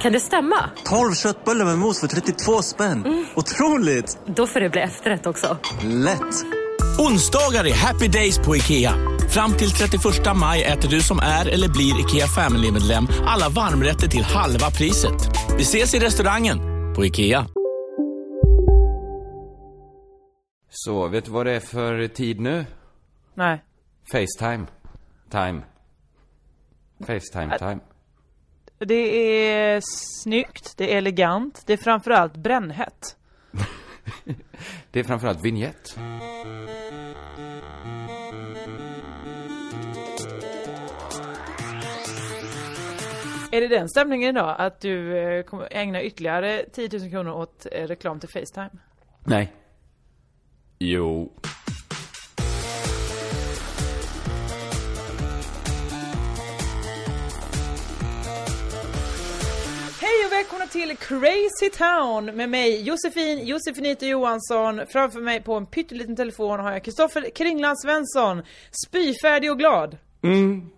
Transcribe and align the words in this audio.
Kan 0.00 0.12
det 0.12 0.20
stämma? 0.20 0.70
12 0.84 1.14
köttbullar 1.14 1.64
med 1.64 1.78
mos 1.78 2.00
för 2.00 2.06
32 2.06 2.62
spänn. 2.62 3.26
Otroligt! 3.34 4.18
Då 4.26 4.46
får 4.46 4.60
det 4.60 4.68
bli 4.68 4.80
efterrätt 4.80 5.26
också. 5.26 5.56
Lätt! 5.82 6.44
Onsdagar 6.98 7.66
är 7.66 7.74
happy 7.74 8.08
days 8.08 8.38
på 8.38 8.56
IKEA. 8.56 8.92
Fram 9.30 9.52
till 9.52 9.70
31 9.70 10.02
maj 10.36 10.64
äter 10.64 10.88
du 10.88 11.00
som 11.00 11.18
är 11.18 11.48
eller 11.48 11.68
blir 11.68 12.00
IKEA 12.00 12.26
Family-medlem 12.26 13.08
alla 13.26 13.48
varmrätter 13.48 14.08
till 14.08 14.24
halva 14.24 14.70
priset. 14.70 15.30
Vi 15.56 15.62
ses 15.62 15.94
i 15.94 15.98
restaurangen 15.98 16.58
på 16.94 17.04
IKEA. 17.04 17.46
Så, 20.70 21.08
vet 21.08 21.24
du 21.24 21.30
vad 21.30 21.46
det 21.46 21.52
är 21.52 21.60
för 21.60 22.08
tid 22.08 22.40
nu? 22.40 22.66
Nej. 23.34 23.64
Facetime. 24.12 24.66
Time. 25.30 25.62
Facetime 27.06 27.58
time. 27.58 27.80
Det 28.78 28.94
är 29.50 29.80
snyggt, 30.22 30.76
det 30.76 30.92
är 30.92 30.98
elegant, 30.98 31.62
det 31.66 31.72
är 31.72 31.76
framförallt 31.76 32.36
brännhett. 32.36 33.16
Det 34.90 35.00
är 35.00 35.04
framförallt 35.04 35.44
vignett. 35.44 35.96
Är 43.54 43.60
det 43.60 43.68
den 43.68 43.88
stämningen 43.88 44.36
idag? 44.36 44.56
Att 44.58 44.80
du 44.80 45.18
eh, 45.18 45.42
kommer 45.42 45.68
ägna 45.70 46.02
ytterligare 46.02 46.64
10 46.72 46.98
000 46.98 47.10
kronor 47.10 47.32
åt 47.32 47.66
eh, 47.72 47.86
reklam 47.86 48.20
till 48.20 48.28
Facetime? 48.28 48.70
Nej. 49.24 49.52
Jo. 50.78 51.32
Välkomna 60.38 60.66
till 60.66 60.96
Crazy 60.96 61.70
Town 61.78 62.24
med 62.24 62.50
mig 62.50 62.82
Josefin 62.82 63.46
Josefinito 63.46 64.06
Johansson. 64.06 64.80
Framför 64.88 65.20
mig 65.20 65.42
på 65.42 65.54
en 65.54 65.66
pytteliten 65.66 66.16
telefon 66.16 66.60
har 66.60 66.72
jag 66.72 66.84
Kristoffer 66.84 67.30
Kringland 67.34 67.80
Svensson. 67.80 68.42
Spyfärdig 68.86 69.50
och 69.50 69.58
glad. 69.58 69.96
Mm. 70.22 70.70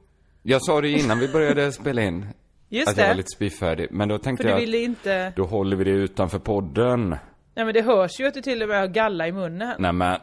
Jag 0.43 0.65
sa 0.65 0.81
det 0.81 0.89
innan 0.89 1.19
vi 1.19 1.29
började 1.29 1.73
spela 1.81 2.03
in. 2.03 2.27
Just 2.69 2.89
att 2.89 2.97
jag 2.97 3.05
var 3.05 3.11
det. 3.11 3.17
lite 3.17 3.29
spyfärdig. 3.37 3.89
Men 3.91 4.09
då 4.09 4.19
tänkte 4.19 4.43
För 4.43 4.49
du 4.49 4.55
jag 4.55 4.61
ville 4.61 4.79
inte... 4.79 5.33
då 5.37 5.45
håller 5.45 5.77
vi 5.77 5.85
det 5.85 5.91
utanför 5.91 6.39
podden. 6.39 7.11
Nej 7.55 7.65
men 7.65 7.75
det 7.75 7.83
hörs 7.83 8.21
ju 8.21 8.27
att 8.27 8.35
du 8.35 8.43
till 8.43 8.63
och 8.63 8.69
med 8.69 8.81
har 8.81 8.87
galla 8.87 9.29
i 9.29 9.33
munnen. 9.33 9.77
Nej 9.79 9.93
men, 9.93 10.19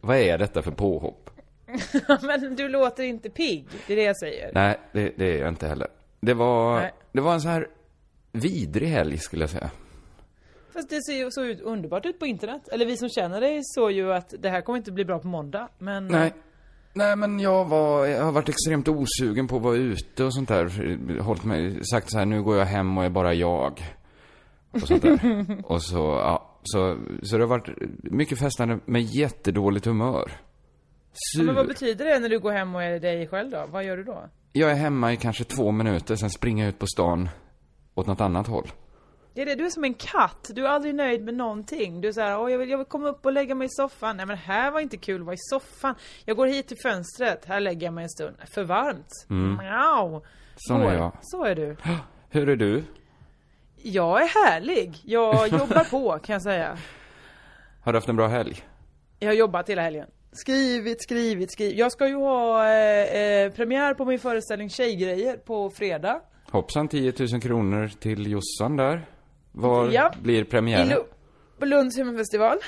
vad 0.00 0.16
är 0.16 0.38
detta 0.38 0.62
för 0.62 0.70
påhopp? 0.70 1.30
men 2.22 2.56
du 2.56 2.68
låter 2.68 3.02
inte 3.02 3.30
pigg. 3.30 3.66
Det 3.86 3.92
är 3.92 3.96
det 3.96 4.02
jag 4.04 4.18
säger. 4.18 4.50
Nej, 4.54 4.80
det, 4.92 5.12
det 5.16 5.34
är 5.34 5.38
jag 5.38 5.48
inte 5.48 5.66
heller. 5.66 5.88
Det 6.20 6.34
var, 6.34 6.80
Nej. 6.80 6.92
det 7.12 7.20
var 7.20 7.34
en 7.34 7.40
så 7.40 7.48
här 7.48 7.68
vidrig 8.40 8.88
helg 8.88 9.18
skulle 9.18 9.42
jag 9.42 9.50
säga. 9.50 9.70
Fast 10.76 10.90
det 10.90 11.02
ser 11.02 11.12
ju 11.24 11.30
så 11.30 11.44
ut, 11.44 11.60
underbart 11.60 12.06
ut 12.06 12.18
på 12.18 12.26
internet. 12.26 12.68
Eller 12.68 12.86
vi 12.86 12.96
som 12.96 13.08
känner 13.08 13.40
dig 13.40 13.60
såg 13.62 13.92
ju 13.92 14.12
att 14.12 14.34
det 14.38 14.48
här 14.48 14.60
kommer 14.60 14.76
inte 14.78 14.92
bli 14.92 15.04
bra 15.04 15.18
på 15.18 15.28
måndag. 15.28 15.68
Men... 15.78 16.06
Nej. 16.06 16.34
Nej 16.92 17.16
men 17.16 17.40
jag 17.40 17.64
var, 17.64 18.06
jag 18.06 18.24
har 18.24 18.32
varit 18.32 18.48
extremt 18.48 18.88
osugen 18.88 19.48
på 19.48 19.56
att 19.56 19.62
vara 19.62 19.76
ute 19.76 20.24
och 20.24 20.34
sånt 20.34 20.48
där. 20.48 21.20
Hållit 21.20 21.44
mig, 21.44 21.84
sagt 21.84 22.10
så 22.10 22.18
här, 22.18 22.26
nu 22.26 22.42
går 22.42 22.58
jag 22.58 22.66
hem 22.66 22.98
och 22.98 23.04
är 23.04 23.10
bara 23.10 23.34
jag. 23.34 23.82
Och 24.70 24.80
sånt 24.80 25.02
där. 25.02 25.46
och 25.72 25.82
så, 25.82 25.96
ja. 25.96 26.60
Så, 26.62 26.98
så 27.22 27.36
det 27.36 27.42
har 27.42 27.48
varit 27.48 27.68
mycket 28.02 28.38
festande 28.38 28.78
med 28.84 29.02
jättedåligt 29.02 29.86
humör. 29.86 30.32
Ja, 31.34 31.42
men 31.42 31.54
vad 31.54 31.64
Sur. 31.64 31.68
betyder 31.68 32.04
det 32.04 32.18
när 32.18 32.28
du 32.28 32.38
går 32.38 32.52
hem 32.52 32.74
och 32.74 32.82
är 32.82 33.00
dig 33.00 33.26
själv 33.28 33.50
då? 33.50 33.66
Vad 33.70 33.84
gör 33.84 33.96
du 33.96 34.04
då? 34.04 34.24
Jag 34.52 34.70
är 34.70 34.74
hemma 34.74 35.12
i 35.12 35.16
kanske 35.16 35.44
två 35.44 35.70
minuter, 35.70 36.16
sen 36.16 36.30
springer 36.30 36.64
jag 36.64 36.68
ut 36.68 36.78
på 36.78 36.86
stan 36.86 37.28
åt 37.96 38.06
något 38.06 38.20
annat 38.20 38.46
håll. 38.46 38.68
Det 39.34 39.42
är 39.42 39.46
det, 39.46 39.54
du 39.54 39.66
är 39.66 39.70
som 39.70 39.84
en 39.84 39.94
katt. 39.94 40.50
Du 40.54 40.66
är 40.66 40.70
aldrig 40.70 40.94
nöjd 40.94 41.24
med 41.24 41.34
någonting. 41.34 42.00
Du 42.00 42.08
är 42.08 42.12
såhär, 42.12 42.40
åh 42.40 42.50
jag 42.52 42.58
vill, 42.58 42.70
jag 42.70 42.78
vill 42.78 42.86
komma 42.86 43.08
upp 43.08 43.26
och 43.26 43.32
lägga 43.32 43.54
mig 43.54 43.66
i 43.66 43.70
soffan. 43.70 44.16
Nej 44.16 44.26
men 44.26 44.36
här 44.36 44.70
var 44.70 44.80
inte 44.80 44.96
kul 44.96 45.20
att 45.20 45.26
vara 45.26 45.34
i 45.34 45.38
soffan. 45.38 45.94
Jag 46.24 46.36
går 46.36 46.46
hit 46.46 46.68
till 46.68 46.76
fönstret, 46.82 47.44
här 47.44 47.60
lägger 47.60 47.86
jag 47.86 47.94
mig 47.94 48.02
en 48.02 48.10
stund. 48.10 48.36
För 48.54 48.64
varmt. 48.64 49.26
Mm. 49.30 49.56
Miau. 49.56 50.22
Sån 50.56 50.82
är 50.82 50.94
jag. 50.94 51.12
Så 51.22 51.44
är 51.44 51.54
du. 51.54 51.76
Hur 52.30 52.48
är 52.48 52.56
du? 52.56 52.84
Jag 53.76 54.22
är 54.22 54.26
härlig. 54.26 55.00
Jag 55.04 55.48
jobbar 55.52 55.90
på 55.90 56.18
kan 56.18 56.32
jag 56.32 56.42
säga. 56.42 56.78
Har 57.82 57.92
du 57.92 57.96
haft 57.96 58.08
en 58.08 58.16
bra 58.16 58.26
helg? 58.26 58.62
Jag 59.18 59.28
har 59.28 59.34
jobbat 59.34 59.68
hela 59.68 59.82
helgen. 59.82 60.08
Skrivit, 60.32 61.02
skrivit, 61.02 61.52
skrivit. 61.52 61.76
Jag 61.76 61.92
ska 61.92 62.08
ju 62.08 62.14
ha 62.16 62.68
eh, 62.68 63.20
eh, 63.20 63.52
premiär 63.52 63.94
på 63.94 64.04
min 64.04 64.18
föreställning 64.18 64.70
Tjejgrejer 64.70 65.36
på 65.36 65.70
fredag. 65.70 66.20
Hoppsan, 66.56 66.88
10 66.88 67.12
000 67.32 67.40
kronor 67.40 67.90
till 68.00 68.30
Jossan 68.30 68.76
där. 68.76 69.06
Var 69.52 69.90
Ja. 69.90 70.12
blir 70.22 70.40
I 70.42 70.44
premiären? 70.44 70.98
På 71.58 71.64
Lunds 71.64 71.98
humorfestival. 71.98 72.58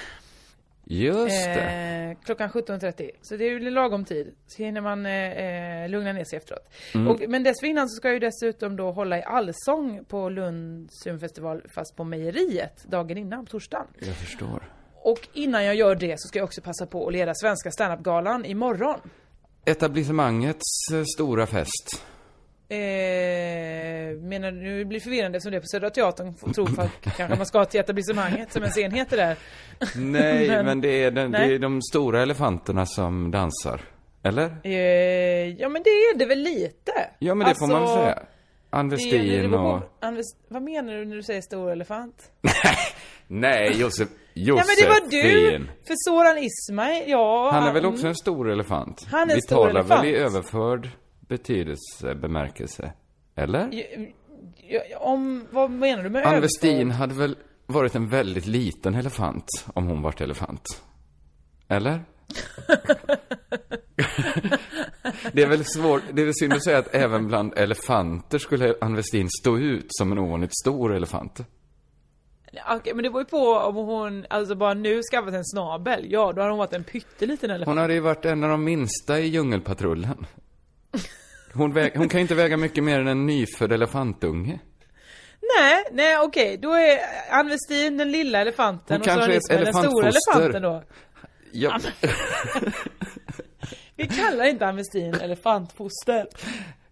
Just 0.85 1.45
det. 1.45 1.61
Eh, 1.61 2.25
klockan 2.25 2.51
17.30. 2.51 3.11
Så 3.23 3.37
det 3.37 3.45
är 3.45 3.51
ju 3.51 3.71
lagom 3.71 4.05
tid. 4.05 4.35
Så 4.47 4.63
hinner 4.63 4.81
man 4.81 5.07
eh, 5.07 5.13
eh, 5.13 5.89
lugna 5.89 6.13
ner 6.13 6.25
sig 6.25 6.37
efteråt. 6.37 6.69
Mm. 6.95 7.09
Och, 7.09 7.23
men 7.29 7.43
dessförinnan 7.43 7.89
så 7.89 7.97
ska 7.97 8.09
jag 8.09 8.15
ju 8.15 8.19
dessutom 8.21 8.77
då 8.77 8.91
hålla 8.91 9.19
i 9.19 9.23
allsång 9.23 10.05
på 10.09 10.29
Lunds 10.29 11.07
humorfestival 11.07 11.63
fast 11.75 11.97
på 11.97 12.05
mejeriet 12.05 12.85
dagen 12.85 13.19
innan, 13.19 13.45
på 13.45 13.51
torsdagen. 13.51 13.87
Jag 13.99 14.17
förstår. 14.17 14.73
Och 14.95 15.29
innan 15.33 15.65
jag 15.65 15.75
gör 15.75 15.95
det 15.95 16.21
så 16.21 16.29
ska 16.29 16.39
jag 16.39 16.45
också 16.47 16.61
passa 16.61 16.87
på 16.87 17.07
att 17.07 17.13
leda 17.13 17.35
Svenska 17.35 17.71
standup-galan 17.71 18.45
imorgon. 18.45 19.01
Etablissemangets 19.65 20.93
eh, 20.93 21.03
stora 21.17 21.47
fest. 21.47 22.03
Eh, 22.71 24.17
menar 24.21 24.51
nu 24.51 24.85
blir 24.85 24.99
det 24.99 25.05
förvirrande 25.05 25.37
eftersom 25.37 25.51
det 25.53 25.57
är 25.59 25.61
på 25.61 25.67
Södra 25.67 25.91
Teatern, 25.91 26.35
får 26.35 26.53
tro 26.53 26.67
folk 26.67 26.91
kanske 27.17 27.37
man 27.37 27.47
ska 27.47 27.65
till 27.65 27.81
etablissemanget 27.81 28.53
som 28.53 28.63
ens 28.63 28.79
enheter 28.79 29.17
där. 29.17 29.37
Nej, 29.97 30.49
men, 30.49 30.65
Men- 30.67 30.81
det, 30.81 31.03
är 31.05 31.11
den, 31.11 31.33
det 31.33 31.39
Nej. 31.39 31.55
är 31.55 31.59
de 31.59 31.83
stora 31.83 32.23
elefanterna 32.23 32.87
som 32.87 33.31
dansar. 33.31 33.81
Eller? 34.23 34.57
Eh, 34.65 34.73
ja 35.61 35.69
men 35.69 35.83
det 35.83 35.91
är 35.91 36.19
det 36.19 36.27
väl 36.27 36.39
lite. 36.39 36.93
Ja, 37.19 37.35
men 37.35 37.49
det 37.49 37.55
får 37.55 37.67
man 37.67 37.75
väl 37.75 37.83
Alltså, 37.83 37.97
säga. 38.05 38.19
Ann 38.71 38.89
Det 38.89 38.97
det 38.97 39.03
Westin 39.19 39.55
och... 39.55 39.81
på- 39.81 40.07
Anves- 40.07 40.37
vad 40.49 40.63
menar 40.63 40.93
du 40.95 41.05
när 41.05 41.17
du 41.17 41.23
säger 41.23 41.41
stor 41.41 41.71
elefant? 41.73 42.31
Nej, 43.27 43.81
Josef... 43.81 44.09
Ja 44.35 44.55
men 44.55 44.65
det 44.81 44.89
var 44.89 45.11
du! 45.11 45.41
Josefin. 45.41 45.71
För 45.87 45.95
Soran 45.97 46.39
Ismail, 46.39 47.05
ja. 47.11 47.51
Han 47.53 47.69
är 47.69 47.73
väl 47.73 47.87
också 47.87 48.07
en 48.07 48.15
stor 48.15 48.51
elefant? 48.51 49.07
Han 49.11 49.21
är 49.21 49.33
en 49.33 49.37
Vi 49.37 49.43
stor 49.43 49.57
talar 49.57 49.71
elefant. 49.71 50.05
väl 50.05 50.11
i 50.11 50.17
överförd 50.17 50.89
betydelse, 51.29 52.15
bemärkelse? 52.15 52.93
Eller? 53.35 53.71
Om, 54.99 55.47
vad 55.51 55.71
menar 55.71 56.03
du 56.03 56.11
med 56.11 56.27
Ann? 56.27 56.41
Westin 56.41 56.91
hade 56.91 57.15
väl 57.15 57.37
varit 57.67 57.95
en 57.95 58.09
väldigt 58.09 58.47
liten 58.47 58.95
elefant 58.95 59.47
om 59.75 59.87
hon 59.87 60.03
varit 60.03 60.21
elefant? 60.21 60.83
Eller? 61.69 62.01
det 65.33 65.43
är 65.43 65.49
väl 65.49 65.65
svårt, 65.65 66.03
det 66.13 66.23
är 66.23 66.25
väl 66.25 66.35
synd 66.35 66.53
att 66.53 66.65
säga 66.65 66.79
att 66.79 66.95
även 66.95 67.27
bland 67.27 67.59
elefanter 67.59 68.39
skulle 68.39 68.75
Ann 68.81 68.97
Westin 68.97 69.29
stå 69.41 69.59
ut 69.59 69.87
som 69.89 70.13
en 70.13 70.19
ovanligt 70.19 70.57
stor 70.63 70.95
elefant. 70.95 71.41
Okej, 72.77 72.95
men 72.95 73.03
det 73.03 73.09
var 73.09 73.21
ju 73.21 73.27
på 73.27 73.55
om 73.55 73.77
hon, 73.77 74.27
alltså 74.31 74.55
bara 74.55 74.75
nu 74.75 75.01
skaffat 75.03 75.35
en 75.35 75.45
snabel. 75.45 76.07
Ja, 76.11 76.33
då 76.33 76.43
har 76.43 76.49
hon 76.49 76.59
varit 76.59 76.73
en 76.73 76.85
pytteliten 76.85 77.51
elefant. 77.51 77.69
Hon 77.69 77.79
hade 77.79 77.95
ju 77.95 78.01
varit 78.01 78.25
en 78.25 78.45
av 78.45 78.51
de 78.51 78.65
minsta 78.65 79.21
i 79.21 79.27
djungelpatrullen. 79.27 80.27
Hon, 81.53 81.73
väg, 81.73 81.93
hon 81.97 82.09
kan 82.09 82.21
inte 82.21 82.35
väga 82.35 82.57
mycket 82.57 82.85
mer 82.85 83.01
än 83.01 83.09
en 83.09 83.27
nyfödd 83.27 83.73
elefantunge. 83.73 84.59
Nej, 85.59 85.85
nej 85.93 86.19
okej, 86.19 86.57
då 86.57 86.73
är 86.73 86.99
Ann 87.31 87.49
Westin 87.49 87.97
den 87.97 88.13
lilla 88.13 88.41
elefanten 88.41 88.95
Hon 88.95 89.01
och 89.01 89.07
kanske 89.07 89.33
är 89.33 89.37
ett 89.37 89.43
Ismail 89.43 89.65
den 89.65 89.75
stora 89.75 90.09
elefanten 90.09 90.63
då. 90.63 90.83
Ja, 91.53 91.79
Vi 93.97 94.07
kallar 94.09 94.45
inte 94.45 94.67
Ann 94.67 94.77
Westin 94.77 95.15
elefantfoster. 95.15 96.27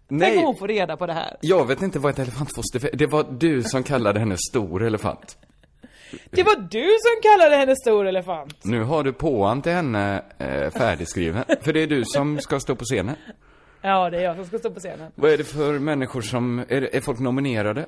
Tänk 0.09 0.11
om 0.11 0.17
nej, 0.17 0.37
hon 0.37 0.57
får 0.57 0.67
reda 0.67 0.97
på 0.97 1.05
det 1.05 1.13
här. 1.13 1.37
jag 1.41 1.67
vet 1.67 1.81
inte 1.81 1.99
vad 1.99 2.11
ett 2.11 2.19
elefantfoster 2.19 2.79
för. 2.79 2.89
Det 2.93 3.07
var 3.07 3.25
du 3.39 3.63
som 3.63 3.83
kallade 3.83 4.19
henne 4.19 4.35
stor 4.49 4.83
elefant. 4.83 5.37
Det 6.31 6.43
var 6.43 6.55
du 6.55 6.87
som 6.99 7.21
kallade 7.31 7.55
henne 7.55 7.75
stor 7.75 8.07
elefant! 8.07 8.65
Nu 8.65 8.83
har 8.83 9.03
du 9.03 9.13
påan 9.13 9.61
till 9.61 9.71
henne 9.71 10.23
eh, 10.37 10.69
färdigskriven. 10.71 11.43
För 11.61 11.73
det 11.73 11.83
är 11.83 11.87
du 11.87 12.03
som 12.05 12.39
ska 12.39 12.59
stå 12.59 12.75
på 12.75 12.83
scenen. 12.85 13.15
Ja, 13.87 14.09
det 14.09 14.17
är 14.17 14.21
jag 14.23 14.35
som 14.35 14.45
ska 14.45 14.59
stå 14.59 14.71
på 14.71 14.79
scenen. 14.79 15.11
Vad 15.15 15.31
är 15.31 15.37
det 15.37 15.43
för 15.43 15.79
människor 15.79 16.21
som, 16.21 16.59
är, 16.69 16.81
det- 16.81 16.95
är 16.97 17.01
folk 17.01 17.19
nominerade? 17.19 17.85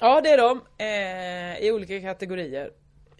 Ja, 0.00 0.20
det 0.20 0.28
är 0.28 0.38
de. 0.38 0.60
Eh, 0.78 1.66
I 1.66 1.72
olika 1.72 2.00
kategorier. 2.00 2.70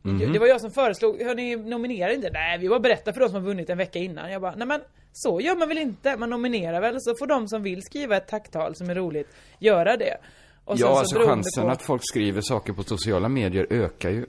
Mhm. 0.02 0.32
Det 0.32 0.38
var 0.38 0.46
jag 0.46 0.60
som 0.60 0.70
föreslog, 0.70 1.22
hörni, 1.22 1.56
nominera 1.56 2.12
inte. 2.12 2.31
Nej, 2.32 2.58
vi 2.58 2.69
bara 2.69 2.81
berätta 2.81 3.12
för 3.12 3.20
de 3.20 3.26
som 3.28 3.34
har 3.34 3.43
vunnit 3.49 3.70
en 3.70 3.78
vecka 3.78 3.99
innan. 3.99 4.32
Jag 4.32 4.43
bara, 4.43 4.55
nej 4.55 4.66
men 4.66 4.81
så 5.12 5.40
gör 5.40 5.56
man 5.56 5.69
väl 5.69 5.78
inte? 5.78 6.16
Man 6.16 6.31
nominerar 6.31 6.81
väl, 6.81 6.96
så 7.00 7.14
får 7.19 7.26
de 7.26 7.49
som 7.49 7.62
vill 7.62 7.82
skriva 7.82 8.16
ett 8.16 8.28
tacktal 8.28 8.75
som 8.75 8.90
är 8.90 8.94
roligt, 8.94 9.28
göra 9.58 9.96
det. 9.96 10.16
Och 10.64 10.76
Ja, 10.78 10.87
så 10.87 10.99
alltså 10.99 11.19
chansen 11.26 11.62
på- 11.64 11.70
att 11.70 11.82
folk 11.82 12.02
skriver 12.04 12.40
saker 12.40 12.72
på 12.72 12.82
sociala 12.82 13.28
medier 13.28 13.66
ökar 13.70 14.11
ju. 14.11 14.26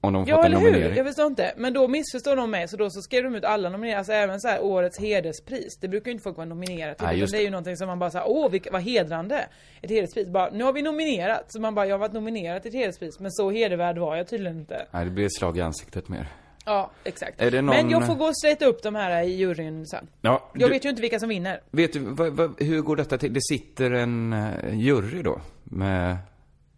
Om 0.00 0.12
de 0.12 0.24
Ja 0.28 0.36
fått 0.36 0.44
en 0.44 0.52
eller 0.56 0.72
hur? 0.88 0.96
Jag 0.96 1.06
förstår 1.06 1.26
inte. 1.26 1.52
Men 1.56 1.72
då 1.72 1.88
missförstår 1.88 2.36
de 2.36 2.50
mig, 2.50 2.68
så 2.68 2.76
då 2.76 2.90
så 2.90 3.02
skrev 3.02 3.24
de 3.24 3.34
ut 3.34 3.44
alla 3.44 3.68
nomineringar, 3.68 3.98
alltså 3.98 4.12
även 4.12 4.40
så 4.40 4.48
här 4.48 4.62
årets 4.62 4.98
hederspris. 4.98 5.76
Det 5.80 5.88
brukar 5.88 6.06
ju 6.06 6.12
inte 6.12 6.22
folk 6.22 6.36
vara 6.36 6.46
nominerade 6.46 6.94
till. 6.94 7.06
Nej, 7.06 7.16
utan 7.20 7.30
det 7.30 7.38
är 7.38 7.42
ju 7.42 7.50
någonting 7.50 7.76
som 7.76 7.86
man 7.86 7.98
bara 7.98 8.10
säger, 8.10 8.24
åh 8.28 8.50
vilka, 8.50 8.70
vad 8.72 8.82
hedrande. 8.82 9.46
Ett 9.82 9.90
hederspris. 9.90 10.28
Bara, 10.28 10.50
nu 10.50 10.64
har 10.64 10.72
vi 10.72 10.82
nominerat. 10.82 11.44
Så 11.52 11.60
man 11.60 11.74
bara, 11.74 11.86
jag 11.86 11.94
har 11.94 11.98
varit 11.98 12.12
nominerad 12.12 12.62
till 12.62 12.68
ett 12.68 12.74
hederspris, 12.74 13.20
men 13.20 13.32
så 13.32 13.50
hedervärd 13.50 13.98
var 13.98 14.16
jag 14.16 14.28
tydligen 14.28 14.58
inte. 14.58 14.86
Nej, 14.90 15.04
det 15.04 15.10
blir 15.10 15.24
ett 15.26 15.34
slag 15.36 15.58
i 15.58 15.60
ansiktet 15.60 16.08
mer. 16.08 16.26
Ja, 16.64 16.90
exakt. 17.04 17.40
Någon- 17.52 17.66
Men 17.66 17.90
jag 17.90 18.06
får 18.06 18.14
gå 18.14 18.24
och 18.24 18.36
straighta 18.38 18.66
upp 18.66 18.82
de 18.82 18.94
här 18.94 19.22
i 19.22 19.30
juryn 19.36 19.86
sen. 19.86 20.06
Ja, 20.20 20.50
Jag 20.52 20.68
du, 20.68 20.72
vet 20.72 20.84
ju 20.84 20.88
inte 20.90 21.02
vilka 21.02 21.18
som 21.18 21.28
vinner. 21.28 21.60
vet 21.70 21.92
du, 21.92 21.98
vad, 22.00 22.32
vad, 22.32 22.62
hur 22.62 22.80
går 22.80 22.96
detta 22.96 23.18
till? 23.18 23.32
Det 23.32 23.42
sitter 23.42 23.90
en 23.90 24.32
uh, 24.32 24.74
jury 24.78 25.22
då? 25.22 25.40
Med, 25.64 26.16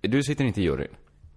du 0.00 0.22
sitter 0.22 0.44
inte 0.44 0.60
i 0.60 0.64
juryn? 0.64 0.88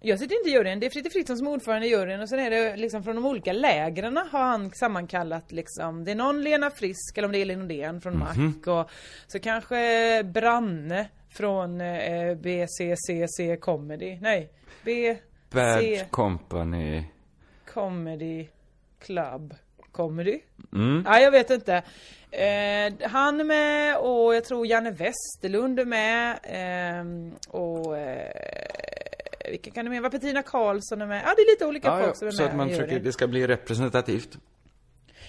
Jag 0.05 0.19
sitter 0.19 0.35
inte 0.37 0.49
i 0.49 0.53
juryn, 0.53 0.79
det 0.79 0.85
är 0.85 0.89
Fritte 0.89 1.09
Fritzson 1.09 1.37
som 1.37 1.47
är 1.47 1.51
ordförande 1.51 1.87
i 1.87 1.89
juryn 1.89 2.21
och 2.21 2.29
sen 2.29 2.39
är 2.39 2.49
det 2.49 2.75
liksom 2.75 3.03
från 3.03 3.15
de 3.15 3.25
olika 3.25 3.53
lägren 3.53 4.17
har 4.17 4.39
han 4.39 4.71
sammankallat 4.71 5.51
liksom, 5.51 6.03
det 6.05 6.11
är 6.11 6.15
någon 6.15 6.43
Lena 6.43 6.71
Frisk 6.71 7.17
eller 7.17 7.25
om 7.25 7.31
det 7.31 7.37
är 7.37 7.41
Elin 7.41 7.59
Nordén 7.59 8.01
från 8.01 8.19
Mac 8.19 8.71
och 8.71 8.89
så 9.27 9.39
kanske 9.39 10.23
Branne 10.23 11.09
från 11.29 11.81
eh, 11.81 12.35
BCCC 12.35 13.61
Comedy, 13.61 14.17
nej, 14.21 14.49
B, 14.83 15.17
Bad 15.49 15.79
C 15.79 16.05
Company. 16.09 17.03
Comedy 17.73 18.47
Club 18.99 19.53
Comedy? 19.91 20.39
Mm. 20.73 21.03
Ja, 21.05 21.19
jag 21.19 21.31
vet 21.31 21.49
inte. 21.49 21.83
Eh, 22.31 23.09
han 23.09 23.39
är 23.39 23.43
med 23.43 23.97
och 23.97 24.35
jag 24.35 24.45
tror 24.45 24.67
Janne 24.67 24.91
Westerlund 24.91 25.79
är 25.79 25.85
med. 25.85 26.39
ehm, 26.43 27.31
och 27.47 27.97
eh, 27.97 28.31
vilka 29.49 29.71
kan 29.71 29.85
det 29.85 29.91
med? 29.91 30.01
Var 30.01 30.09
Petrina 30.09 30.43
Karlsson 30.43 31.01
är 31.01 31.05
med? 31.05 31.21
Ja, 31.25 31.33
det 31.35 31.41
är 31.41 31.51
lite 31.51 31.65
olika 31.65 31.87
Ja, 31.87 31.97
folk 31.97 32.09
ja, 32.09 32.13
som 32.13 32.27
är 32.27 32.31
så 32.31 32.41
med 32.41 32.49
att 32.51 32.57
man 32.57 32.69
försöker, 32.69 32.99
det 32.99 33.13
ska 33.13 33.27
bli 33.27 33.47
representativt. 33.47 34.37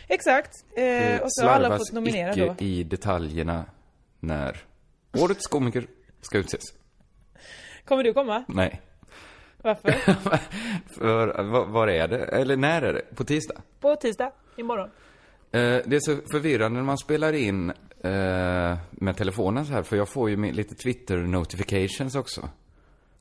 Exakt. 0.09 0.65
Eh, 0.77 1.21
och 1.21 1.33
så 1.33 1.45
har 1.47 1.51
alla 1.51 1.79
fått 1.79 1.93
nominera 1.93 2.33
icke 2.33 2.47
då. 2.59 2.65
i 2.65 2.85
detaljerna 2.85 3.65
när 4.21 4.57
årets 5.19 5.47
komiker 5.47 5.87
ska 6.21 6.39
utses. 6.39 6.63
Kommer 7.85 8.05
du 8.05 8.13
komma? 8.13 8.45
Nej. 8.49 8.81
Varför? 9.63 9.91
För, 10.99 11.43
var, 11.43 11.67
var 11.67 11.89
är 11.89 12.09
det? 12.09 12.25
Eller 12.25 12.57
när 12.57 12.83
är 12.83 12.93
det? 12.93 13.17
På 13.17 13.25
tisdag? 13.25 13.63
På 13.81 13.97
tisdag, 13.97 14.33
imorgon. 14.57 14.91
Eh, 15.53 15.81
det 15.85 15.97
är 15.97 16.01
så 16.01 16.17
förvirrande 16.31 16.79
när 16.79 16.87
man 16.87 16.99
spelar 16.99 17.33
in 17.33 17.71
eh, 18.05 18.79
med 18.91 19.17
telefonen 19.17 19.67
så 19.67 19.73
här, 19.73 19.83
för 19.83 19.97
jag 19.97 20.09
får 20.09 20.31
ju 20.31 20.53
lite 20.53 20.75
Twitter-notifications 20.75 22.19
också. 22.19 22.49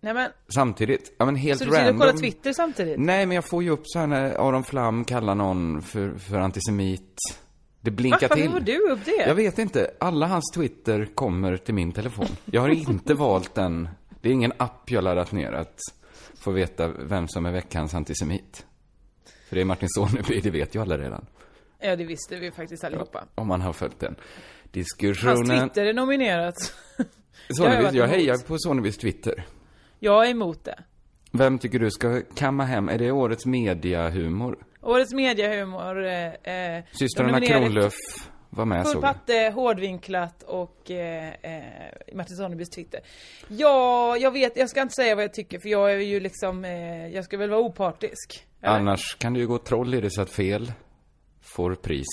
Nej 0.04 0.14
men, 0.14 0.32
Samtidigt. 0.56 1.14
Ja 1.18 1.26
men 1.26 1.36
helt 1.36 1.60
så 1.60 1.66
du 1.66 1.72
sitter 1.72 1.84
random. 1.86 2.02
och 2.02 2.08
kollar 2.08 2.20
Twitter 2.20 2.54
samtidigt? 2.54 3.00
Nej, 3.00 3.26
men 3.26 3.36
jag 3.36 3.46
får 3.46 3.64
ju 3.64 3.70
upp 3.70 3.82
så 3.86 4.00
här 4.00 4.08
när 4.08 4.48
Aron 4.48 4.64
Flam 4.64 5.06
kallar 5.06 5.36
någon 5.36 5.82
för, 5.82 6.14
för 6.18 6.38
antisemit. 6.40 7.18
Det 7.82 7.92
blinkar 7.92 8.30
Varför 8.30 8.36
till. 8.36 8.52
får 8.52 8.60
du 8.60 8.78
upp 8.92 9.06
det? 9.06 9.26
Jag 9.28 9.36
vet 9.36 9.60
inte. 9.60 9.92
Alla 10.00 10.28
hans 10.28 10.52
Twitter 10.56 11.06
kommer 11.16 11.58
till 11.58 11.74
min 11.74 11.92
telefon. 11.92 12.26
Jag 12.46 12.62
har 12.62 12.70
inte 12.70 13.14
valt 13.14 13.56
den. 13.56 13.90
Det 14.22 14.30
är 14.30 14.34
ingen 14.34 14.54
app 14.58 14.92
jag 14.92 15.04
laddat 15.04 15.32
ner 15.32 15.52
att 15.52 15.80
få 16.36 16.52
veta 16.52 16.88
vem 16.88 17.28
som 17.28 17.46
är 17.46 17.52
veckans 17.52 17.94
antisemit. 17.94 18.66
För 19.50 19.56
det 19.56 19.62
är 19.62 19.66
Martin 19.66 19.90
Soneby, 19.90 20.40
det 20.40 20.50
vet 20.50 20.76
ju 20.76 20.82
alla 20.82 20.98
redan. 20.98 21.26
Ja, 21.80 21.96
det 21.96 22.04
visste 22.06 22.36
vi 22.40 22.52
faktiskt 22.52 22.84
allihopa. 22.84 23.24
Om 23.36 23.48
man 23.48 23.62
har 23.62 23.74
följt 23.74 24.00
den 24.00 24.16
Hans 24.16 24.72
diskussionen. 24.72 25.70
Twitter 25.70 25.86
är 25.86 25.94
nominerat. 25.94 26.56
Soneby, 27.50 27.84
jag 27.84 27.96
jag 27.96 28.08
hejar 28.08 28.38
på 28.48 28.56
Sonebys 28.60 28.98
Twitter. 28.98 29.46
Jag 30.04 30.26
är 30.26 30.32
emot 30.32 30.64
det. 30.64 30.84
Vem 31.32 31.60
tycker 31.60 31.80
du 31.80 31.92
ska 31.92 32.22
kamma 32.36 32.64
hem? 32.64 32.90
Är 32.90 32.98
det 32.98 33.12
årets 33.12 33.46
mediahumor? 33.46 34.58
Årets 34.82 35.14
mediahumor. 35.14 36.06
Eh, 36.06 36.34
eh, 36.34 36.84
Systrarna 36.92 37.42
Kronlöf 37.42 37.94
var 38.50 38.66
med 38.66 38.84
Full 38.84 38.94
såg 38.94 39.04
jag. 39.04 39.14
patte, 39.14 39.52
hårdvinklat 39.56 40.44
och 40.44 40.92
eh, 40.92 41.34
eh, 41.42 41.64
Martin 42.14 42.36
Sonnebys 42.36 42.70
Twitter. 42.70 43.00
Ja, 43.48 44.18
jag 44.18 44.32
vet, 44.32 44.58
jag 44.58 44.70
ska 44.70 44.82
inte 44.82 44.94
säga 44.94 45.16
vad 45.16 45.24
jag 45.24 45.34
tycker 45.34 45.60
för 45.60 45.70
jag 45.70 45.92
är 45.94 45.98
ju 45.98 46.20
liksom, 46.20 46.66
eh, 46.66 47.08
jag 47.08 47.26
ska 47.26 47.38
väl 47.38 47.50
vara 47.50 47.62
opartisk. 47.62 48.48
eller? 48.62 48.76
Annars 48.76 49.16
kan 49.20 49.34
det 49.34 49.40
ju 49.40 49.48
gå 49.48 49.58
troll 49.58 49.94
i 49.94 50.02
det 50.02 50.12
så 50.12 50.22
att 50.22 50.30
fel 50.30 50.72
får 51.42 51.76
pris. 51.76 52.08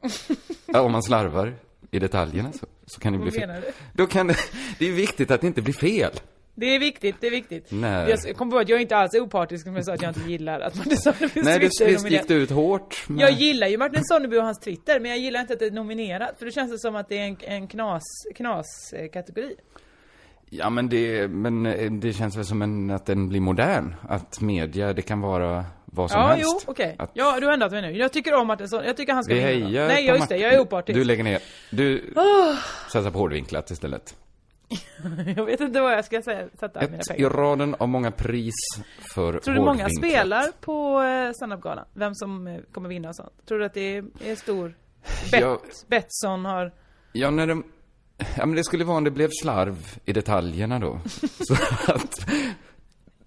ja, 0.66 0.80
om 0.80 0.92
man 0.92 1.02
slarvar 1.02 1.54
i 1.90 1.98
detaljerna 1.98 2.52
så, 2.52 2.66
så 2.86 3.00
kan 3.00 3.12
det 3.12 3.18
bli 3.18 3.30
fel. 3.30 3.48
menar 3.48 3.60
du? 3.60 3.72
Då 3.92 4.06
kan 4.06 4.26
det, 4.26 4.36
det 4.78 4.86
är 4.86 4.92
viktigt 4.92 5.30
att 5.30 5.40
det 5.40 5.46
inte 5.46 5.62
blir 5.62 5.74
fel. 5.74 6.12
Det 6.54 6.66
är 6.74 6.78
viktigt, 6.78 7.16
det 7.20 7.26
är 7.26 7.30
viktigt. 7.30 7.66
Nej. 7.70 8.16
Jag 8.24 8.36
kom 8.36 8.50
på 8.50 8.58
att 8.58 8.68
jag 8.68 8.80
inte 8.80 8.96
alls 8.96 9.14
är 9.14 9.20
opartisk 9.20 9.64
som 9.64 9.76
jag 9.76 9.84
sa 9.84 9.92
att 9.94 10.02
jag 10.02 10.10
inte 10.16 10.30
gillar 10.30 10.60
att 10.60 10.74
Martin 10.76 10.96
Sonnebys 10.96 11.34
Nej, 11.34 11.58
det 11.58 11.66
är 11.84 11.86
visst 11.90 12.10
gick 12.10 12.28
du 12.28 12.34
ut 12.34 12.50
hårt. 12.50 13.04
Men... 13.08 13.18
Jag 13.18 13.30
gillar 13.30 13.66
ju 13.66 13.78
Martin 13.78 14.04
Sonneby 14.04 14.36
och 14.38 14.42
hans 14.44 14.60
Twitter, 14.60 15.00
men 15.00 15.10
jag 15.10 15.18
gillar 15.20 15.40
inte 15.40 15.52
att 15.52 15.58
det 15.58 15.66
är 15.66 15.70
nominerat. 15.70 16.38
För 16.38 16.46
det 16.46 16.52
känns 16.52 16.72
det 16.72 16.78
som 16.78 16.96
att 16.96 17.08
det 17.08 17.18
är 17.18 17.24
en, 17.26 17.36
en 17.40 17.66
knas, 17.68 18.02
knas 18.34 18.66
eh, 18.92 19.10
kategori. 19.10 19.54
Ja, 20.50 20.70
men 20.70 20.88
det, 20.88 21.28
men 21.28 21.66
eh, 21.66 21.90
det 21.92 22.12
känns 22.12 22.36
väl 22.36 22.44
som 22.44 22.62
en, 22.62 22.90
att 22.90 23.06
den 23.06 23.28
blir 23.28 23.40
modern. 23.40 23.94
Att 24.08 24.40
media, 24.40 24.92
det 24.92 25.02
kan 25.02 25.20
vara 25.20 25.64
vad 25.84 26.10
som 26.10 26.20
Ja, 26.20 26.26
helst. 26.26 26.44
jo, 26.66 26.70
okej. 26.72 26.96
Att 26.98 27.10
Ja, 27.14 27.40
du 27.40 27.46
har 27.46 27.52
ändrat 27.52 27.72
mig 27.72 27.82
nu. 27.82 27.90
Jag 27.98 28.12
tycker 28.12 28.34
om 28.34 28.46
Martin 28.46 28.68
Sonneby, 28.68 28.88
jag 28.88 28.96
tycker 28.96 29.12
han 29.12 29.24
ska 29.24 29.34
vi 29.34 29.40
vinna. 29.44 29.66
hejar 29.68 29.88
Nej, 29.88 30.06
just 30.06 30.28
det, 30.28 30.36
jag 30.36 30.54
är 30.54 30.60
opartisk. 30.60 30.98
Du 30.98 31.04
lägger 31.04 31.24
ner. 31.24 31.38
Du 31.70 32.12
Ah. 32.16 32.56
satsar 32.92 33.10
på 33.10 33.18
hårdvinklat 33.18 33.70
istället. 33.70 34.14
jag 35.36 35.44
vet 35.44 35.60
inte 35.60 35.80
vad 35.80 35.92
jag 35.92 36.04
ska 36.04 36.22
säga, 36.22 36.48
sätta 36.60 36.80
mina 36.80 36.96
Ett 36.98 37.10
i 37.10 37.14
pengar. 37.14 37.30
raden 37.30 37.74
av 37.78 37.88
många 37.88 38.10
pris 38.10 38.54
för 39.14 39.38
Tror 39.38 39.54
du 39.54 39.60
många 39.60 39.88
spelar 39.98 40.46
på 40.60 41.02
eh, 41.02 41.32
standup-galan? 41.32 41.84
Vem 41.94 42.14
som 42.14 42.46
eh, 42.46 42.60
kommer 42.72 42.88
vinna 42.88 43.08
och 43.08 43.16
sånt? 43.16 43.32
Tror 43.48 43.58
du 43.58 43.64
att 43.64 43.74
det 43.74 43.96
är, 44.24 44.34
stor? 44.36 44.74
Bet, 45.30 45.40
Ja. 45.40 45.60
Betsson 45.88 46.44
har... 46.44 46.72
Ja, 47.12 47.30
när 47.30 47.46
de... 47.46 47.64
Ja, 48.36 48.46
men 48.46 48.54
det 48.56 48.64
skulle 48.64 48.84
vara 48.84 48.96
om 48.96 49.04
det 49.04 49.10
blev 49.10 49.30
slarv 49.42 49.96
i 50.04 50.12
detaljerna 50.12 50.78
då. 50.78 51.00
Så 51.40 51.54
att 51.92 52.30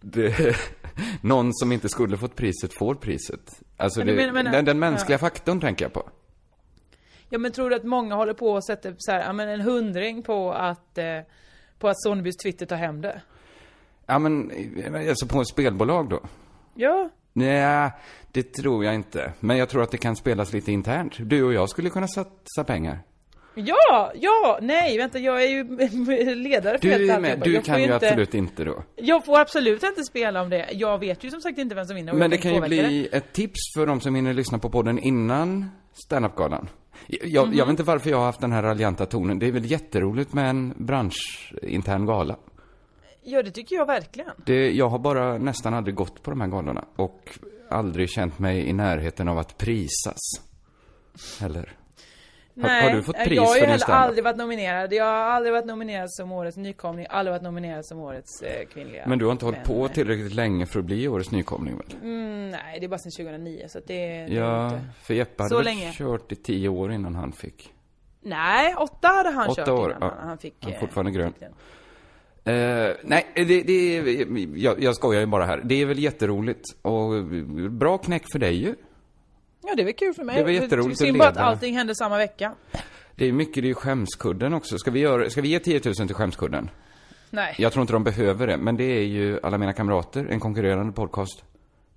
det, 0.02 0.56
någon 1.22 1.54
som 1.54 1.72
inte 1.72 1.90
skulle 1.90 2.18
fått 2.18 2.36
priset 2.36 2.74
får 2.74 2.96
priset. 2.96 3.62
Alltså 3.78 4.00
Men 4.00 4.08
det, 4.08 4.14
du 4.14 4.18
menar- 4.18 4.34
menar- 4.34 4.52
den, 4.52 4.66
den 4.66 4.80
mänskliga 4.80 5.14
ja. 5.16 5.20
faktorn 5.20 5.60
tänker 5.62 5.86
jag 5.86 5.94
på. 5.94 6.10
Ja 7.34 7.40
men 7.40 7.52
tror 7.52 7.70
du 7.70 7.76
att 7.76 7.84
många 7.84 8.16
håller 8.16 8.34
på 8.34 8.48
och 8.48 8.66
sätter 8.66 8.96
så 8.98 9.12
här, 9.12 9.20
ja, 9.20 9.34
men 9.34 9.50
en 9.50 9.62
hundring 9.62 10.24
på 10.24 10.52
att, 10.52 10.98
eh, 10.98 11.20
på 11.80 11.88
att 11.88 12.02
Sonnebys 12.02 12.38
Twitter 12.38 12.66
tar 12.66 12.76
hem 12.76 13.02
det? 13.02 13.22
Ja, 14.06 14.20
men 14.20 14.52
alltså 15.10 15.28
på 15.28 15.46
spelbolag 15.46 16.10
då? 16.10 16.20
Ja. 16.76 17.10
Nej, 17.34 17.92
det 18.32 18.54
tror 18.54 18.86
jag 18.86 18.96
inte. 18.96 19.34
Men 19.40 19.58
jag 19.58 19.70
tror 19.70 19.84
att 19.84 19.92
det 19.92 19.98
kan 19.98 20.16
spelas 20.16 20.54
lite 20.54 20.72
internt. 20.72 21.14
Du 21.20 21.44
och 21.44 21.54
jag 21.54 21.70
skulle 21.70 21.90
kunna 21.90 22.08
satsa 22.08 22.64
pengar. 22.66 23.00
Ja, 23.56 24.12
ja, 24.16 24.60
nej 24.62 24.98
vänta 24.98 25.20
jag 25.20 25.44
är 25.44 25.48
ju 25.48 25.64
ledare 26.36 26.78
för 26.78 26.88
Du 26.88 26.94
helt 26.94 27.12
är 27.12 27.20
med. 27.20 27.42
Du 27.44 27.62
kan 27.62 27.78
ju 27.78 27.84
inte, 27.84 27.96
absolut 27.96 28.34
inte 28.34 28.64
då. 28.64 28.84
Jag 28.96 29.26
får 29.26 29.40
absolut 29.40 29.84
inte 29.84 30.04
spela 30.04 30.42
om 30.42 30.50
det. 30.50 30.70
Jag 30.72 31.00
vet 31.00 31.24
ju 31.24 31.30
som 31.30 31.42
sagt 31.42 31.58
inte 31.58 31.76
vem 31.76 31.86
som 31.86 31.96
vinner 31.96 32.14
Men 32.14 32.30
det 32.30 32.38
kan 32.38 32.54
ju 32.54 32.62
bli 32.62 33.10
ett 33.12 33.34
tips 33.34 33.60
för 33.78 33.86
de 33.86 34.02
som 34.02 34.16
hinner 34.16 34.34
lyssna 34.34 34.60
på 34.60 34.70
podden 34.70 35.00
innan 35.00 35.70
standup-galan. 35.94 36.70
Jag, 37.08 37.48
Mhm. 37.48 37.58
jag 37.58 37.66
vet 37.66 37.70
inte 37.72 37.84
varför 37.84 38.10
jag 38.10 38.18
har 38.18 38.26
haft 38.26 38.42
den 38.42 38.52
här 38.52 38.64
raljanta 38.64 39.06
tonen. 39.06 39.40
Det 39.40 39.48
är 39.48 39.52
väl 39.52 39.72
jätteroligt 39.72 40.34
med 40.34 40.50
en 40.50 40.74
branschintern 40.78 42.06
gala. 42.06 42.38
Ja 43.24 43.44
det 43.44 43.52
tycker 43.52 43.76
jag 43.76 43.86
verkligen. 43.86 44.32
Det, 44.46 44.72
jag 44.72 44.90
har 44.90 45.00
bara 45.00 45.38
nästan 45.38 45.74
aldrig 45.74 45.96
gått 45.96 46.24
på 46.24 46.30
de 46.32 46.42
här 46.42 46.48
galorna 46.48 46.86
och 46.96 47.40
aldrig 47.70 48.10
känt 48.10 48.40
mig 48.40 48.70
i 48.70 48.74
närheten 48.74 49.28
av 49.28 49.38
att 49.38 49.58
prisas. 49.58 50.20
Heller. 51.40 51.72
Nej, 52.54 52.90
har 52.90 52.96
du 52.96 53.04
fått 53.04 53.16
pris 53.16 53.36
jag 53.36 53.44
har 53.44 53.56
ju 53.56 53.66
heller 53.66 53.90
aldrig 53.90 54.24
varit 54.24 54.38
nominerad. 54.38 54.94
Jag 54.94 55.06
har 55.06 55.12
aldrig 55.12 55.54
varit 55.54 55.66
nominerad 55.66 56.12
som 56.12 56.32
årets 56.32 56.58
nykomling, 56.58 57.06
aldrig 57.10 57.32
varit 57.32 57.44
nominerad 57.44 57.86
som 57.86 58.00
årets 58.00 58.42
eh, 58.42 58.68
kvinnliga. 58.68 59.04
Men 59.08 59.20
du 59.20 59.26
har 59.26 59.32
inte 59.32 59.46
hållit 59.46 59.64
på 59.64 59.86
eh, 59.86 59.92
tillräckligt 59.92 60.34
länge 60.34 60.66
för 60.66 60.80
att 60.80 60.86
bli 60.86 61.08
årets 61.08 61.32
nykomling 61.32 61.78
väl? 61.78 61.98
Mm, 62.02 62.50
nej, 62.50 62.80
det 62.80 62.86
är 62.86 62.88
bara 62.90 62.98
sedan 62.98 63.12
2009 63.12 63.66
så 63.68 63.80
det, 63.80 64.26
det 64.26 64.34
Ja, 64.34 64.66
inte... 64.66 64.82
för 65.02 65.14
Jeppe 65.14 65.44
hade 65.44 65.64
länge. 65.64 65.92
kört 65.94 66.32
i 66.32 66.36
tio 66.36 66.70
år 66.70 66.92
innan 66.92 67.16
han 67.16 67.32
fick. 67.32 67.74
Nej, 68.22 68.76
åtta 68.76 69.08
hade 69.08 69.30
han 69.30 69.50
Åtta 69.50 69.66
kört 69.66 69.70
år, 69.70 69.92
innan 69.92 70.02
ja. 70.02 70.14
han, 70.20 70.38
fick... 70.38 70.56
Han 70.60 70.72
är 70.72 70.76
eh, 70.76 70.80
fortfarande 70.80 71.12
grön. 71.12 71.34
fick 71.34 71.40
den. 71.42 71.54
Eh, 72.46 72.96
nej, 73.04 73.26
det, 73.36 73.64
det 73.64 73.96
jag, 74.56 74.84
jag 74.84 74.96
skojar 74.96 75.20
ju 75.20 75.26
bara 75.26 75.46
här. 75.46 75.62
Det 75.64 75.82
är 75.82 75.86
väl 75.86 76.00
jätteroligt 76.00 76.62
och 76.82 77.24
bra 77.72 77.98
knäck 77.98 78.24
för 78.32 78.40
dig 78.40 78.56
ju. 78.64 78.76
Ja, 79.64 79.76
det 79.76 79.84
väl 79.84 79.94
kul 79.94 80.14
för 80.14 80.24
mig. 80.24 80.36
Det 80.36 80.44
var 80.44 80.50
jätteroligt 80.50 81.00
Synd 81.00 81.12
att 81.12 81.20
bara 81.20 81.30
att 81.30 81.38
allting 81.52 81.76
hände 81.78 81.96
samma 81.96 82.18
vecka. 82.18 82.56
Det 83.16 83.26
är 83.26 83.32
mycket, 83.32 83.56
det 83.56 83.68
är 83.68 83.70
ju 83.70 83.74
skämskudden 83.74 84.54
också. 84.54 84.78
Ska 84.78 84.92
vi, 84.92 85.00
göra, 85.00 85.30
ska 85.30 85.42
vi 85.42 85.48
ge 85.48 85.60
10 85.60 85.82
000 85.86 85.94
till 85.96 86.14
skämskudden? 86.16 86.70
Nej. 87.30 87.56
Jag 87.58 87.74
tror 87.74 87.82
inte 87.82 87.94
de 87.94 88.04
behöver 88.04 88.48
det, 88.48 88.58
men 88.58 88.78
det 88.78 88.84
är 88.84 89.04
ju 89.04 89.40
Alla 89.44 89.58
mina 89.58 89.74
kamrater, 89.74 90.26
en 90.26 90.40
konkurrerande 90.40 90.94
podcast, 90.94 91.44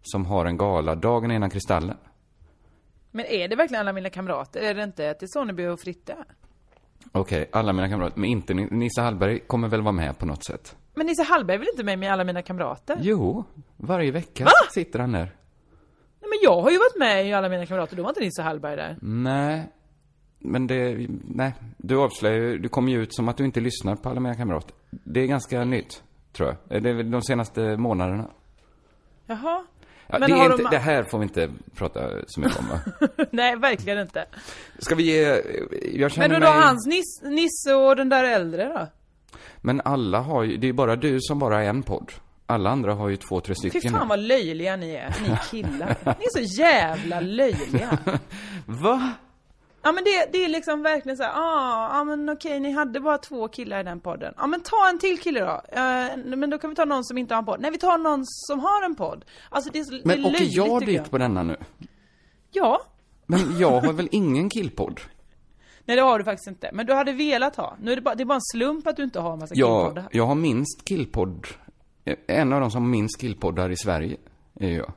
som 0.03 0.27
har 0.27 0.47
en 0.47 0.57
gala 0.57 0.95
dagen 0.95 1.31
innan 1.31 1.51
Kristallen. 1.51 1.97
Men 3.11 3.27
är 3.27 3.49
det 3.49 3.57
verkligen 3.57 3.81
alla 3.81 3.93
mina 3.93 4.11
kamrater? 4.11 4.61
Är 4.61 4.75
det 4.75 4.83
inte 4.83 5.15
till 5.15 5.29
Sonneby 5.31 5.67
och 5.67 5.81
Fritte? 5.81 6.17
Okej, 7.13 7.49
alla 7.53 7.73
mina 7.73 7.89
kamrater, 7.89 8.21
men 8.21 8.31
inte 8.31 8.55
Ni- 8.55 8.69
Nisse 8.71 9.01
Hallberg 9.01 9.39
kommer 9.41 9.69
väl 9.69 9.83
vara 9.83 9.93
med 9.93 10.19
på 10.19 10.27
något 10.27 10.45
sätt? 10.45 10.77
Men 10.95 11.07
Nisse 11.07 11.23
Hallberg 11.23 11.55
är 11.55 11.59
väl 11.59 11.69
inte 11.73 11.85
med 11.85 11.99
med 11.99 12.13
alla 12.13 12.25
mina 12.25 12.43
kamrater? 12.43 12.99
Jo, 13.01 13.45
varje 13.77 14.11
vecka 14.11 14.47
sitter 14.75 14.99
han 14.99 15.13
där. 15.13 15.35
Men 16.37 16.43
jag 16.43 16.63
har 16.63 16.71
ju 16.71 16.79
varit 16.79 16.99
med 16.99 17.27
i 17.29 17.33
alla 17.33 17.49
mina 17.49 17.67
kamrater, 17.67 17.97
då 17.97 18.03
var 18.03 18.11
inte 18.11 18.21
Nisse 18.21 18.43
Hallberg 18.43 18.77
där. 18.77 18.97
Nej, 19.03 19.69
men 20.39 20.67
det, 20.67 21.07
nej, 21.25 21.55
du 21.77 21.97
avslöjar 21.99 22.37
ju, 22.37 22.59
du 22.59 22.69
kommer 22.69 22.93
ju 22.93 23.03
ut 23.03 23.15
som 23.15 23.29
att 23.29 23.37
du 23.37 23.45
inte 23.45 23.61
lyssnar 23.61 23.97
på 23.97 24.09
alla 24.09 24.21
mina 24.21 24.35
kamrater. 24.35 24.75
Det 24.91 25.21
är 25.21 25.27
ganska 25.27 25.65
nytt, 25.65 26.03
tror 26.33 26.57
jag. 26.69 26.83
Det 26.83 26.91
är 26.91 27.03
de 27.03 27.23
senaste 27.23 27.77
månaderna. 27.77 28.31
Jaha. 29.27 29.65
Ja, 30.09 30.19
Men 30.19 30.31
det, 30.31 30.37
har 30.37 30.45
är 30.45 30.49
de- 30.49 30.61
inte, 30.61 30.71
det 30.71 30.79
här 30.79 31.03
får 31.03 31.19
vi 31.19 31.23
inte 31.23 31.51
prata 31.75 32.01
så 32.27 32.41
mycket 32.41 32.59
om 32.59 32.65
va? 32.69 32.79
Nej, 33.31 33.57
verkligen 33.57 33.99
inte. 33.99 34.25
Ska 34.79 34.95
vi 34.95 35.03
ge, 35.03 35.43
jag 35.95 36.11
känner 36.13 36.29
Men 36.29 36.41
då, 36.41 36.47
då 36.47 36.53
mig... 36.53 36.63
hans 36.63 36.87
Nis, 36.87 37.23
Nisse 37.23 37.75
och 37.75 37.97
den 37.97 38.09
där 38.09 38.25
äldre 38.25 38.65
då? 38.65 38.87
Men 39.57 39.81
alla 39.85 40.21
har 40.21 40.43
ju, 40.43 40.57
det 40.57 40.69
är 40.69 40.73
bara 40.73 40.97
du 40.97 41.21
som 41.21 41.39
bara 41.39 41.55
har 41.55 41.63
en 41.63 41.83
podd. 41.83 42.13
Alla 42.47 42.71
andra 42.71 42.95
har 42.95 43.09
ju 43.09 43.17
två, 43.17 43.41
tre 43.41 43.55
Fy 43.63 43.69
stycken. 43.71 43.93
fan 43.93 44.09
vad 44.09 44.19
löjliga 44.19 44.77
ni 44.77 44.91
är, 44.95 45.15
ni 45.29 45.37
killar. 45.51 45.97
Ni 46.05 46.25
är 46.25 46.45
så 46.47 46.61
jävla 46.61 47.21
löjliga. 47.21 47.99
Va? 48.67 49.13
Ja 49.83 49.93
men 49.93 50.05
det, 50.05 50.29
det 50.33 50.45
är 50.45 50.49
liksom 50.49 50.83
verkligen 50.83 51.17
så 51.17 51.23
här, 51.23 51.33
ah, 51.35 51.97
ja 51.99 52.05
men 52.05 52.29
okej 52.29 52.61
ni 52.61 52.73
hade 52.73 53.01
bara 53.01 53.19
två 53.19 53.49
killar 53.49 53.81
i 53.81 53.83
den 53.83 54.01
podden. 54.01 54.35
Ja 54.37 54.47
men 54.47 54.61
ta 54.61 54.89
en 54.89 54.99
till 54.99 55.19
kille 55.21 55.41
då. 55.41 55.63
Eh, 55.73 56.17
men 56.37 56.51
då 56.51 56.59
kan 56.59 56.71
vi 56.71 56.77
ta 56.77 56.85
någon 56.85 57.05
som 57.05 57.19
inte 57.19 57.35
har 57.35 57.39
en 57.39 57.45
podd. 57.47 57.61
Nej 57.61 57.71
vi 57.71 57.79
tar 57.79 57.99
någon 57.99 58.23
som 58.27 58.61
har 58.61 58.85
en 58.85 58.95
podd. 58.95 59.25
Alltså 59.51 59.71
det 59.73 59.79
är, 59.79 59.85
så- 59.85 59.91
det 59.91 59.99
är 59.99 60.05
Men 60.05 60.21
åker 60.25 60.33
löjligt 60.39 60.55
jag 60.57 60.87
dit 60.87 61.11
på 61.11 61.19
denna 61.19 61.43
nu? 61.43 61.57
Ja. 62.53 62.81
Men 63.27 63.59
jag 63.59 63.81
har 63.81 63.93
väl 63.93 64.09
ingen 64.13 64.51
killpodd? 64.51 65.01
Nej 65.85 65.97
det 65.97 66.03
har 66.03 66.19
du 66.19 66.25
faktiskt 66.25 66.49
inte. 66.49 66.71
Men 66.73 66.87
du 66.87 66.95
hade 66.95 67.13
velat 67.13 67.57
ha. 67.57 67.77
Nu 67.81 67.93
är 67.93 67.97
det 67.97 68.03
bara, 68.03 68.15
det 68.15 68.23
är 68.23 68.25
bara 68.25 68.35
en 68.35 68.41
slump 68.53 68.87
att 68.87 68.97
du 68.97 69.03
inte 69.05 69.21
har 69.21 69.33
en 69.33 69.39
massa 69.39 69.55
Jag, 69.55 69.85
killpoddar. 69.87 70.09
jag 70.13 70.27
har 70.27 70.35
minst 70.35 70.85
killpodd. 70.85 71.47
En 72.27 72.53
av 72.53 72.61
de 72.61 72.71
som 72.71 72.91
minst 72.91 73.21
killpoddar 73.21 73.71
i 73.71 73.77
Sverige 73.77 74.17
är 74.61 74.71
jag. 74.71 74.93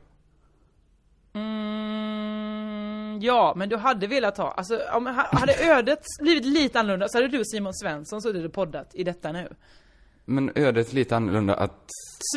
Mm, 1.34 3.20
ja, 3.22 3.54
men 3.56 3.70
du 3.70 3.78
hade 3.78 4.08
velat 4.08 4.38
ha. 4.38 4.51
Alltså 4.51 4.80
om 4.94 5.06
ha- 5.08 5.28
hade 5.32 5.54
ödet 5.72 6.04
blivit 6.22 6.46
lite 6.46 6.80
annorlunda 6.80 7.08
så 7.10 7.18
hade 7.18 7.28
du 7.28 7.44
Simon 7.46 7.74
Svensson 7.74 8.22
suttit 8.22 8.46
och 8.46 8.54
poddat 8.54 8.89
i 8.94 9.04
detta 9.04 9.32
nu. 9.32 9.54
Men 10.25 10.51
ödet 10.56 10.94
lite 10.94 11.16
annorlunda 11.16 11.56
att 11.56 11.88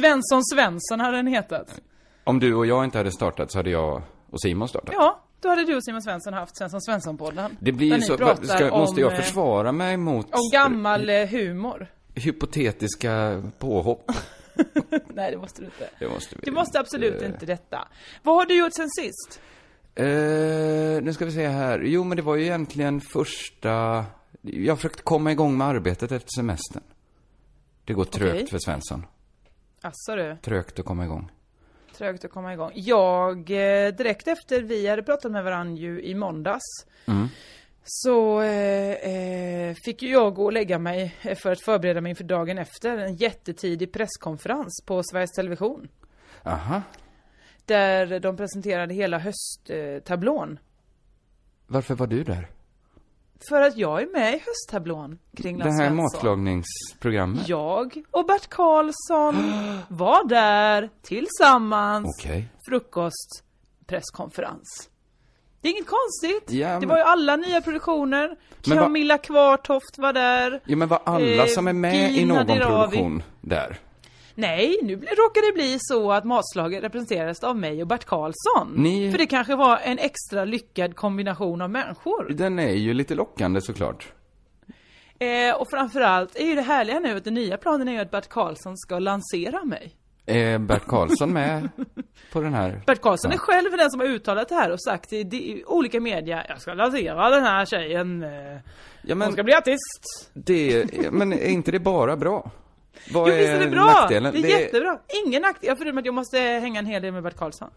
Svensson 0.00 0.45
Svensson 0.45 1.00
hade 1.00 1.17
den 1.17 1.26
hetat. 1.26 1.81
om 2.25 2.38
du 2.41 2.55
och 2.55 2.67
jag 2.67 2.85
inte 2.85 2.99
hade 2.99 3.11
startat 3.12 3.50
så 3.52 3.59
hade 3.59 3.71
jag 3.71 4.02
och 4.31 4.41
Simon 4.41 4.69
startat. 4.69 4.95
Ja, 4.99 5.23
då 5.41 5.49
hade 5.49 5.64
du 5.64 5.76
och 5.76 5.85
Simon 5.85 6.02
Svensson 6.02 6.35
haft 6.35 6.57
Svensson 6.57 6.81
Svensson-podden. 6.81 7.57
Det 7.61 7.73
blir 7.73 7.95
ju 7.95 8.00
så, 8.00 8.17
ska, 8.43 8.71
måste 8.71 9.00
jag 9.00 9.12
eh, 9.12 9.19
försvara 9.19 9.73
mig 9.73 9.97
mot 9.97 10.26
Om 10.35 10.41
gammal 10.52 11.09
eh, 11.11 11.26
humor. 11.26 11.87
hypotetiska 12.14 13.43
påhopp? 13.59 14.12
Nej, 15.14 15.30
det 15.30 15.37
måste 15.37 15.61
du 15.61 15.64
inte. 15.64 15.88
Det 15.99 16.09
måste 16.09 16.35
vi 16.37 16.40
Du 16.44 16.52
måste 16.52 16.80
absolut 16.80 17.23
inte. 17.23 17.47
detta. 17.47 17.88
Vad 18.23 18.35
har 18.35 18.47
du 18.47 18.59
gjort 18.59 18.75
sen 18.75 18.88
sist? 18.90 19.40
Eh, 19.94 20.04
nu 21.02 21.11
ska 21.14 21.25
vi 21.25 21.32
se 21.32 21.47
här. 21.49 21.78
Jo, 21.80 22.04
men 22.04 22.16
det 22.16 22.23
var 22.23 22.37
ju 22.37 22.42
egentligen 22.42 23.00
första... 23.00 24.04
Jag 24.42 24.78
försökte 24.78 25.02
komma 25.02 25.32
igång 25.32 25.56
med 25.56 25.66
arbetet 25.66 26.12
efter 26.12 26.28
semestern. 26.37 26.82
Det 27.85 27.92
går 27.92 28.04
trögt 28.04 28.35
Okej. 28.35 28.47
för 28.47 28.59
Svensson. 28.59 29.06
Asså 29.82 30.16
du, 30.16 30.37
Trögt 30.42 30.78
att 30.78 30.85
komma 30.87 31.04
igång. 31.04 31.30
trögt 31.97 32.25
att 32.25 32.30
komma 32.30 32.52
igång. 32.52 32.71
Jag, 32.75 33.38
eh, 33.50 33.94
direkt 33.94 34.28
efter 34.28 34.62
vi 34.62 34.88
hade 34.88 35.02
pratat 35.02 35.32
med 35.32 35.44
varandra 35.44 35.80
ju 35.80 36.02
i 36.02 36.14
måndags. 36.14 36.62
Mm. 37.06 37.28
Så 37.85 38.41
eh, 38.41 38.93
eh, 38.93 39.75
fick 39.85 40.03
jag 40.03 40.35
gå 40.35 40.45
och 40.45 40.53
lägga 40.53 40.79
mig 40.79 41.15
eh, 41.23 41.37
för 41.37 41.53
att 41.53 41.61
förbereda 41.61 42.01
mig 42.01 42.11
inför 42.11 42.25
dagen 42.25 42.59
efter. 42.59 42.99
En 42.99 43.15
jättetidig 43.17 43.93
presskonferens 43.93 44.83
på 44.87 45.03
Sveriges 45.03 45.31
Television. 45.33 45.89
Aha. 46.45 46.83
Där 47.65 48.21
de 48.21 48.37
presenterade 48.37 48.95
hela 48.95 49.19
hösttablån. 49.19 50.59
Varför 51.67 51.95
var 51.95 52.07
du 52.07 52.25
där? 52.25 52.49
För 53.49 53.62
att 53.62 53.77
jag 53.77 54.03
är 54.03 54.07
med 54.07 54.35
i 54.35 54.43
hösttablån 54.47 55.19
kring 55.37 55.59
Det 55.59 55.65
här 55.65 55.71
Svensson. 55.79 55.97
matlagningsprogrammet? 55.97 57.49
Jag 57.49 58.03
och 58.11 58.27
Bert 58.27 58.49
Karlsson 58.49 59.35
var 59.89 60.29
där 60.29 60.91
tillsammans. 61.03 62.07
Okej. 62.19 62.49
Frukost, 62.69 63.45
presskonferens. 63.87 64.89
Det 65.62 65.69
är 65.69 65.73
inget 65.73 65.87
konstigt. 65.87 66.50
Ja, 66.61 66.81
Det 66.81 66.87
var 66.87 66.97
ju 66.97 67.02
alla 67.02 67.37
nya 67.37 67.61
produktioner. 67.61 68.37
Men 68.66 68.78
Camilla 68.78 69.19
Kvartoft 69.19 69.99
var 69.99 70.12
där. 70.12 70.61
Ja, 70.64 70.76
men 70.76 70.88
var 70.88 71.00
alla 71.04 71.42
Eh, 71.42 71.47
som 71.47 71.66
är 71.69 71.73
med 71.73 72.11
i 72.11 72.14
Gina 72.14 72.35
någon 72.35 72.47
Dirawi. 72.47 72.66
produktion 72.90 73.23
där? 73.40 73.78
Nej, 74.35 74.76
nu 74.83 74.95
råkar 74.97 75.47
det 75.49 75.54
bli 75.54 75.76
så 75.81 76.12
att 76.12 76.25
matslaget 76.25 76.83
representeras 76.85 77.45
av 77.45 77.57
mig 77.57 77.83
och 77.83 77.88
Bert 77.88 78.04
Karlsson. 78.04 78.73
Ni- 78.76 79.11
För 79.11 79.19
det 79.19 79.26
kanske 79.26 79.57
var 79.57 79.78
en 79.78 79.99
extra 79.99 80.45
lyckad 80.45 80.97
kombination 80.97 81.62
av 81.62 81.71
människor. 81.71 82.28
Den 82.31 82.59
är 82.59 82.73
ju 82.73 82.95
lite 82.95 83.14
lockande 83.14 83.61
såklart. 83.61 84.12
Eh, 85.19 85.54
och 85.57 85.71
framförallt 85.71 86.37
är 86.37 86.45
ju 86.47 86.54
det 86.54 86.62
härliga 86.62 87.00
nu 87.00 87.16
att 87.16 87.25
den 87.25 87.35
nya 87.35 87.57
planen 87.57 87.88
är 87.88 87.92
ju 87.92 87.99
att 87.99 88.11
Bert 88.11 88.28
Karlsson 88.28 88.76
ska 88.78 88.99
lansera 88.99 89.64
mig. 89.64 89.92
Är 90.26 90.59
Bert 90.59 90.87
Karlsson 90.87 91.33
med 91.33 91.69
på 92.33 92.41
den 92.41 92.55
här? 92.55 92.83
Bert 92.87 93.00
Karlsson 93.00 93.31
Ja. 93.31 93.35
är 93.35 93.38
själv 93.38 93.71
den 93.79 93.91
som 93.91 94.00
har 94.00 94.07
uttalat 94.07 94.49
det 94.49 94.55
här 94.55 94.71
och 94.71 94.83
sagt 94.83 95.12
i, 95.12 95.17
i 95.17 95.64
olika 95.67 96.00
media, 96.00 96.45
jag 96.49 96.61
ska 96.61 96.75
lansera 96.75 97.31
den 97.31 97.43
här 97.43 97.67
tjejen. 97.67 98.23
Eh, 98.23 98.31
Ja, 99.05 99.14
men 99.14 99.26
Hon 99.26 99.33
ska 99.33 99.43
bli 99.43 99.55
artist. 99.55 100.31
det, 100.33 100.85
men 101.12 101.33
är 101.33 101.49
inte 101.49 101.71
det 101.71 101.79
bara 101.81 102.17
bra? 102.17 102.50
Vad 103.12 103.29
Jo 103.29 103.35
visst 103.35 103.49
är 103.49 103.61
det 103.61 103.71
bra! 103.71 103.85
nackdelen? 103.85 104.33
Det 104.33 104.52
är 104.52 104.61
jättebra. 104.61 104.99
Ingen 105.26 105.43
nackdel, 105.43 105.76
förutom 105.76 105.99
att 105.99 106.05
jag 106.05 106.14
måste 106.14 106.38
hänga 106.38 106.79
en 106.79 106.87
hel 106.87 107.02
del 107.02 107.12
med 107.12 107.23
Bert 107.23 107.37
Karlsson. 107.37 107.71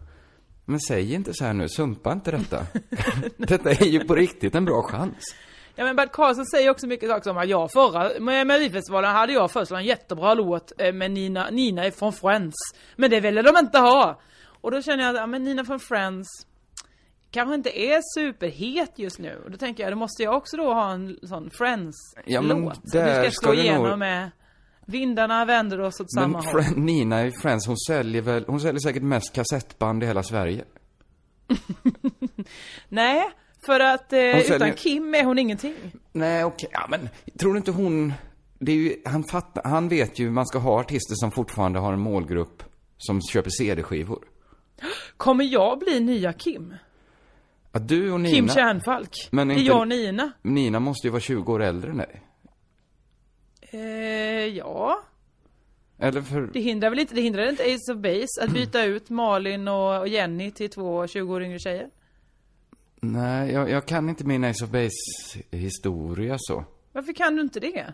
Men 0.66 0.80
säg 0.80 1.14
inte 1.14 1.34
så 1.34 1.46
här 1.46 1.54
nu, 1.54 1.70
sumpa 1.70 2.12
inte 2.12 2.32
detta. 2.32 2.66
detta 3.38 3.72
är 3.72 3.86
ju 3.86 4.00
på 4.00 4.16
riktigt 4.16 4.56
en 4.56 4.66
bra 4.66 4.82
chans. 4.84 5.36
Ja 5.76 5.84
men 5.84 5.96
Bert 5.96 6.12
Karlsson 6.12 6.46
säger 6.46 6.70
också 6.70 6.88
mycket 6.88 7.10
saker 7.10 7.24
som 7.24 7.38
att 7.38 7.50
jag 7.50 7.72
förra 7.72 8.20
Melodifestivalen 8.20 9.12
hade 9.12 9.34
jag 9.34 9.52
först 9.52 9.72
en 9.72 9.86
jättebra 9.86 10.34
låt 10.34 10.72
eh, 10.78 10.94
med 10.94 11.12
Nina, 11.12 11.50
Nina 11.50 11.92
från 11.92 12.14
Friends. 12.14 12.56
Men 12.96 13.10
det 13.10 13.20
ville 13.20 13.42
de 13.42 13.58
inte 13.58 13.80
ha. 13.80 14.20
Och 14.62 14.72
då 14.72 14.82
känner 14.82 15.04
jag 15.04 15.10
att, 15.10 15.22
ja, 15.22 15.28
men 15.28 15.44
Nina 15.44 15.66
från 15.66 15.80
Friends 15.80 16.28
kanske 17.32 17.56
inte 17.56 17.80
är 17.80 18.02
superhet 18.20 18.92
just 18.96 19.20
nu. 19.20 19.42
Och 19.46 19.52
då 19.52 19.58
tänker 19.58 19.84
jag, 19.84 19.92
då 19.92 19.98
måste 19.98 20.24
jag 20.24 20.36
också 20.36 20.58
då 20.58 20.74
ha 20.74 20.92
en 20.92 21.20
sån 21.24 21.50
Friends-låt. 21.50 22.26
Ja, 22.28 22.42
men 22.42 22.66
där 22.66 23.22
ska 23.22 23.32
ska 23.32 23.42
slå 23.42 23.52
du 23.52 23.62
igenom 23.62 24.00
med 24.00 24.32
Vindarna 24.86 25.46
vänder 25.46 25.80
oss 25.80 26.00
åt 26.00 26.14
samma 26.14 26.42
Men 26.42 26.48
håll. 26.48 26.64
Nina 26.76 27.26
i 27.26 27.32
Friends, 27.32 27.68
hon 27.68 27.78
säljer 27.78 28.22
väl, 28.22 28.44
hon 28.48 28.60
säljer 28.60 28.80
säkert 28.80 29.04
mest 29.04 29.34
kassettband 29.34 30.04
i 30.04 30.06
hela 30.06 30.24
Sverige. 30.24 30.66
Nej, 32.90 33.30
för 33.66 33.80
att 33.80 34.14
eh, 34.14 34.20
utan 34.20 34.42
säljer- 34.60 34.74
Kim 34.74 35.16
är 35.16 35.24
hon 35.24 35.40
ingenting. 35.40 35.74
Nej, 36.12 36.44
okej, 36.44 36.70
ja 36.74 36.88
men 36.90 37.10
tror 37.40 37.52
du 37.54 37.58
inte 37.58 37.72
hon, 37.72 38.14
det 38.60 38.72
är 38.72 38.76
ju, 38.76 38.96
han 39.06 39.24
fattar, 39.24 39.64
han 39.64 39.90
vet 39.90 40.20
ju, 40.20 40.30
man 40.30 40.46
ska 40.46 40.58
ha 40.60 40.80
artister 40.80 41.16
som 41.16 41.32
fortfarande 41.32 41.80
har 41.80 41.94
en 41.94 42.00
målgrupp 42.00 42.64
som 42.98 43.22
köper 43.22 43.50
CD-skivor. 43.50 44.26
Kommer 45.18 45.44
jag 45.44 45.80
bli 45.80 46.00
nya 46.00 46.34
Kim? 46.34 46.74
Att 47.72 47.88
du 47.88 48.12
och 48.12 48.22
Nina... 48.22 48.36
Kim 48.36 48.50
Kärnfalk? 48.50 49.28
Men 49.32 49.48
det 49.48 49.54
är 49.54 49.56
inte- 49.58 49.68
jag 49.68 49.80
och 49.80 49.88
Nina. 49.88 50.32
Nina 50.42 50.80
måste 50.80 51.08
ju 51.08 51.12
vara 51.12 51.22
20 51.22 51.54
år 51.54 51.64
äldre 51.64 51.92
än 51.92 51.98
dig. 51.98 52.22
Eh, 53.62 53.80
ja. 54.58 55.02
Eller 56.00 56.22
för... 56.22 56.42
Det 56.54 56.60
hindrar 56.60 56.90
väl 56.90 57.00
inte, 57.00 57.16
det 57.16 57.22
hindrar 57.22 57.50
inte 57.50 57.64
Ace 57.64 57.94
of 57.94 57.98
Base 57.98 58.44
att 58.44 58.50
byta 58.50 58.84
ut 58.84 59.10
Malin 59.10 59.68
och 59.68 60.00
och 60.00 60.08
Jenny 60.08 60.52
till 60.52 60.70
två 60.70 61.08
20 61.08 61.34
år 61.34 61.44
yngre 61.44 61.60
tjejer? 61.60 61.90
Nej, 63.12 63.52
jag, 63.52 63.70
jag 63.70 63.86
kan 63.86 64.10
inte 64.10 64.26
min 64.26 64.44
Ace 64.44 64.66
of 64.66 64.72
Base 64.72 65.40
historia 65.52 66.36
så. 66.40 66.64
Varför 66.92 67.14
kan 67.14 67.36
du 67.36 67.42
inte 67.42 67.60
det? 67.60 67.94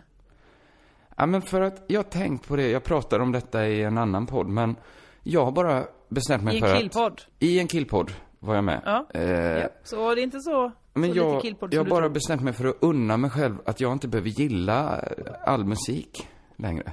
Ja, 1.16 1.26
men 1.26 1.42
för 1.42 1.60
att 1.60 1.84
jag 1.86 1.98
har 1.98 2.10
tänkt 2.10 2.48
på 2.48 2.56
det, 2.56 2.70
jag 2.70 2.84
pratar 2.84 3.20
om 3.20 3.32
detta 3.32 3.68
i 3.68 3.82
en 3.82 3.98
annan 3.98 4.26
podd, 4.26 4.46
men 4.48 4.76
jag 5.22 5.44
har 5.44 5.52
bara 5.52 5.84
bestämt 6.08 6.44
mig 6.44 6.54
I 6.54 6.58
en 6.58 6.62
för 6.68 6.76
killpodd? 6.78 7.12
att... 7.12 7.26
I 7.42 7.58
en 7.58 7.68
killpodd 7.68 8.12
var 8.38 8.54
jag 8.54 8.64
med. 8.64 8.80
Ja. 8.84 9.06
Eh, 9.14 9.22
Ja, 9.30 9.68
så 9.84 10.14
det 10.14 10.20
är 10.20 10.22
inte 10.22 10.40
så, 10.40 10.72
Men 10.92 11.02
så 11.02 11.14
lite 11.14 11.18
jag, 11.26 11.42
killpodd 11.42 11.74
jag 11.74 11.80
har 11.84 11.90
bara 11.90 12.00
tror. 12.00 12.10
bestämt 12.10 12.42
mig 12.42 12.52
för 12.52 12.64
att 12.64 12.76
unna 12.80 13.16
mig 13.16 13.30
själv 13.30 13.56
att 13.64 13.80
jag 13.80 13.92
inte 13.92 14.08
behöver 14.08 14.28
gilla 14.30 15.04
all 15.46 15.64
musik 15.64 16.28
längre. 16.56 16.92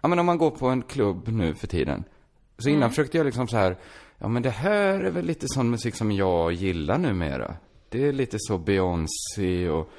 Ja 0.00 0.08
men 0.08 0.18
om 0.18 0.26
man 0.26 0.38
går 0.38 0.50
på 0.50 0.66
en 0.68 0.82
klubb 0.82 1.28
nu 1.28 1.54
för 1.54 1.66
tiden. 1.66 2.04
Så 2.58 2.68
innan 2.68 2.78
Mm. 2.82 2.90
försökte 2.90 3.16
jag 3.16 3.24
liksom 3.24 3.48
så 3.48 3.56
här, 3.56 3.76
ja 4.20 4.28
men 4.28 4.42
det 4.42 4.50
här 4.50 5.00
är 5.00 5.10
väl 5.10 5.24
lite 5.24 5.46
sån 5.48 5.70
musik 5.70 5.96
som 5.96 6.12
jag 6.12 6.52
gillar 6.52 6.98
numera. 6.98 7.54
Det 7.88 8.08
är 8.08 8.12
lite 8.12 8.36
så 8.40 8.58
Beyoncé 8.58 9.68
och 9.68 9.90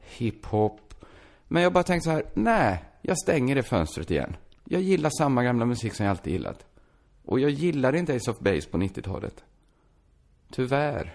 hiphop. 0.00 1.04
Men 1.48 1.62
jag 1.62 1.72
bara 1.72 1.84
tänkte 1.84 2.04
så 2.04 2.10
här, 2.10 2.24
nej, 2.34 2.84
jag 3.02 3.18
stänger 3.18 3.54
det 3.54 3.62
fönstret 3.62 4.10
igen. 4.10 4.36
Jag 4.64 4.82
gillar 4.82 5.10
samma 5.18 5.44
gamla 5.44 5.64
musik 5.64 5.94
som 5.94 6.06
jag 6.06 6.10
alltid 6.10 6.32
gillat. 6.32 6.66
Och 7.24 7.40
jag 7.40 7.50
gillade 7.50 7.98
inte 7.98 8.14
Ace 8.14 8.30
of 8.30 8.38
Base 8.38 8.68
på 8.68 8.78
90-talet. 8.78 9.44
Tyvärr. 10.52 11.14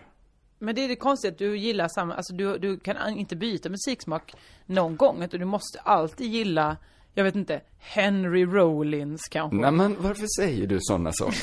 Men 0.60 0.76
det 0.76 0.84
är 0.84 0.88
det 0.88 0.96
konstiga 0.96 1.32
att 1.32 1.38
du 1.38 1.58
gillar 1.58 1.88
samma, 1.88 2.16
alltså 2.16 2.34
du, 2.34 2.58
du 2.58 2.80
kan 2.80 3.18
inte 3.18 3.36
byta 3.36 3.70
musiksmak 3.70 4.34
någon 4.66 4.96
gång, 4.96 5.24
utan 5.24 5.40
du 5.40 5.46
måste 5.46 5.80
alltid 5.80 6.32
gilla, 6.32 6.78
jag 7.14 7.24
vet 7.24 7.36
inte, 7.36 7.62
Henry 7.80 8.46
Rollins 8.46 9.22
kanske. 9.30 9.56
Nej 9.58 9.72
men 9.72 9.96
varför 10.00 10.26
säger 10.42 10.68
du 10.68 10.78
sådana 10.82 11.12
saker? 11.14 11.40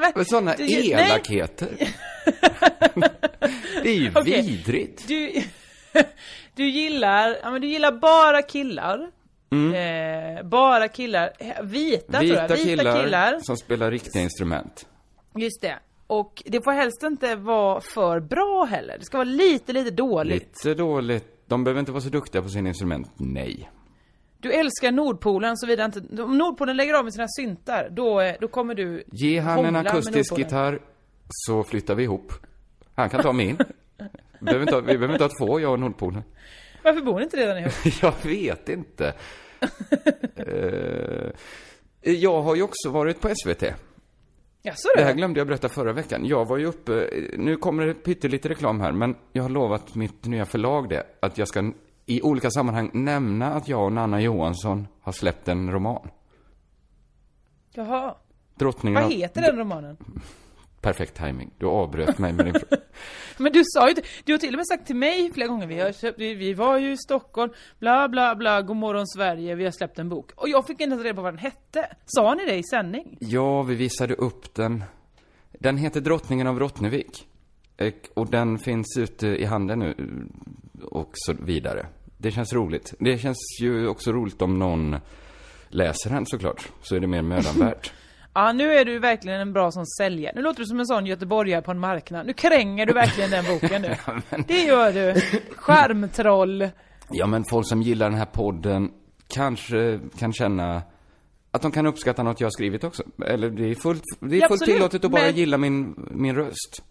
Men- 0.14 0.24
Sådana 0.24 0.54
du- 0.56 0.64
elakheter. 0.90 1.68
det 3.82 3.88
är 3.90 3.94
ju 4.00 4.10
Okej. 4.14 4.42
vidrigt. 4.42 5.08
Du, 5.08 5.32
du 6.54 6.68
gillar, 6.68 7.36
ja 7.42 7.50
men 7.50 7.60
du 7.60 7.68
gillar 7.68 7.92
bara 7.92 8.42
killar. 8.42 9.10
Eh, 9.74 10.44
bara 10.46 10.88
killar, 10.88 11.32
eh, 11.38 11.62
vita, 11.62 12.12
tror 12.18 12.24
jag, 12.24 12.38
Mm. 12.38 12.46
Vita 12.46 12.54
vita 12.54 12.56
killar, 12.64 13.04
killar. 13.04 13.38
som 13.42 13.56
spelar 13.56 13.90
riktiga 13.90 14.22
instrument. 14.22 14.86
Just 15.36 15.60
det. 15.60 15.78
Och 16.06 16.42
det 16.46 16.64
får 16.64 16.72
helst 16.72 17.02
inte 17.02 17.36
vara 17.36 17.80
för 17.80 18.20
bra 18.20 18.64
heller. 18.64 18.96
Det 18.98 19.04
ska 19.04 19.16
vara 19.18 19.28
lite, 19.28 19.72
lite 19.72 19.90
dåligt. 19.90 20.56
Lite 20.64 20.74
dåligt. 20.74 21.24
De 21.46 21.64
behöver 21.64 21.80
inte 21.80 21.92
vara 21.92 22.00
så 22.02 22.08
duktiga 22.08 22.42
på 22.42 22.48
sina 22.48 22.68
instrument. 22.68 23.10
Nej. 23.16 23.70
Du 24.40 24.52
älskar 24.52 24.92
Nordpolen 24.92 25.56
såvida 25.56 25.84
inte, 25.84 26.22
om 26.22 26.38
Nordpolen 26.38 26.76
lägger 26.76 26.94
av 26.94 27.04
med 27.04 27.12
sina 27.12 27.28
syntar, 27.28 27.88
då, 27.90 28.20
eh, 28.20 28.34
då 28.40 28.48
kommer 28.48 28.74
du 28.74 29.04
Ge 29.12 29.40
han 29.40 29.64
en 29.64 29.76
akustisk 29.76 30.38
gitarr 30.38 30.80
så 31.28 31.64
flyttar 31.64 31.94
vi 31.94 32.02
ihop. 32.02 32.32
Han 32.94 33.10
kan 33.10 33.22
ta 33.22 33.32
min. 33.32 33.58
Vi 34.38 34.44
behöver 34.44 34.62
inte 34.62 34.74
ha, 34.74 34.80
vi 34.80 34.98
behöver 34.98 35.12
inte 35.12 35.24
ha 35.24 35.30
två, 35.40 35.60
jag 35.60 35.72
och 35.72 35.80
Nordpolen. 35.80 36.22
Varför 36.82 37.00
bor 37.00 37.16
ni 37.16 37.22
inte 37.22 37.36
redan 37.36 37.58
ihop? 37.58 37.72
Jag 38.02 38.14
vet 38.22 38.68
inte. 38.68 39.14
Eh, 40.36 41.30
jag 42.00 42.42
har 42.42 42.54
ju 42.54 42.62
också 42.62 42.90
varit 42.90 43.20
på 43.20 43.28
SVT. 43.28 43.62
Jaså 44.62 44.88
Det 44.96 45.04
här 45.04 45.14
glömde 45.14 45.40
jag 45.40 45.46
berätta 45.46 45.68
förra 45.68 45.92
veckan. 45.92 46.24
Jag 46.24 46.48
var 46.48 46.58
ju 46.58 46.66
uppe, 46.66 47.10
nu 47.38 47.56
kommer 47.56 47.86
det 47.86 47.94
pyttelite 47.94 48.48
reklam 48.48 48.80
här, 48.80 48.92
men 48.92 49.16
jag 49.32 49.42
har 49.42 49.50
lovat 49.50 49.94
mitt 49.94 50.24
nya 50.24 50.44
förlag 50.44 50.88
det, 50.88 51.06
att 51.20 51.38
jag 51.38 51.48
ska 51.48 51.72
i 52.06 52.22
olika 52.22 52.50
sammanhang 52.50 52.90
nämna 52.92 53.54
att 53.54 53.68
jag 53.68 53.84
och 53.84 53.92
Nanna 53.92 54.20
Johansson 54.20 54.88
har 55.00 55.12
släppt 55.12 55.48
en 55.48 55.72
roman. 55.72 56.10
Jaha. 57.74 58.14
Drottningen 58.54 59.02
Vad 59.02 59.12
heter 59.12 59.42
den 59.42 59.56
romanen? 59.56 59.96
Perfekt 60.80 61.16
timing. 61.16 61.50
Du 61.58 61.66
avbröt 61.66 62.18
mig 62.18 62.32
med 62.32 62.46
din 62.46 62.54
fråga. 62.54 62.82
Men 63.38 63.52
du 63.52 63.62
sa 63.64 63.84
ju 63.84 63.90
inte, 63.90 64.02
du 64.24 64.32
har 64.32 64.38
till 64.38 64.54
och 64.54 64.56
med 64.56 64.66
sagt 64.66 64.86
till 64.86 64.96
mig 64.96 65.32
flera 65.32 65.48
gånger, 65.48 65.66
vi 65.66 65.80
har 65.80 65.92
köpt, 65.92 66.18
vi, 66.18 66.54
var 66.54 66.78
ju 66.78 66.92
i 66.92 66.96
Stockholm, 66.96 67.52
bla 67.78 68.08
bla 68.08 68.36
bla, 68.36 68.62
God 68.62 68.76
morgon 68.76 69.06
Sverige, 69.06 69.54
vi 69.54 69.64
har 69.64 69.70
släppt 69.70 69.98
en 69.98 70.08
bok. 70.08 70.30
Och 70.36 70.48
jag 70.48 70.66
fick 70.66 70.80
inte 70.80 70.92
ens 70.92 71.02
reda 71.02 71.14
på 71.14 71.22
vad 71.22 71.32
den 71.32 71.38
hette. 71.38 71.96
Sa 72.06 72.34
ni 72.34 72.46
det 72.46 72.54
i 72.54 72.62
sändning? 72.62 73.18
Ja, 73.20 73.62
vi 73.62 73.74
visade 73.74 74.14
upp 74.14 74.54
den. 74.54 74.84
Den 75.52 75.76
heter 75.76 76.00
Drottningen 76.00 76.46
av 76.46 76.58
Rottnevik. 76.58 77.28
Och 78.14 78.30
den 78.30 78.58
finns 78.58 78.96
ute 78.98 79.26
i 79.26 79.44
handeln 79.44 79.80
nu 79.80 79.94
och 80.82 81.10
så 81.14 81.32
vidare. 81.32 81.86
Det 82.18 82.30
känns 82.30 82.52
roligt. 82.52 82.94
Det 83.00 83.18
känns 83.18 83.38
ju 83.62 83.86
också 83.88 84.12
roligt 84.12 84.42
om 84.42 84.58
någon 84.58 84.96
läser 85.68 86.10
den 86.10 86.26
såklart. 86.26 86.68
Så 86.82 86.96
är 86.96 87.00
det 87.00 87.06
mer 87.06 87.22
mödan 87.22 87.58
värt. 87.58 87.92
Ja, 88.38 88.52
nu 88.52 88.72
är 88.72 88.84
du 88.84 88.98
verkligen 88.98 89.40
en 89.40 89.52
bra 89.52 89.70
sån 89.70 89.86
säljare. 89.86 90.32
Nu 90.36 90.42
låter 90.42 90.60
du 90.60 90.66
som 90.66 90.80
en 90.80 90.86
sån 90.86 91.06
göteborgare 91.06 91.62
på 91.62 91.70
en 91.70 91.78
marknad. 91.78 92.26
Nu 92.26 92.32
kränger 92.32 92.86
du 92.86 92.92
verkligen 92.92 93.30
den 93.30 93.44
boken 93.44 93.82
nu. 93.82 93.96
Det 94.48 94.62
gör 94.64 94.92
du. 94.92 95.20
Skärmtroll. 95.56 96.68
Ja, 97.10 97.26
men 97.26 97.44
folk 97.44 97.66
som 97.68 97.82
gillar 97.82 98.10
den 98.10 98.18
här 98.18 98.26
podden 98.26 98.90
kanske 99.28 100.00
kan 100.18 100.32
känna 100.32 100.82
att 101.50 101.62
de 101.62 101.70
kan 101.70 101.86
uppskatta 101.86 102.22
något 102.22 102.40
jag 102.40 102.46
har 102.46 102.50
skrivit 102.50 102.84
också. 102.84 103.02
Eller 103.26 103.50
det 103.50 103.70
är 103.70 103.74
fullt, 103.74 104.02
det 104.20 104.36
är 104.36 104.40
Ja, 104.40 104.48
fullt 104.48 104.64
tillåtet 104.64 105.04
att 105.04 105.10
bara 105.10 105.22
men- 105.22 105.34
gilla 105.36 105.58
min, 105.58 106.08
min 106.10 106.34
röst. 106.34 106.82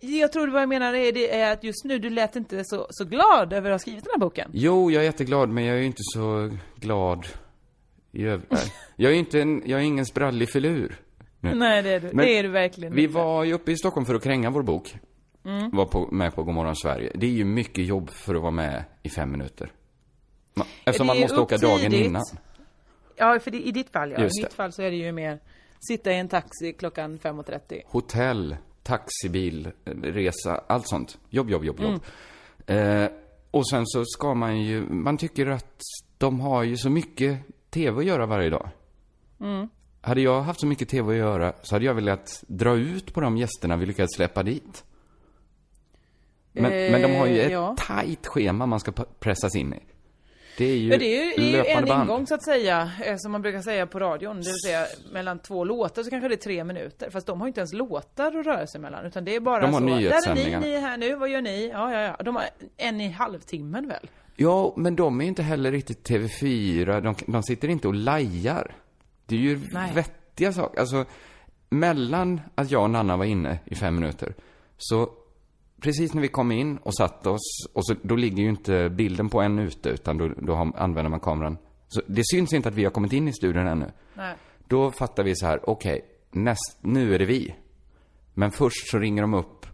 Jag 0.00 0.32
tror 0.32 0.48
vad 0.48 0.62
jag 0.62 0.68
menar 0.68 0.94
är, 0.94 1.12
det 1.12 1.34
är 1.40 1.52
att 1.52 1.64
just 1.64 1.84
nu, 1.84 1.98
du 1.98 2.10
lät 2.10 2.36
inte 2.36 2.62
så, 2.64 2.86
så 2.90 3.04
glad 3.04 3.52
över 3.52 3.70
att 3.70 3.74
ha 3.74 3.78
skrivit 3.78 4.04
den 4.04 4.10
här 4.14 4.18
boken. 4.20 4.50
Jo, 4.52 4.90
jag 4.90 5.00
är 5.02 5.04
jätteglad, 5.06 5.48
men 5.48 5.64
jag 5.64 5.76
är 5.76 5.80
ju 5.80 5.86
inte 5.86 6.02
så 6.02 6.50
glad 6.76 7.26
i 8.12 8.24
övrigt. 8.24 8.50
Nej. 8.50 8.72
Jag 8.96 9.12
är 9.12 9.16
inte 9.16 9.40
en, 9.40 9.62
jag 9.66 9.80
är 9.80 9.84
ingen 9.84 10.06
sprallig 10.06 10.50
filur. 10.50 11.00
nu. 11.40 11.54
Nej, 11.54 11.82
det 11.82 11.90
är 11.90 12.00
du. 12.00 12.06
Men 12.06 12.16
det 12.26 12.38
är 12.38 12.42
du 12.42 12.48
verkligen 12.48 12.94
Vi 12.94 13.02
inte. 13.02 13.14
var 13.14 13.44
ju 13.44 13.52
uppe 13.52 13.72
i 13.72 13.76
Stockholm 13.76 14.06
för 14.06 14.14
att 14.14 14.22
kränga 14.22 14.50
vår 14.50 14.62
bok. 14.62 14.96
Mm. 15.44 15.70
Var 15.70 15.86
på, 15.86 16.08
med 16.12 16.34
på 16.34 16.42
Godmorgon 16.42 16.76
Sverige. 16.76 17.12
Det 17.14 17.26
är 17.26 17.30
ju 17.30 17.44
mycket 17.44 17.84
jobb 17.86 18.10
för 18.10 18.34
att 18.34 18.40
vara 18.42 18.50
med 18.50 18.84
i 19.02 19.08
fem 19.08 19.30
minuter. 19.32 19.72
Eftersom 20.84 21.06
man 21.06 21.20
måste 21.20 21.40
åka 21.40 21.56
dagen 21.56 21.94
innan. 21.94 22.22
Ja, 23.16 23.38
för 23.40 23.50
det, 23.50 23.58
i 23.58 23.72
ditt 23.72 23.90
fall 23.90 24.10
ja. 24.10 24.20
Just 24.22 24.38
I 24.38 24.42
mitt 24.42 24.50
det. 24.50 24.56
fall 24.56 24.72
så 24.72 24.82
är 24.82 24.90
det 24.90 24.96
ju 24.96 25.12
mer 25.12 25.38
sitta 25.80 26.12
i 26.12 26.18
en 26.18 26.28
taxi 26.28 26.72
klockan 26.78 27.18
5.30. 27.18 27.82
Hotell, 27.86 28.56
taxibil, 28.88 29.66
eh, 29.84 29.92
resa, 29.92 30.60
allt 30.66 30.88
sånt. 30.88 31.18
Jobb, 31.30 31.50
jobb, 31.50 31.64
jobb, 31.64 31.80
jobb. 31.80 32.00
Mm. 32.66 33.04
Eh, 33.04 33.10
och 33.50 33.68
sen 33.68 33.86
så 33.86 34.04
ska 34.04 34.34
man 34.34 34.60
ju, 34.60 34.88
man 34.88 35.16
tycker 35.16 35.46
att 35.46 35.80
de 36.18 36.40
har 36.40 36.62
ju 36.62 36.76
så 36.76 36.90
mycket 36.90 37.38
tv 37.70 37.98
att 37.98 38.06
göra 38.06 38.26
varje 38.26 38.50
dag. 38.50 38.68
Mm. 39.40 39.68
Hade 40.00 40.20
jag 40.20 40.42
haft 40.42 40.60
så 40.60 40.66
mycket 40.66 40.88
tv 40.88 41.12
att 41.12 41.18
göra 41.18 41.52
så 41.62 41.74
hade 41.74 41.84
jag 41.84 41.94
velat 41.94 42.44
dra 42.46 42.76
ut 42.76 43.14
på 43.14 43.20
de 43.20 43.36
gästerna 43.36 43.76
vi 43.76 43.86
lyckades 43.86 44.14
släppa 44.16 44.42
dit. 44.42 44.84
Men, 46.52 46.72
Eh, 46.72 46.92
men 46.92 47.02
de 47.02 47.18
har 47.18 47.26
ju 47.26 47.40
ett 47.40 47.52
ja. 47.52 47.76
tajt 47.78 48.26
schema 48.26 48.66
man 48.66 48.80
ska 48.80 48.92
pressas 48.92 49.56
in 49.56 49.74
i. 49.74 49.80
Det 50.58 50.64
är 50.64 50.76
ju, 50.76 50.90
Ja, 50.92 50.98
det 50.98 51.04
är 51.18 51.24
ju, 51.24 51.30
det 51.36 51.42
är 51.42 51.46
ju 51.46 51.52
löpande 51.52 51.78
en 51.78 51.84
band. 51.88 52.02
ingång 52.10 52.26
så 52.26 52.34
att 52.34 52.44
säga, 52.44 52.90
eh, 53.04 53.14
som 53.18 53.32
man 53.32 53.42
brukar 53.42 53.62
säga 53.62 53.86
på 53.86 53.98
radion. 53.98 54.36
Det 54.36 54.48
vill 54.48 54.60
säga 54.64 54.86
mellan 55.12 55.38
två 55.38 55.64
låtar 55.64 56.02
så 56.02 56.10
kanske 56.10 56.28
det 56.28 56.34
är 56.34 56.36
tre 56.36 56.64
minuter. 56.64 57.10
Fast 57.10 57.26
de 57.26 57.40
har 57.40 57.46
ju 57.46 57.48
inte 57.48 57.60
ens 57.60 57.72
låtar 57.72 58.26
att 58.26 58.46
röra 58.46 58.66
sig 58.66 58.80
mellan. 58.80 59.06
Utan 59.06 59.24
det 59.24 59.36
är 59.36 59.40
bara 59.40 59.60
De 59.60 59.72
har 59.72 59.80
så. 59.80 59.86
Där 59.86 60.30
är 60.30 60.34
ni, 60.34 60.66
ni 60.66 60.72
är 60.72 60.80
här 60.80 60.96
nu, 60.96 61.14
vad 61.14 61.28
gör 61.28 61.42
ni? 61.42 61.68
Ja, 61.72 61.92
ja, 61.92 62.00
ja. 62.00 62.16
De 62.24 62.36
har 62.36 62.44
en 62.76 63.00
i 63.00 63.08
halvtimmen 63.08 63.88
väl? 63.88 64.10
Ja, 64.36 64.72
men 64.76 64.96
de 64.96 65.20
är 65.20 65.24
inte 65.24 65.42
heller 65.42 65.72
riktigt 65.72 66.08
TV4. 66.08 67.00
De, 67.00 67.14
de 67.32 67.42
sitter 67.42 67.68
inte 67.68 67.88
och 67.88 67.94
lajar. 67.94 68.74
Det 69.26 69.34
är 69.34 69.40
ju 69.40 69.60
Nej. 69.72 69.92
vettiga 69.94 70.52
saker. 70.52 70.80
Alltså, 70.80 71.04
mellan 71.70 72.40
att 72.54 72.70
jag 72.70 72.82
och 72.82 72.90
Nanna 72.90 73.16
var 73.16 73.24
inne 73.24 73.58
i 73.64 73.74
fem 73.74 73.94
minuter, 73.94 74.34
så 74.78 75.08
precis 75.80 76.14
när 76.14 76.22
vi 76.22 76.28
kom 76.28 76.52
in 76.52 76.76
och 76.76 76.96
satt 76.96 77.26
oss, 77.26 77.66
och 77.72 77.86
så, 77.86 77.94
då 78.02 78.16
ligger 78.16 78.42
ju 78.42 78.48
inte 78.48 78.88
bilden 78.88 79.28
på 79.28 79.40
en 79.40 79.58
ute, 79.58 79.88
utan 79.88 80.18
då, 80.18 80.28
då 80.28 80.54
har, 80.54 80.72
använder 80.76 81.10
man 81.10 81.20
kameran. 81.20 81.58
Så 81.88 82.02
det 82.06 82.22
syns 82.24 82.52
inte 82.52 82.68
att 82.68 82.74
vi 82.74 82.84
har 82.84 82.90
kommit 82.90 83.12
in 83.12 83.28
i 83.28 83.32
studion 83.32 83.66
ännu. 83.66 83.90
Nej. 84.14 84.34
Då 84.66 84.90
fattar 84.90 85.24
vi 85.24 85.36
så 85.36 85.46
här, 85.46 85.70
okej, 85.70 86.04
näst, 86.30 86.78
nu 86.80 87.14
är 87.14 87.18
det 87.18 87.24
vi. 87.24 87.54
Men 88.34 88.50
först 88.50 88.88
så 88.90 88.98
ringer 88.98 89.22
de 89.22 89.34
upp 89.34 89.66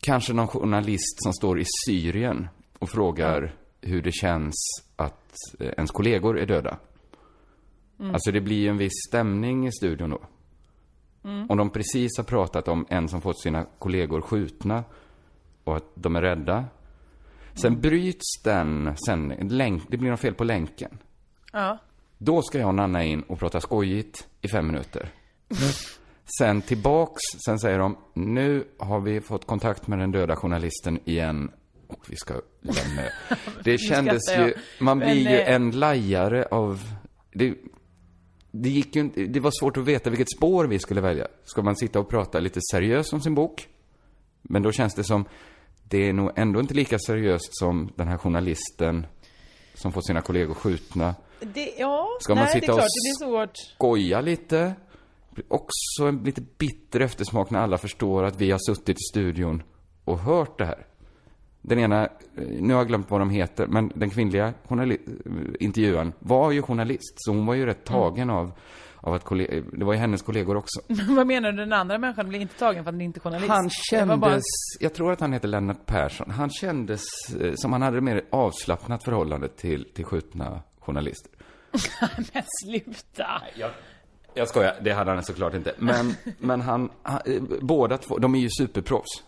kanske 0.00 0.32
någon 0.32 0.48
journalist 0.48 1.22
som 1.22 1.32
står 1.32 1.60
i 1.60 1.64
Syrien 1.86 2.48
och 2.78 2.90
frågar 2.90 3.54
hur 3.80 4.02
det 4.02 4.12
känns 4.12 4.54
att 4.96 5.32
eh, 5.60 5.66
ens 5.66 5.90
kollegor 5.90 6.38
är 6.38 6.46
döda. 6.46 6.78
Mm. 8.00 8.14
Alltså 8.14 8.32
det 8.32 8.40
blir 8.40 8.56
ju 8.56 8.68
en 8.68 8.78
viss 8.78 9.06
stämning 9.08 9.66
i 9.66 9.72
studion 9.72 10.10
då. 10.10 10.20
Mm. 11.24 11.50
Om 11.50 11.58
de 11.58 11.70
precis 11.70 12.10
har 12.16 12.24
pratat 12.24 12.68
om 12.68 12.86
en 12.88 13.08
som 13.08 13.20
fått 13.20 13.40
sina 13.40 13.66
kollegor 13.78 14.20
skjutna 14.20 14.84
och 15.64 15.76
att 15.76 15.84
de 15.94 16.16
är 16.16 16.22
rädda. 16.22 16.64
Sen 17.54 17.68
Mm. 17.68 17.80
bryts 17.80 18.42
den 18.44 18.96
sändningen, 19.06 19.48
länk, 19.48 19.82
det 19.88 19.96
blir 19.96 20.10
något 20.10 20.20
fel 20.20 20.34
på 20.34 20.44
länken. 20.44 20.98
Ja. 21.52 21.78
Då 22.18 22.42
ska 22.42 22.58
jag 22.58 22.68
och 22.68 22.74
Nanna 22.74 23.04
in 23.04 23.22
och 23.22 23.38
prata 23.38 23.60
skojigt 23.60 24.28
i 24.40 24.48
fem 24.48 24.66
minuter. 24.66 25.08
Sen 26.38 26.62
tillbaks, 26.62 27.20
sen 27.46 27.58
säger 27.58 27.78
de, 27.78 27.96
nu 28.14 28.64
har 28.78 29.00
vi 29.00 29.20
fått 29.20 29.46
kontakt 29.46 29.86
med 29.86 29.98
den 29.98 30.12
döda 30.12 30.36
journalisten 30.36 30.98
igen 31.04 31.50
och 31.86 32.00
vi 32.08 32.16
ska 32.16 32.34
lämna. 32.60 33.02
Det 33.64 33.78
kändes 33.78 34.22
ju, 34.38 34.54
man 34.80 34.98
blir 34.98 35.30
ju 35.30 35.36
eh, 35.38 35.54
en 35.54 35.70
lajare 35.70 36.44
av, 36.50 36.80
det, 37.32 37.54
det 38.50 38.68
gick 38.68 38.96
ju 38.96 39.00
inte, 39.00 39.20
det 39.26 39.40
var 39.40 39.50
svårt 39.60 39.76
att 39.76 39.84
veta 39.84 40.10
vilket 40.10 40.30
spår 40.36 40.64
vi 40.64 40.78
skulle 40.78 41.00
välja. 41.00 41.28
Ska 41.44 41.62
man 41.62 41.76
sitta 41.76 42.00
och 42.00 42.08
prata 42.08 42.40
lite 42.40 42.60
seriöst 42.72 43.12
om 43.12 43.20
sin 43.20 43.34
bok? 43.34 43.68
Men 44.42 44.62
då 44.62 44.72
känns 44.72 44.94
det 44.94 45.04
som, 45.04 45.24
det 45.88 46.08
är 46.08 46.12
nog 46.12 46.30
ändå 46.36 46.60
inte 46.60 46.74
lika 46.74 46.98
seriöst 46.98 47.48
som 47.50 47.92
den 47.96 48.08
här 48.08 48.18
journalisten 48.18 49.06
som 49.74 49.92
fått 49.92 50.06
sina 50.06 50.20
kollegor 50.20 50.54
skjutna. 50.54 51.14
Det, 51.40 51.74
ja, 51.78 52.08
Ska 52.20 52.34
man 52.34 52.44
nej, 52.44 52.52
sitta 52.52 52.72
och 52.72 52.78
klart, 52.78 52.88
svårt. 53.18 53.56
skoja 53.56 54.20
lite. 54.20 54.74
Också 55.48 56.04
en 56.08 56.22
lite 56.24 56.40
bitter 56.58 57.00
eftersmak 57.00 57.50
när 57.50 57.60
alla 57.60 57.78
förstår 57.78 58.22
att 58.24 58.40
vi 58.40 58.50
har 58.50 58.58
suttit 58.58 58.96
i 58.98 59.02
studion 59.12 59.62
och 60.04 60.18
hört 60.18 60.58
det 60.58 60.64
här. 60.64 60.86
Den 61.62 61.78
ena, 61.78 62.04
eh, 62.04 62.10
nu 62.60 62.74
har 62.74 62.80
jag 62.80 62.88
glömt 62.88 63.10
vad 63.10 63.20
de 63.20 63.30
heter, 63.30 63.66
men 63.66 63.92
den 63.94 64.10
kvinnliga 64.10 64.46
eh, 64.46 64.96
intervjuaren 65.60 66.12
var 66.18 66.50
ju 66.50 66.62
journalist, 66.62 67.14
så 67.16 67.32
hon 67.32 67.46
var 67.46 67.54
ju 67.54 67.66
rätt 67.66 67.84
tagen 67.84 68.30
av, 68.30 68.52
av 69.06 69.14
att 69.14 69.24
kolle- 69.24 69.62
det 69.72 69.84
var 69.84 69.92
ju 69.92 69.98
hennes 69.98 70.22
kollegor 70.22 70.56
också. 70.56 70.80
Vad 71.08 71.26
menar 71.26 71.52
du? 71.52 71.58
Den 71.58 71.72
andra 71.72 71.98
människan 71.98 72.28
blir 72.28 72.40
inte 72.40 72.54
tagen 72.58 72.84
för 72.84 72.88
att 72.90 72.94
han 72.94 73.00
inte 73.00 73.18
är 73.18 73.20
journalist? 73.20 73.50
Han 73.92 74.08
var 74.08 74.16
bara- 74.16 74.30
kändes, 74.30 74.44
jag 74.80 74.94
tror 74.94 75.12
att 75.12 75.20
han 75.20 75.32
heter 75.32 75.48
Lennart 75.48 75.86
Persson, 75.86 76.30
han 76.30 76.50
kändes 76.50 77.02
eh, 77.40 77.52
som 77.56 77.72
han 77.72 77.82
hade 77.82 78.00
mer 78.00 78.24
avslappnat 78.30 79.04
förhållande 79.04 79.48
till, 79.48 79.88
till 79.94 80.04
skjutna 80.04 80.60
journalister. 80.80 81.30
Men 82.32 82.42
sluta! 82.64 83.26
Jag 84.34 84.48
skojar, 84.48 84.74
det 84.82 84.92
hade 84.92 85.10
han 85.10 85.22
såklart 85.24 85.54
inte. 85.54 85.74
Men, 85.78 86.14
men 86.38 86.60
han, 86.60 86.90
han, 87.02 87.20
eh, 87.26 87.42
båda 87.60 87.98
två, 87.98 88.18
de 88.18 88.34
är 88.34 88.38
ju 88.38 88.48
superproffs. 88.50 89.22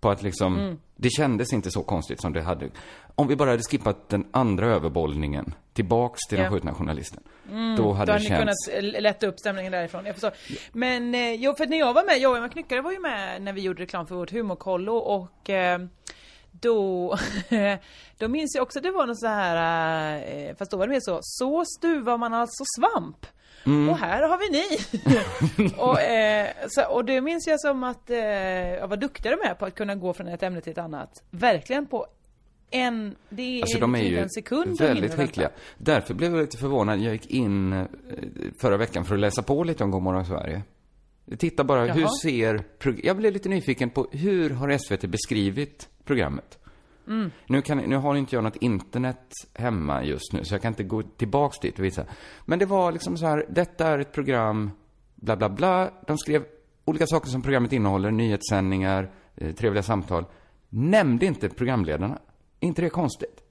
På 0.00 0.10
att 0.10 0.22
liksom, 0.22 0.58
Mm. 0.58 0.78
det 0.96 1.10
kändes 1.10 1.52
inte 1.52 1.70
så 1.70 1.82
konstigt 1.82 2.20
som 2.20 2.32
det 2.32 2.42
hade. 2.42 2.68
Om 3.18 3.26
vi 3.28 3.36
bara 3.36 3.50
hade 3.50 3.62
skippat 3.62 4.08
den 4.08 4.26
andra 4.30 4.66
överbollningen, 4.66 5.54
tillbaks 5.72 6.20
till 6.28 6.38
Ja. 6.38 6.44
den 6.44 6.52
skjutna 6.52 6.74
journalisten. 6.74 7.22
då 7.44 7.52
hade 7.52 7.56
Mm, 7.62 7.76
Då 7.76 7.92
det 7.92 7.98
hade 7.98 8.14
ni 8.18 8.24
känts... 8.24 8.66
kunnat 8.68 8.84
eh, 8.94 9.00
lätta 9.02 9.26
upp 9.26 9.38
stämningen 9.38 9.72
därifrån. 9.72 10.06
Jag 10.06 10.14
förstår. 10.14 10.32
Men 10.72 11.14
eh, 11.14 11.32
jo, 11.32 11.54
för 11.56 11.66
när 11.66 11.78
jag 11.78 11.92
var 11.94 12.04
med, 12.04 12.18
jag 12.18 12.30
och 12.32 12.36
Emma 12.38 12.48
Knyckare 12.48 12.80
var 12.80 12.92
ju 12.92 12.98
med 13.00 13.42
när 13.42 13.52
vi 13.52 13.60
gjorde 13.60 13.82
reklam 13.82 14.06
för 14.06 14.14
vårt 14.14 14.32
humorkollo 14.32 14.96
och 14.96 15.50
eh, 15.50 15.78
då, 16.50 17.16
då 18.18 18.28
minns 18.28 18.54
jag 18.54 18.62
också 18.62 18.78
att 18.78 18.82
det 18.82 18.90
var 18.90 19.06
något 19.06 19.18
så 19.20 19.26
här, 19.26 20.16
eh, 20.48 20.56
fast 20.56 20.70
då 20.70 20.76
var 20.76 20.86
det 20.86 20.92
mer 20.92 21.00
så, 21.00 21.18
så 21.22 21.64
stuvar 21.78 22.18
man 22.18 22.34
alltså 22.34 22.64
svamp. 22.78 23.26
Och 23.90 23.98
här 23.98 24.22
har 24.22 24.38
vi 24.38 24.50
ni! 24.50 25.70
och, 25.76 26.00
eh, 26.00 26.48
så, 26.68 26.84
och 26.86 27.04
det 27.04 27.20
minns 27.20 27.46
jag 27.46 27.60
som 27.60 27.84
att 27.84 28.10
eh, 28.10 28.18
jag 28.18 28.88
var 28.88 28.96
duktigare 28.96 29.36
med 29.44 29.58
på 29.58 29.66
att 29.66 29.74
kunna 29.74 29.94
gå 29.94 30.12
från 30.14 30.28
ett 30.28 30.42
ämne 30.42 30.60
till 30.60 30.72
ett 30.72 30.78
annat. 30.78 31.22
Verkligen 31.30 31.86
på 31.86 32.06
en, 32.70 33.16
det 33.28 33.42
är, 33.42 33.62
Alltså 33.62 33.78
de 33.78 33.94
är 33.94 34.02
ju 34.02 34.18
en 34.18 34.30
sekund 34.30 34.78
väldigt 34.78 35.14
skickliga. 35.14 35.50
Därför 35.78 36.14
blev 36.14 36.32
jag 36.34 36.40
lite 36.40 36.56
förvånad. 36.58 36.98
Jag 36.98 37.12
gick 37.12 37.26
in 37.26 37.72
eh, 37.72 37.84
förra 38.60 38.76
veckan 38.76 39.04
för 39.04 39.14
att 39.14 39.20
läsa 39.20 39.42
på 39.42 39.64
lite 39.64 39.84
om 39.84 39.90
Godmorgon 39.90 40.24
Sverige. 40.26 40.62
Titta 41.38 41.64
bara, 41.64 41.84
hur 41.92 42.00
Jaha. 42.00 42.10
ser... 42.22 42.64
prog- 42.78 43.00
Jag 43.04 43.16
blev 43.16 43.32
lite 43.32 43.48
nyfiken 43.48 43.90
på 43.90 44.06
hur 44.12 44.50
har 44.50 44.78
SVT 44.78 45.02
beskrivit 45.10 45.88
programmet? 46.04 46.58
Mm. 47.06 47.30
Nu, 47.46 47.62
kan, 47.62 47.78
nu 47.78 47.96
har 47.96 48.14
inte 48.16 48.34
jag 48.36 48.44
något 48.44 48.56
internet 48.56 49.30
hemma 49.54 50.04
just 50.04 50.32
nu, 50.32 50.44
så 50.44 50.54
jag 50.54 50.62
kan 50.62 50.72
inte 50.72 50.82
gå 50.84 51.02
tillbaks 51.02 51.58
dit 51.58 51.78
och 51.78 51.84
visa. 51.84 52.04
Men 52.44 52.58
det 52.58 52.66
var 52.66 52.92
liksom 52.92 53.16
så 53.18 53.26
här, 53.26 53.46
detta 53.48 53.86
är 53.86 53.98
ett 53.98 54.12
program, 54.12 54.70
bla 55.14 55.36
bla 55.36 55.48
bla. 55.48 55.90
De 56.06 56.18
skrev 56.18 56.44
olika 56.84 57.06
saker 57.06 57.28
som 57.28 57.42
programmet 57.42 57.72
innehåller, 57.72 58.10
nyhetssändningar, 58.10 59.10
eh, 59.36 59.52
trevliga 59.54 59.82
samtal. 59.82 60.24
Nämnde 60.68 61.26
inte 61.26 61.48
programledarna. 61.48 62.18
Inte 62.60 62.82
det 62.82 62.90
konstigt? 62.90 63.42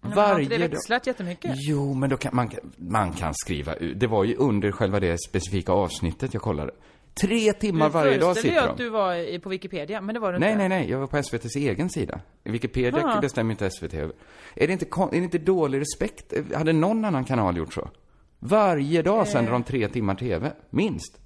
Men 0.00 0.12
har 0.12 0.38
inte 0.40 0.58
det 0.58 0.68
växlat 0.68 1.06
jättemycket? 1.06 1.52
Jo, 1.54 1.94
men 1.94 2.10
då 2.10 2.16
kan 2.16 2.36
man, 2.36 2.50
man 2.76 3.12
kan 3.12 3.34
skriva 3.34 3.74
ut. 3.74 4.00
Det 4.00 4.06
var 4.06 4.24
ju 4.24 4.34
under 4.36 4.72
själva 4.72 5.00
det 5.00 5.18
specifika 5.28 5.72
avsnittet 5.72 6.34
jag 6.34 6.42
kollade. 6.42 6.72
Tre 7.20 7.52
timmar 7.52 7.88
varje 7.88 8.18
dag 8.18 8.36
sitter 8.36 8.54
de. 8.54 8.68
att 8.68 8.76
du 8.76 8.88
var 8.88 9.14
i- 9.14 9.38
på 9.38 9.48
Wikipedia, 9.48 10.00
men 10.00 10.14
det 10.14 10.20
var 10.20 10.32
du 10.32 10.38
Nej, 10.38 10.52
inte. 10.52 10.68
nej, 10.68 10.68
nej. 10.80 10.90
Jag 10.90 10.98
var 10.98 11.06
på 11.06 11.16
SVTs 11.16 11.56
egen 11.56 11.90
sida. 11.90 12.20
Wikipedia 12.44 13.06
Ah. 13.06 13.20
bestämmer 13.20 13.50
inte 13.50 13.70
SVT 13.70 13.94
över. 13.94 14.14
Är 14.54 14.66
det 14.66 14.72
inte, 14.72 14.86
är 14.86 15.10
det 15.10 15.16
inte 15.16 15.38
dålig 15.38 15.80
respekt? 15.80 16.32
Hade 16.54 16.72
någon 16.72 17.04
annan 17.04 17.24
kanal 17.24 17.56
gjort 17.56 17.72
så? 17.74 17.90
Varje 18.38 18.98
Eh. 18.98 19.04
dag 19.04 19.28
sänder 19.28 19.52
de 19.52 19.62
tre 19.62 19.88
timmar 19.88 20.14
TV. 20.14 20.52
Minst. 20.70 21.18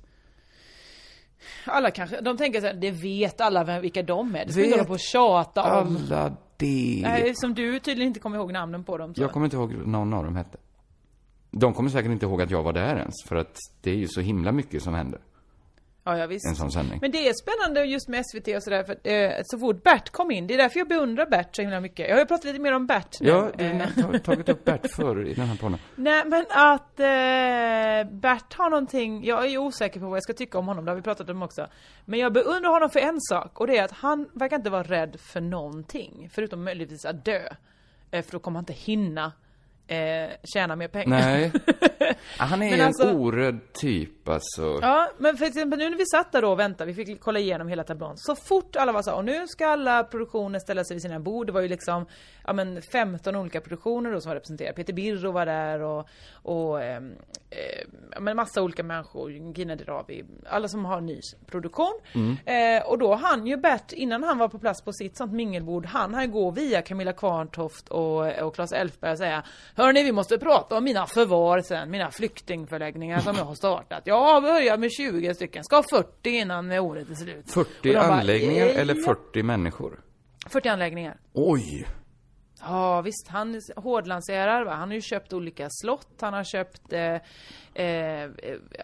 Alla 1.66 1.90
kanske, 1.90 2.20
de 2.20 2.36
tänker 2.36 2.60
så 2.60 2.66
här, 2.66 2.74
det 2.74 2.90
vet 2.90 3.40
alla 3.40 3.64
vem, 3.64 3.82
vilka 3.82 4.02
de 4.02 4.34
är. 4.34 4.44
Det 4.46 4.52
ska 4.52 4.60
vi 4.62 4.72
inte 4.72 4.84
på 4.84 4.92
och 4.92 5.00
tjata 5.00 5.80
om. 5.80 5.96
Alla 5.96 6.36
det. 6.58 7.00
Nej, 7.02 7.32
som 7.34 7.54
du 7.54 7.78
tydligen 7.80 8.08
inte 8.08 8.20
kommer 8.20 8.36
ihåg 8.36 8.52
namnen 8.52 8.84
på 8.84 8.98
dem. 8.98 9.14
Så. 9.14 9.22
Jag 9.22 9.32
kommer 9.32 9.46
inte 9.46 9.56
ihåg 9.56 9.72
någon 9.72 10.12
av 10.12 10.24
dem 10.24 10.36
hette. 10.36 10.58
De 11.50 11.74
kommer 11.74 11.90
säkert 11.90 12.10
inte 12.10 12.26
ihåg 12.26 12.42
att 12.42 12.50
jag 12.50 12.62
var 12.62 12.72
där 12.72 12.96
ens, 12.96 13.14
för 13.28 13.36
att 13.36 13.56
det 13.80 13.90
är 13.90 13.94
ju 13.96 14.06
så 14.08 14.20
himla 14.20 14.52
mycket 14.52 14.82
som 14.82 14.94
händer. 14.94 15.20
Ja, 16.04 16.18
ja 16.18 16.26
visst. 16.26 16.46
En 16.48 16.56
sån 16.56 16.70
sändning. 16.72 16.98
Men 17.02 17.10
det 17.10 17.28
är 17.28 17.32
spännande 17.32 17.84
just 17.84 18.08
med 18.08 18.24
SVT 18.26 18.56
och 18.56 18.62
sådär, 18.62 18.84
för 18.84 19.10
eh, 19.12 19.32
så 19.44 19.58
fort 19.58 19.82
Bert 19.82 20.10
kom 20.10 20.30
in, 20.30 20.46
det 20.46 20.54
är 20.54 20.58
därför 20.58 20.78
jag 20.78 20.88
beundrar 20.88 21.26
Bert 21.26 21.56
så 21.56 21.62
himla 21.62 21.80
mycket. 21.80 22.08
Jag 22.08 22.14
har 22.14 22.20
ju 22.20 22.26
pratat 22.26 22.44
lite 22.44 22.58
mer 22.58 22.72
om 22.72 22.86
Bert 22.86 23.20
nu. 23.20 23.28
Ja, 23.28 23.50
du 23.58 23.64
Eh, 23.64 23.76
har 23.78 24.18
tagit 24.18 24.48
upp 24.48 24.64
Bert 24.64 24.86
förr 24.90 25.26
i 25.26 25.34
den 25.34 25.46
här 25.46 25.56
podden. 25.56 25.78
Nej 25.96 26.24
men 26.26 26.44
att 26.50 27.00
eh, 27.00 27.97
Bert 28.20 28.54
har 28.54 28.70
någonting, 28.70 29.24
jag 29.24 29.50
är 29.52 29.58
osäker 29.58 30.00
på 30.00 30.06
vad 30.06 30.16
jag 30.16 30.22
ska 30.22 30.32
tycka 30.32 30.58
om 30.58 30.66
honom, 30.68 30.84
det 30.84 30.90
har 30.90 30.96
vi 30.96 31.02
pratat 31.02 31.30
om 31.30 31.42
också. 31.42 31.66
Men 32.04 32.18
jag 32.20 32.32
beundrar 32.32 32.70
honom 32.70 32.90
för 32.90 33.00
en 33.00 33.20
sak 33.20 33.60
och 33.60 33.66
det 33.66 33.78
är 33.78 33.84
att 33.84 33.92
han 33.92 34.28
verkar 34.32 34.56
inte 34.56 34.70
vara 34.70 34.82
rädd 34.82 35.16
för 35.20 35.40
någonting. 35.40 36.28
Förutom 36.32 36.64
möjligtvis 36.64 37.04
att 37.04 37.24
dö. 37.24 37.42
Eh, 38.10 38.24
för 38.24 38.32
då 38.32 38.38
kommer 38.38 38.56
han 38.56 38.62
inte 38.62 38.72
hinna 38.72 39.32
eh, 39.86 40.30
tjäna 40.54 40.76
mer 40.76 40.88
pengar. 40.88 41.20
Nej. 41.20 41.52
Han 42.38 42.62
är 42.62 42.86
alltså- 42.86 43.08
en 43.08 43.16
orädd 43.16 43.72
typ 43.72 44.10
alltså. 44.28 44.78
Ja, 44.82 45.10
men 45.18 45.36
för 45.36 45.44
exempel 45.44 45.78
nu 45.78 45.90
när 45.90 45.98
vi 45.98 46.06
satt 46.06 46.32
där 46.32 46.42
då 46.42 46.50
och 46.50 46.58
väntade, 46.58 46.92
vi 46.92 47.04
fick 47.04 47.20
kolla 47.20 47.38
igenom 47.38 47.68
hela 47.68 47.84
tablån. 47.84 48.18
Så 48.18 48.36
fort 48.36 48.76
alla 48.76 48.92
var 48.92 49.02
så 49.02 49.14
och 49.14 49.24
nu 49.24 49.46
ska 49.46 49.66
alla 49.66 50.04
produktioner 50.04 50.58
ställa 50.58 50.84
sig 50.84 50.94
vid 50.94 51.02
sina 51.02 51.20
bord. 51.20 51.46
Det 51.46 51.52
var 51.52 51.60
ju 51.60 51.68
liksom, 51.68 52.06
ja 52.44 52.52
men 52.52 52.82
15 52.82 53.36
olika 53.36 53.60
produktioner 53.60 54.12
då 54.12 54.20
som 54.20 54.28
var 54.28 54.34
representerade. 54.34 54.76
Peter 54.76 54.92
Birro 54.92 55.32
var 55.32 55.46
där 55.46 55.80
och, 55.80 56.08
och 56.32 56.82
eh, 56.82 57.02
ja, 58.12 58.20
men 58.20 58.36
massa 58.36 58.62
olika 58.62 58.82
människor, 58.82 59.32
Gina 59.32 59.76
Dirawi, 59.76 60.24
alla 60.46 60.68
som 60.68 60.84
har 60.84 61.00
ny 61.00 61.20
produktion. 61.46 62.00
Eh, 62.44 62.86
och 62.86 62.98
då 62.98 63.14
han 63.14 63.46
ju 63.46 63.56
Bert, 63.56 63.92
innan 63.92 64.24
han 64.24 64.38
var 64.38 64.48
på 64.48 64.58
plats 64.58 64.82
på 64.82 64.92
sitt 64.92 65.16
sånt 65.16 65.32
mingelbord, 65.32 65.86
han 65.86 66.14
han 66.14 66.30
gå 66.30 66.50
via 66.50 66.82
Camilla 66.82 67.12
Kvarntoft 67.12 67.88
och, 67.88 68.42
och 68.42 68.54
Claes 68.54 68.72
Elfberg 68.72 69.12
och 69.12 69.18
säga 69.18 69.42
Hörni, 69.74 70.02
vi 70.02 70.12
måste 70.12 70.38
prata 70.38 70.76
om 70.76 70.84
mina 70.84 71.06
förvar 71.06 71.60
sen, 71.60 71.90
mina 71.90 72.10
flyktingförläggningar 72.10 73.20
som 73.20 73.36
jag 73.36 73.44
har 73.44 73.54
startat. 73.54 74.02
Jag 74.04 74.17
börjar 74.42 74.78
med 74.78 74.92
20 74.92 75.34
stycken, 75.34 75.64
ska 75.64 75.76
ha 75.76 75.82
40 75.90 76.30
innan 76.30 76.72
året 76.72 77.10
är 77.10 77.14
slut. 77.14 77.50
40 77.50 77.70
Och 77.70 77.82
de 77.82 77.92
bara, 77.94 78.00
anläggningar 78.14 78.66
"Eh, 78.66 78.78
eller 78.80 78.94
ja." 78.94 79.02
40 79.04 79.42
människor? 79.42 80.00
40 80.48 80.68
anläggningar. 80.68 81.16
Oj! 81.32 81.86
Ja 82.60 83.00
visst, 83.00 83.28
han 83.28 83.60
hårdlanserar 83.76 84.64
va? 84.64 84.74
Han 84.74 84.88
har 84.88 84.94
ju 84.94 85.00
köpt 85.00 85.32
olika 85.32 85.66
slott, 85.70 86.08
han 86.20 86.34
har 86.34 86.44
köpt 86.44 86.92
eh, 86.92 87.14
eh, 87.84 88.30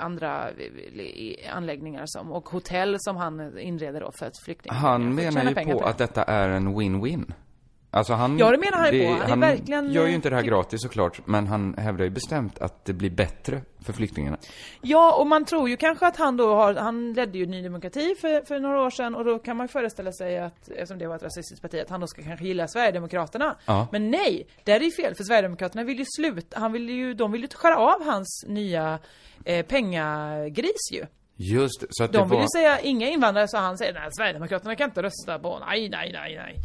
andra 0.00 0.50
eh, 0.50 1.56
anläggningar 1.56 2.02
som, 2.06 2.32
och 2.32 2.48
hotell 2.48 2.96
som 3.00 3.16
han 3.16 3.58
inreder 3.58 4.00
då 4.00 4.12
för 4.18 4.26
att 4.26 4.38
flyktingar 4.44 4.74
Han 4.76 5.14
menar 5.14 5.44
ju 5.44 5.54
på 5.54 5.80
det. 5.80 5.86
att 5.86 5.98
detta 5.98 6.22
är 6.22 6.48
en 6.48 6.68
win-win. 6.68 7.32
Alltså 7.94 8.12
han... 8.12 8.38
Ja, 8.38 8.50
det 8.50 8.58
menar 8.58 8.78
han 8.78 8.94
ju 8.94 9.06
på. 9.06 9.12
Han 9.12 9.42
är 9.42 9.48
verkligen, 9.48 9.92
gör 9.92 10.02
ju 10.02 10.08
eh, 10.08 10.14
inte 10.14 10.30
det 10.30 10.36
här 10.36 10.42
typ- 10.42 10.50
gratis 10.50 10.82
såklart, 10.82 11.26
men 11.26 11.46
han 11.46 11.74
hävdar 11.74 12.04
ju 12.04 12.10
bestämt 12.10 12.58
att 12.58 12.84
det 12.84 12.92
blir 12.92 13.10
bättre 13.10 13.60
för 13.84 13.92
flyktingarna. 13.92 14.36
Ja, 14.80 15.14
och 15.20 15.26
man 15.26 15.44
tror 15.44 15.68
ju 15.68 15.76
kanske 15.76 16.06
att 16.06 16.16
han 16.16 16.36
då 16.36 16.54
har, 16.54 16.74
han 16.74 17.12
ledde 17.12 17.38
ju 17.38 17.46
Ny 17.46 17.62
Demokrati 17.62 18.14
för, 18.20 18.46
för 18.46 18.60
några 18.60 18.82
år 18.82 18.90
sedan 18.90 19.14
och 19.14 19.24
då 19.24 19.38
kan 19.38 19.56
man 19.56 19.64
ju 19.64 19.68
föreställa 19.68 20.12
sig 20.12 20.38
att, 20.38 20.68
eftersom 20.68 20.98
det 20.98 21.06
var 21.06 21.16
ett 21.16 21.22
rasistiskt 21.22 21.62
parti, 21.62 21.80
att 21.82 21.90
han 21.90 22.00
då 22.00 22.06
ska 22.06 22.22
kanske 22.22 22.44
gilla 22.46 22.68
Sverigedemokraterna. 22.68 23.56
Ja. 23.66 23.88
Men 23.92 24.10
nej, 24.10 24.46
det 24.64 24.72
är 24.72 24.80
ju 24.80 24.90
fel, 24.90 25.14
för 25.14 25.24
Sverigedemokraterna 25.24 25.84
vill 25.84 25.98
ju 25.98 26.04
sluta, 26.16 26.60
han 26.60 26.72
vill 26.72 26.88
ju, 26.90 27.14
de 27.14 27.32
vill 27.32 27.42
ju 27.42 27.48
skära 27.48 27.78
av 27.78 28.04
hans 28.04 28.44
nya 28.48 28.98
eh, 29.44 29.66
pengagris 29.66 30.92
ju. 30.92 31.06
Just 31.36 31.84
så 31.90 32.04
att 32.04 32.12
De 32.12 32.18
det 32.18 32.24
vill 32.24 32.34
var... 32.34 32.42
ju 32.42 32.48
säga 32.56 32.80
inga 32.80 33.08
invandrare, 33.08 33.48
så 33.48 33.56
han 33.58 33.78
säger 33.78 33.92
nej, 33.92 34.08
Sverigedemokraterna 34.12 34.76
kan 34.76 34.90
inte 34.90 35.02
rösta 35.02 35.38
på, 35.38 35.58
nej, 35.58 35.88
nej, 35.88 36.10
nej, 36.12 36.36
nej. 36.36 36.56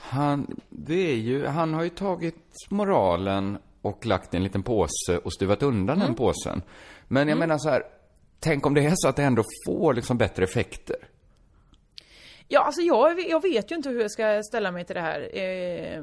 Han, 0.00 0.60
det 0.68 1.10
är 1.12 1.16
ju, 1.16 1.46
han 1.46 1.74
har 1.74 1.82
ju 1.82 1.88
tagit 1.88 2.36
moralen 2.68 3.58
och 3.82 4.06
lagt 4.06 4.34
i 4.34 4.36
en 4.36 4.42
liten 4.44 4.62
påse 4.62 5.18
och 5.24 5.32
stuvat 5.32 5.62
undan 5.62 5.96
Mm. 5.96 6.06
den 6.06 6.14
påsen. 6.16 6.62
Men 7.08 7.28
jag 7.28 7.38
menar 7.38 7.58
så 7.58 7.68
här, 7.70 7.82
tänk 8.40 8.66
om 8.66 8.74
det 8.74 8.84
är 8.86 8.92
så 8.94 9.08
att 9.08 9.16
det 9.16 9.22
ändå 9.22 9.44
får 9.66 9.94
liksom 9.94 10.18
bättre 10.18 10.44
effekter. 10.44 10.96
Ja, 12.48 12.60
alltså 12.60 12.80
jag, 12.80 13.20
jag 13.28 13.42
vet 13.42 13.70
ju 13.70 13.76
inte 13.76 13.88
hur 13.88 14.00
jag 14.00 14.10
ska 14.10 14.42
ställa 14.42 14.70
mig 14.70 14.84
till 14.84 14.94
det 14.96 15.00
här. 15.02 15.38
Eh, 15.38 16.02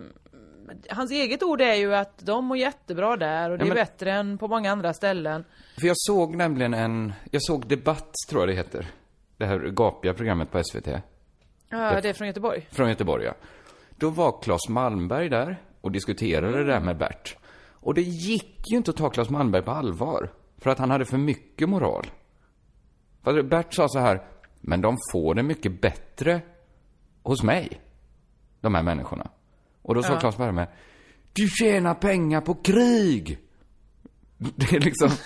hans 0.90 1.12
eget 1.12 1.44
ord 1.44 1.62
är 1.62 1.74
ju 1.74 1.96
att 1.96 2.20
de 2.26 2.46
mår 2.46 2.58
jättebra 2.58 3.18
där 3.18 3.50
och 3.50 3.58
det 3.58 3.64
Ja, 3.64 3.68
men- 3.70 3.78
är 3.78 3.82
bättre 3.86 4.12
än 4.12 4.38
på 4.38 4.48
många 4.48 4.72
andra 4.72 4.94
ställen. 4.94 5.44
För 5.80 5.88
jag 5.88 5.96
såg 5.98 6.36
nämligen 6.36 6.74
en, 6.74 7.14
jag 7.32 7.44
såg 7.44 7.68
Debatt, 7.68 8.14
tror 8.30 8.42
jag 8.42 8.50
det 8.50 8.54
heter. 8.54 8.88
Det 9.38 9.46
här 9.46 9.60
gapiga 9.60 10.14
programmet 10.14 10.52
på 10.52 10.64
SVT. 10.64 10.88
Ja, 11.70 12.02
det 12.02 12.10
är 12.10 12.14
från 12.14 12.28
Göteborg. 12.28 12.68
Från 12.72 12.90
Göteborg, 12.90 13.26
ja. 13.26 13.34
Då 14.00 14.10
var 14.10 14.42
Claes 14.42 14.70
Malmberg 14.70 15.30
där 15.30 15.62
och 15.82 15.92
diskuterade 15.92 16.58
det 16.58 16.72
där 16.72 16.80
med 16.80 16.98
Bert. 16.98 17.38
Och 17.72 17.94
det 17.94 18.02
gick 18.02 18.72
ju 18.72 18.78
inte 18.78 18.92
att 18.92 18.98
ta 18.98 19.10
Claes 19.10 19.30
Malmberg 19.30 19.62
på 19.62 19.72
allvar. 19.72 20.30
För 20.58 20.70
att 20.70 20.80
han 20.80 20.92
hade 20.92 21.06
för 21.06 21.18
mycket 21.18 21.70
moral. 21.70 22.08
För 23.24 23.42
Bert 23.42 23.74
sa 23.74 23.88
så 23.88 24.00
här, 24.00 24.22
men 24.62 24.82
de 24.82 24.98
får 25.12 25.36
det 25.36 25.44
mycket 25.44 25.82
bättre 25.82 26.42
hos 27.24 27.44
mig. 27.44 27.82
De 28.62 28.76
här 28.76 28.84
människorna. 28.84 29.30
Och 29.82 29.96
då 29.96 30.04
sa 30.04 30.14
Ja. 30.14 30.20
Claes 30.20 30.38
Malmberg, 30.38 30.68
du 31.34 31.48
tjänar 31.48 31.94
pengar 31.94 32.42
på 32.42 32.54
krig! 32.54 33.40
Det 34.56 34.76
är 34.76 34.80
liksom... 34.80 35.10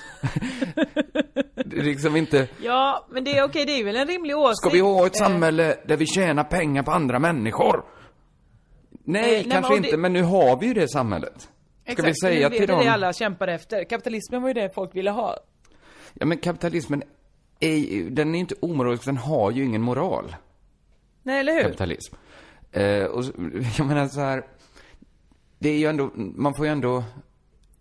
det 1.55 1.77
är 1.77 1.83
liksom 1.83 2.15
inte... 2.15 2.47
Ja, 2.61 3.07
men 3.11 3.23
det 3.23 3.37
är 3.37 3.43
okej, 3.43 3.65
det 3.65 3.71
är 3.71 3.83
väl 3.83 3.95
en 3.95 4.07
rimlig 4.07 4.37
åsikt. 4.37 4.57
Ska 4.57 4.69
vi 4.69 4.79
ha 4.79 5.05
ett 5.05 5.21
Eh, 5.21 5.25
samhälle 5.27 5.77
där 5.87 5.97
vi 5.97 6.05
tjänar 6.05 6.43
pengar 6.43 6.83
på 6.83 6.91
andra 6.91 7.19
människor? 7.19 7.85
Nej, 9.11 9.39
Eh, 9.45 9.51
kanske 9.51 9.73
det- 9.73 9.77
inte, 9.77 9.97
men 9.97 10.13
nu 10.13 10.23
har 10.23 10.57
vi 10.57 10.65
ju 10.67 10.73
det 10.73 10.87
samhället. 10.89 11.41
Ska 11.41 11.91
Exakt, 11.91 12.07
vi 12.09 12.13
säga 12.15 12.49
det, 12.49 12.57
till 12.57 12.67
det 12.67 12.73
är 12.73 12.77
dem... 12.77 12.85
det 12.85 12.91
alla 12.91 13.13
kämpade 13.13 13.53
efter. 13.53 13.83
Kapitalismen 13.83 14.41
var 14.41 14.49
ju 14.49 14.53
det 14.53 14.69
folk 14.75 14.95
ville 14.95 15.11
ha. 15.11 15.37
Ja, 16.13 16.25
men 16.25 16.37
kapitalismen 16.37 17.03
är, 17.59 18.09
den 18.09 18.35
är 18.35 18.39
inte 18.39 18.55
omoralisk, 18.59 19.05
den 19.05 19.17
har 19.17 19.51
ju 19.51 19.65
ingen 19.65 19.81
moral. 19.81 20.35
Nej, 21.23 21.39
eller 21.39 21.53
hur? 21.53 21.61
Kapitalism. 21.63 22.15
Eh, 22.71 23.03
och 23.03 23.23
jag 23.77 23.87
menar 23.87 24.07
så 24.07 24.19
här, 24.19 24.43
det 25.59 25.69
är 25.69 25.77
ju 25.77 25.85
ändå, 25.85 26.11
man 26.15 26.53
får 26.53 26.65
ju 26.65 26.71
ändå, 26.71 27.03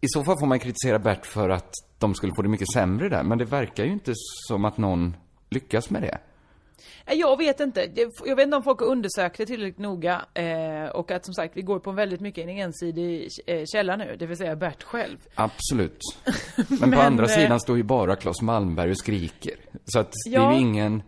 i 0.00 0.06
så 0.08 0.24
fall 0.24 0.36
får 0.40 0.46
man 0.46 0.58
kritisera 0.58 0.98
Bert 0.98 1.26
för 1.26 1.48
att 1.48 1.72
de 1.98 2.14
skulle 2.14 2.32
få 2.36 2.42
det 2.42 2.48
mycket 2.48 2.72
sämre 2.74 3.08
där, 3.08 3.22
men 3.22 3.38
det 3.38 3.44
verkar 3.44 3.84
ju 3.84 3.92
inte 3.92 4.12
som 4.48 4.64
att 4.64 4.76
någon 4.78 5.16
lyckas 5.50 5.90
med 5.90 6.02
det. 6.02 6.18
Jag 7.12 7.36
vet 7.36 7.60
inte. 7.60 7.88
Jag 8.26 8.36
vet 8.36 8.44
inte 8.44 8.56
om 8.56 8.62
folk 8.62 8.80
har 8.80 8.86
undersökt 8.86 9.38
det 9.38 9.46
tillräckligt 9.46 9.78
noga. 9.78 10.22
Eh, 10.34 10.84
och 10.94 11.10
att 11.10 11.24
som 11.24 11.34
sagt, 11.34 11.56
vi 11.56 11.62
går 11.62 11.78
på 11.78 11.90
en 11.90 11.96
väldigt 11.96 12.20
mycket 12.20 12.44
en 12.44 12.48
ensidig 12.50 13.28
eh, 13.46 13.64
källa 13.72 13.96
nu. 13.96 14.16
Det 14.18 14.26
vill 14.26 14.36
säga 14.36 14.56
Bert 14.56 14.82
själv. 14.82 15.16
Absolut. 15.34 15.98
Men, 16.56 16.78
på 16.78 16.86
Men, 16.86 16.98
andra 17.00 17.24
eh, 17.24 17.30
sidan 17.30 17.60
står 17.60 17.76
ju 17.76 17.82
bara 17.82 18.16
Claes 18.16 18.42
Malmberg 18.42 18.90
och 18.90 18.98
skriker. 18.98 19.54
Så 19.84 19.98
att 19.98 20.12
det 20.24 20.30
är 20.30 20.34
Ja. 20.34 20.54
ju 20.54 20.60
ingen, 20.60 21.02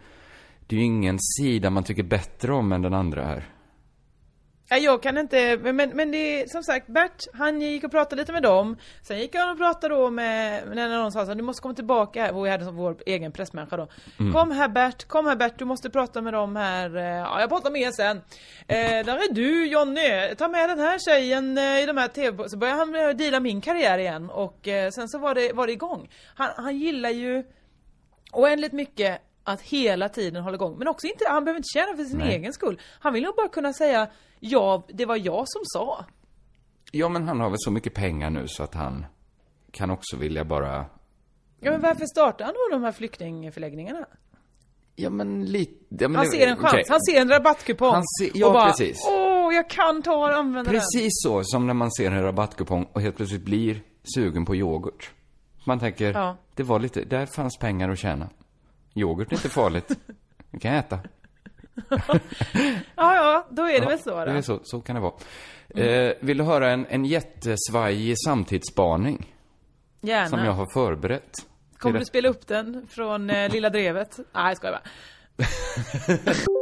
det 0.67 0.77
är 0.77 0.81
ju 0.81 0.85
ingen 0.87 1.19
sida 1.21 1.71
man 1.71 1.85
tycker 1.85 2.03
bättre 2.03 2.53
om 2.53 2.73
än 2.73 2.83
den 2.83 2.95
andra 2.95 3.25
här. 3.25 3.45
Ja, 4.73 4.79
jag 4.79 5.03
kan 5.03 5.19
inte, 5.19 5.57
men, 5.57 5.77
men, 5.77 6.11
det 6.11 6.19
är 6.19 6.47
som 6.47 6.63
sagt 6.63 6.87
Bert, 6.87 7.23
han 7.33 7.61
gick 7.63 7.85
och 7.85 7.91
pratade 7.91 8.23
lite 8.23 8.33
med 8.33 8.43
dem. 8.43 8.77
Sen 9.03 9.19
gick 9.19 9.35
han 9.35 9.51
och 9.51 9.59
pratade 9.59 9.95
då 9.95 10.11
med, 10.11 10.63
när 10.75 10.89
någon 10.89 11.13
sa 11.13 11.27
så 11.27 11.35
du 11.35 11.43
måste 11.43 11.63
komma 11.63 11.75
tillbaka 11.75 12.23
här. 12.23 12.37
Och 12.37 12.47
vi 12.47 12.51
hade 12.51 12.65
som 12.65 12.77
vår 12.77 12.97
egen 13.07 13.33
pressmänniska 13.33 13.77
då. 13.77 13.89
Mm. 14.21 14.33
Kom 14.33 14.51
här 14.51 14.69
Bert, 14.69 15.05
kom 15.05 15.27
här 15.27 15.37
Bert, 15.37 15.59
du 15.59 15.65
måste 15.65 15.91
prata 15.91 16.21
med 16.21 16.33
dem 16.33 16.57
här. 16.57 16.97
Eh, 16.97 17.03
Ja, 17.03 17.41
jag 17.41 17.49
pratar 17.49 17.71
med 17.71 17.81
er 17.81 17.91
sen. 17.91 18.17
Eh, 18.69 19.07
där 19.07 19.31
är 19.31 19.35
du 19.35 19.67
Jonny, 19.67 20.35
ta 20.35 20.49
med 20.49 20.69
den 20.69 20.79
här 20.79 20.99
tjejen 20.99 21.59
eh, 21.59 21.83
i 21.83 21.87
de 21.87 21.97
här 21.97 22.09
tv 22.09 22.49
Så 22.49 22.59
började 22.59 22.79
han 22.79 22.95
eh, 22.95 23.09
deala 23.09 23.41
min 23.41 23.61
karriär 23.61 23.99
igen 23.99 24.31
och 24.31 24.69
eh, 24.69 24.91
sen 24.91 25.09
så 25.09 25.19
var 25.19 25.35
det, 25.35 25.53
var 25.53 25.67
det 25.67 25.73
igång. 25.73 26.09
Han, 26.35 26.49
han 26.57 26.79
gillar 26.79 27.11
ju 27.11 27.45
oändligt 28.33 28.73
mycket 28.73 29.21
att 29.45 29.61
hela 29.61 30.09
tiden 30.09 30.43
hålla 30.43 30.55
igång. 30.55 30.79
Men 30.79 30.89
också 30.89 31.07
inte, 31.07 31.25
han 31.29 31.45
behöver 31.45 31.59
inte 31.59 31.69
känna 31.75 31.97
för 31.97 32.05
sin 32.05 32.19
Nej. 32.19 32.35
egen 32.37 32.53
skull. 32.53 32.81
Han 33.01 33.13
vill 33.13 33.23
nog 33.23 33.37
bara 33.37 33.49
kunna 33.49 33.73
säga 33.73 34.09
ja, 34.41 34.83
det 34.89 35.07
var 35.07 35.17
jag 35.17 35.45
som 35.49 35.61
sa. 35.65 36.05
Ja, 36.93 37.09
men 37.09 37.29
han 37.29 37.41
har 37.41 37.49
väl 37.51 37.59
så 37.59 37.71
mycket 37.71 37.95
pengar 37.95 38.31
nu 38.31 38.49
så 38.49 38.63
att 38.63 38.75
han 38.75 39.07
kan 39.71 39.91
också 39.91 40.17
vilja 40.17 40.45
bara, 40.45 40.87
Ja 41.61 41.71
men 41.71 41.81
varför 41.81 42.07
startar 42.07 42.45
han 42.45 42.55
då 42.55 42.77
de 42.77 42.85
här 42.85 42.93
flyktingförläggningarna? 42.93 44.07
ja 44.97 45.11
men 45.11 45.45
lite, 45.45 45.75
ja, 45.89 46.09
men 46.09 46.17
Han 46.17 46.27
ser 46.27 46.47
en 46.47 46.57
chans, 46.57 46.73
okej. 46.73 46.85
han 46.89 47.01
ser 47.01 47.21
en 47.21 47.29
rabattkupong. 47.29 48.03
Ser- 48.21 48.31
ja, 48.35 48.47
och 48.47 48.53
bara, 48.53 48.67
precis. 48.69 48.99
Åh, 49.09 49.55
jag 49.55 49.71
kan 49.71 50.03
ta 50.03 50.15
och 50.17 50.35
använda 50.35 50.71
den. 50.73 50.81
Precis 50.81 51.11
så 51.13 51.45
som 51.45 51.67
när 51.67 51.75
man 51.75 51.93
ser 51.93 52.11
en 52.11 52.23
rabattkupong 52.23 52.85
och 52.93 53.01
helt 53.01 53.17
plötsligt 53.17 53.43
blir 53.43 53.81
sugen 54.15 54.45
på 54.45 54.57
yoghurt. 54.57 55.11
Man 55.67 55.79
tänker, 55.79 56.13
Ja. 56.13 56.37
det 56.55 56.63
var 56.63 56.79
lite, 56.81 57.05
där 57.05 57.27
fanns 57.27 57.59
pengar 57.59 57.91
att 57.91 57.99
tjäna. 57.99 58.29
Yoghurt 58.95 59.33
är 59.33 59.37
inte 59.37 59.49
farligt. 59.49 59.99
Det 60.51 60.59
kan 60.59 60.71
jag 60.75 60.79
äta. 60.79 60.99
Ja, 62.97 63.15
ja, 63.15 63.47
då 63.51 63.63
är 63.63 63.73
det 63.73 63.79
Ja, 63.79 63.89
väl 63.89 63.99
så 63.99 64.11
då. 64.11 64.25
Det 64.25 64.33
är 64.33 64.43
så, 64.43 64.61
så 64.65 64.81
kan 64.81 64.95
det 64.95 65.01
vara. 65.01 65.15
Eh, 65.75 66.13
vill 66.21 66.39
du 66.39 66.45
höra 66.45 66.71
en, 66.71 66.87
en 66.87 67.05
jättesvajig 67.05 68.17
samtidsspaning? 68.27 69.35
Gärna. 70.01 70.29
Som 70.29 70.45
jag 70.45 70.53
har 70.53 70.67
förberett? 70.67 71.33
Kommer 71.79 71.99
du 71.99 72.05
spela 72.05 72.29
upp 72.29 72.47
den 72.47 72.87
från 72.91 73.31
eh, 73.31 73.53
Lilla 73.53 73.71
Drevet? 73.71 74.19
Nej, 74.33 74.49
jag 74.49 74.57
skojar 74.57 74.73
bara. 74.73 74.83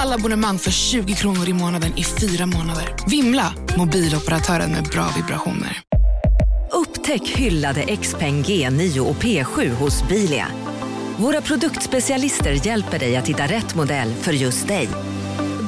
Alla 0.00 0.14
abonnemang 0.14 0.58
för 0.58 0.70
20 0.70 1.14
kronor 1.14 1.48
i 1.48 1.52
månaden 1.52 1.92
i 1.96 2.04
fyra 2.04 2.46
månader. 2.46 2.94
Vimla! 3.06 3.54
Mobiloperatören 3.78 4.72
med 4.72 4.84
bra 4.84 5.06
vibrationer. 5.16 5.80
Upptäck 6.72 7.28
hyllade 7.28 7.96
XPeng 7.96 8.42
G9 8.42 8.98
och 8.98 9.16
P7 9.16 9.70
hos 9.70 10.08
Bilia. 10.08 10.46
Våra 11.16 11.40
produktspecialister 11.40 12.66
hjälper 12.66 12.98
dig 12.98 13.16
att 13.16 13.28
hitta 13.28 13.42
rätt 13.42 13.74
modell 13.74 14.14
för 14.14 14.32
just 14.32 14.68
dig. 14.68 14.88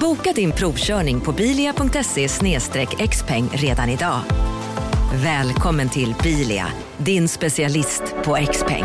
Boka 0.00 0.32
din 0.32 0.52
provkörning 0.52 1.20
på 1.20 1.32
bilia.se 1.32 2.28
xpeng 3.08 3.48
redan 3.52 3.88
idag. 3.88 4.20
Välkommen 5.14 5.88
till 5.88 6.14
Bilia, 6.22 6.66
din 6.98 7.28
specialist 7.28 8.02
på 8.24 8.38
XPeng. 8.52 8.84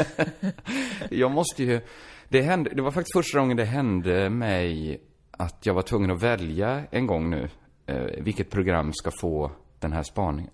Jag 1.10 1.30
måste 1.30 1.64
ju, 1.64 1.80
det 2.28 2.42
hände, 2.42 2.70
det 2.74 2.82
var 2.82 2.90
faktiskt 2.90 3.12
första 3.12 3.38
gången 3.38 3.56
det 3.56 3.64
hände 3.64 4.30
mig 4.30 5.00
att 5.30 5.66
jag 5.66 5.74
var 5.74 5.82
tvungen 5.82 6.10
att 6.10 6.22
välja 6.22 6.82
en 6.90 7.06
gång 7.06 7.30
nu, 7.30 7.48
eh, 7.86 8.02
vilket 8.18 8.50
program 8.50 8.92
ska 8.92 9.10
få 9.20 9.50
den 9.78 9.92
här 9.92 10.02
spaningen. 10.02 10.50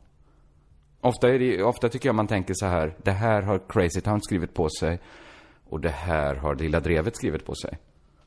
Ofta, 1.00 1.28
är 1.28 1.38
det, 1.38 1.62
ofta 1.62 1.88
tycker 1.88 2.09
jag 2.09 2.14
man 2.14 2.26
tänker 2.26 2.54
så 2.57 2.66
här, 2.66 2.94
det 3.02 3.11
här 3.11 3.42
har 3.42 3.62
Crazy 3.68 4.00
Town 4.00 4.22
skrivit 4.22 4.54
på 4.54 4.68
sig 4.80 5.00
och 5.64 5.80
det 5.80 5.90
här 5.90 6.35
har 6.35 6.54
Lilla 6.54 6.80
Drevet 6.80 7.16
skrivit 7.16 7.44
på 7.44 7.54
sig. 7.54 7.78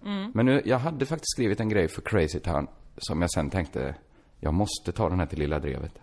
Mm. 0.06 0.32
Men 0.34 0.46
nu, 0.46 0.62
jag 0.66 0.80
hade 0.80 1.06
faktiskt 1.06 1.32
skrivit 1.32 1.60
en 1.60 1.70
grej 1.70 1.88
för 1.88 2.02
Crazy 2.02 2.40
Town 2.40 2.68
som 2.98 3.22
jag 3.22 3.32
sen 3.32 3.50
tänkte, 3.50 3.96
jag 4.40 4.54
måste 4.54 4.92
ta 4.92 5.10
den 5.10 5.20
här 5.20 5.26
till 5.26 5.40
Lilla 5.40 5.60
Drevet. 5.60 6.00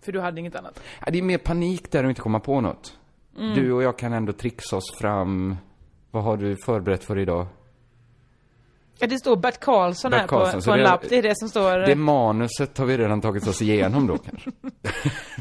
För 0.00 0.12
du 0.12 0.20
hade 0.20 0.40
inget 0.40 0.56
annat. 0.56 0.80
Det 1.06 1.18
är 1.18 1.22
mer 1.22 1.38
panik 1.38 1.92
där 1.92 2.04
att 2.04 2.08
inte 2.08 2.20
komma 2.20 2.40
på 2.40 2.60
något. 2.60 2.98
Mm. 3.38 3.54
Du 3.54 3.72
och 3.72 3.82
jag 3.82 3.98
kan 3.98 4.12
ändå 4.12 4.32
trixa 4.32 4.76
oss 4.76 4.94
fram. 5.00 5.56
Vad 6.10 6.22
har 6.24 6.36
du 6.36 6.56
förberett 6.56 7.04
för 7.04 7.18
idag? 7.18 7.46
Ja, 8.98 9.06
det 9.06 9.18
står 9.18 9.36
Bert 9.36 9.60
Karlsson 9.60 10.10
Bert 10.10 10.20
här 10.20 10.26
Karlsson, 10.26 10.60
på, 10.60 10.64
på 10.64 10.70
en 10.72 10.78
det- 10.78 10.84
lapp. 10.84 11.04
Det 11.08 11.18
är 11.18 11.22
det 11.22 11.36
som 11.38 11.48
står. 11.48 11.78
Det 11.78 11.94
manuset 11.94 12.78
har 12.78 12.86
vi 12.86 12.98
redan 12.98 13.20
tagit 13.20 13.46
oss 13.46 13.62
igenom 13.62 14.06
då 14.06 14.18
kanske. 14.18 14.50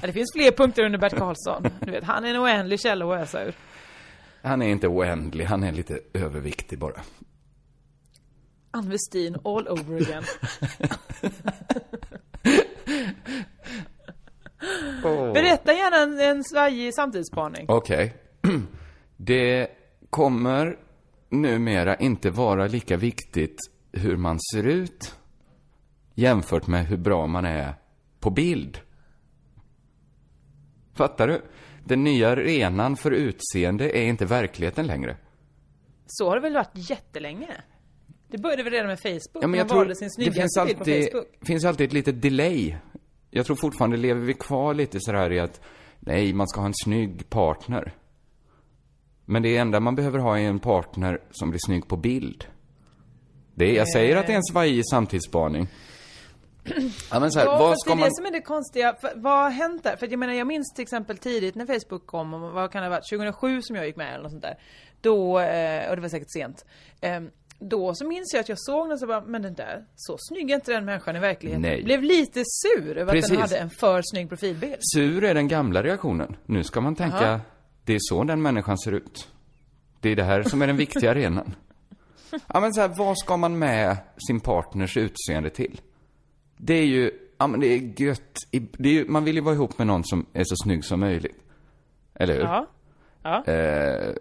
Ja, 0.01 0.07
det 0.07 0.13
finns 0.13 0.31
fler 0.35 0.51
punkter 0.51 0.85
under 0.85 0.99
Bert 0.99 1.17
Karlsson. 1.17 1.63
Du 1.79 1.91
vet, 1.91 2.03
han 2.03 2.25
är 2.25 2.29
en 2.29 2.41
oändlig 2.41 2.79
källa 2.79 3.13
att 3.15 3.21
ösa 3.21 3.43
ur. 3.43 3.53
Han 4.41 4.61
är 4.61 4.67
inte 4.69 4.87
oändlig, 4.87 5.45
han 5.45 5.63
är 5.63 5.71
lite 5.71 5.99
överviktig 6.13 6.79
bara. 6.79 7.01
Ann 8.71 8.89
Westin 8.89 9.35
all 9.43 9.67
over 9.67 9.95
again. 10.01 10.23
Åh. 15.03 15.33
Berätta 15.33 15.73
gärna 15.73 15.97
en, 15.97 16.19
en 16.19 16.43
svajig 16.43 16.93
samtidsspaning. 16.93 17.65
Okej. 17.69 18.13
Det 19.17 19.67
kommer 20.09 20.77
numera 21.29 21.95
inte 21.95 22.29
vara 22.29 22.67
lika 22.67 22.97
viktigt 22.97 23.57
hur 23.91 24.17
man 24.17 24.39
ser 24.53 24.67
ut 24.67 25.15
jämfört 26.15 26.67
med 26.67 26.85
hur 26.85 26.97
bra 26.97 27.27
man 27.27 27.45
är 27.45 27.73
på 28.19 28.29
bild. 28.29 28.79
Fattar 30.93 31.27
du? 31.27 31.41
Den 31.85 32.03
nya 32.03 32.29
arenan 32.29 32.95
för 32.95 33.11
utseende 33.11 33.97
är 33.97 34.03
inte 34.03 34.25
verkligheten 34.25 34.87
längre. 34.87 35.17
Så 36.07 36.29
har 36.29 36.35
det 36.35 36.41
väl 36.41 36.53
varit 36.53 36.89
jättelänge? 36.89 37.63
Det 38.27 38.37
började 38.37 38.63
väl 38.63 38.73
redan 38.73 38.87
med 38.87 38.99
Facebook? 38.99 39.21
Ja, 39.33 39.39
men 39.41 39.49
man 39.49 39.59
jag 39.59 39.69
tror 39.69 39.77
valde 39.77 39.95
sin 39.95 40.09
det 40.17 40.23
finns 40.31 40.53
snyggaste 40.53 40.65
bild 40.65 40.77
på 40.77 40.83
alltid, 40.83 41.11
Facebook. 41.11 41.47
finns 41.47 41.65
alltid 41.65 41.87
ett 41.87 41.93
litet 41.93 42.21
delay. 42.21 42.77
Jag 43.35 43.45
tror 43.45 43.55
fortfarande 43.55 43.97
lever 43.97 44.21
vi 44.21 44.33
kvar 44.33 44.73
lite 44.73 44.97
sådär 45.01 45.31
i 45.31 45.39
att 45.39 45.61
nej, 45.99 46.33
man 46.33 46.47
ska 46.47 46.59
ha 46.59 46.67
en 46.67 46.73
snygg 46.83 47.29
partner. 47.29 47.93
Men 49.25 49.43
det 49.43 49.57
enda 49.57 49.79
man 49.79 49.95
behöver 49.95 50.19
ha 50.19 50.39
är 50.39 50.43
en 50.43 50.59
partner 50.59 51.21
som 51.31 51.49
blir 51.49 51.59
snygg 51.65 51.87
på 51.87 51.97
bild. 51.97 52.45
Det 53.55 53.65
är, 53.65 53.75
jag 53.75 53.91
säger 53.91 54.17
att 54.17 54.27
det 54.27 54.33
är 54.33 54.37
en 54.37 54.43
svajig 54.43 54.83
samtidsspaning. 54.89 55.67
Ja, 57.11 57.19
men 57.19 57.31
så 57.31 57.39
här, 57.39 57.45
ja, 57.45 57.57
vad 57.57 57.79
ska 57.79 57.89
det 57.89 57.93
är 57.93 57.99
man... 57.99 58.09
det 58.09 58.15
som 58.15 58.25
är 58.25 58.31
det 58.31 58.41
konstiga. 58.41 58.95
För, 59.01 59.11
vad 59.15 59.43
har 59.43 59.49
hänt 59.49 59.83
där? 59.83 59.95
För 59.95 60.07
jag 60.07 60.19
menar, 60.19 60.33
jag 60.33 60.47
minns 60.47 60.73
till 60.73 60.81
exempel 60.81 61.17
tidigt 61.17 61.55
när 61.55 61.65
Facebook 61.65 62.05
kom, 62.05 62.31
vad 62.41 62.71
kan 62.71 62.81
det 62.81 62.87
ha 62.87 62.95
varit, 62.95 63.09
2007 63.09 63.61
som 63.61 63.75
jag 63.75 63.85
gick 63.85 63.95
med 63.95 64.13
eller 64.13 64.23
något 64.23 64.31
sånt 64.31 64.43
där. 64.43 64.57
Då, 65.01 65.39
eh, 65.39 65.89
och 65.89 65.95
det 65.95 66.01
var 66.01 66.09
säkert 66.09 66.31
sent. 66.31 66.65
Då 67.69 67.95
så 67.95 68.07
minns 68.07 68.33
jag 68.33 68.39
att 68.39 68.49
jag 68.49 68.59
såg 68.59 68.89
den 68.89 68.97
så 68.99 69.07
bara, 69.07 69.21
men 69.21 69.41
den 69.41 69.53
där, 69.53 69.85
så 69.95 70.17
snygg 70.19 70.51
är 70.51 70.55
inte 70.55 70.71
den 70.71 70.85
människan 70.85 71.15
i 71.15 71.19
verkligheten. 71.19 71.61
Nej. 71.61 71.83
Blev 71.83 72.03
lite 72.03 72.43
sur 72.45 72.97
över 72.97 73.05
att 73.05 73.11
Precis. 73.11 73.29
den 73.29 73.41
hade 73.41 73.57
en 73.57 73.69
för 73.69 74.01
snygg 74.03 74.29
profilbild. 74.29 74.75
Sur 74.79 75.23
är 75.23 75.33
den 75.33 75.47
gamla 75.47 75.83
reaktionen. 75.83 76.35
Nu 76.45 76.63
ska 76.63 76.81
man 76.81 76.95
tänka, 76.95 77.27
Aha. 77.29 77.39
det 77.83 77.93
är 77.93 77.99
så 78.01 78.23
den 78.23 78.41
människan 78.41 78.77
ser 78.77 78.91
ut. 78.91 79.27
Det 79.99 80.09
är 80.09 80.15
det 80.15 80.23
här 80.23 80.43
som 80.43 80.61
är 80.61 80.67
den 80.67 80.77
viktiga 80.77 81.11
arenan. 81.11 81.55
Ja 82.47 82.59
men 82.59 82.73
så 82.73 82.81
här, 82.81 82.93
vad 82.97 83.17
ska 83.17 83.37
man 83.37 83.59
med 83.59 83.97
sin 84.27 84.39
partners 84.39 84.97
utseende 84.97 85.49
till? 85.49 85.81
Det 86.57 86.73
är 86.73 86.85
ju, 86.85 87.11
ja 87.37 87.47
men 87.47 87.59
det 87.59 87.67
är 87.67 88.01
gött. 88.01 88.35
Det 88.51 88.89
är 88.89 88.93
ju, 88.93 89.05
man 89.07 89.23
vill 89.23 89.35
ju 89.35 89.41
vara 89.41 89.55
ihop 89.55 89.77
med 89.77 89.87
någon 89.87 90.03
som 90.03 90.25
är 90.33 90.43
så 90.43 90.55
snygg 90.63 90.85
som 90.85 90.99
möjligt. 90.99 91.37
Eller 92.15 92.33
hur? 92.33 92.41
Ja. 92.41 92.67
Ja. 93.23 93.43
Eh, 93.45 94.13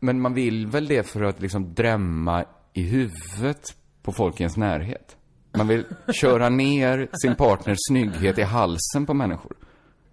men 0.00 0.20
man 0.20 0.34
vill 0.34 0.66
väl 0.66 0.86
det 0.86 1.02
för 1.02 1.22
att 1.22 1.40
liksom 1.40 1.74
drämma 1.74 2.44
i 2.72 2.82
huvudet 2.82 3.76
på 4.02 4.12
folk 4.12 4.40
i 4.40 4.42
ens 4.42 4.56
närhet. 4.56 5.16
Man 5.56 5.68
vill 5.68 5.84
köra 6.12 6.48
ner 6.48 7.08
sin 7.22 7.36
partners 7.36 7.78
snygghet 7.88 8.38
i 8.38 8.42
halsen 8.42 9.06
på 9.06 9.14
människor. 9.14 9.56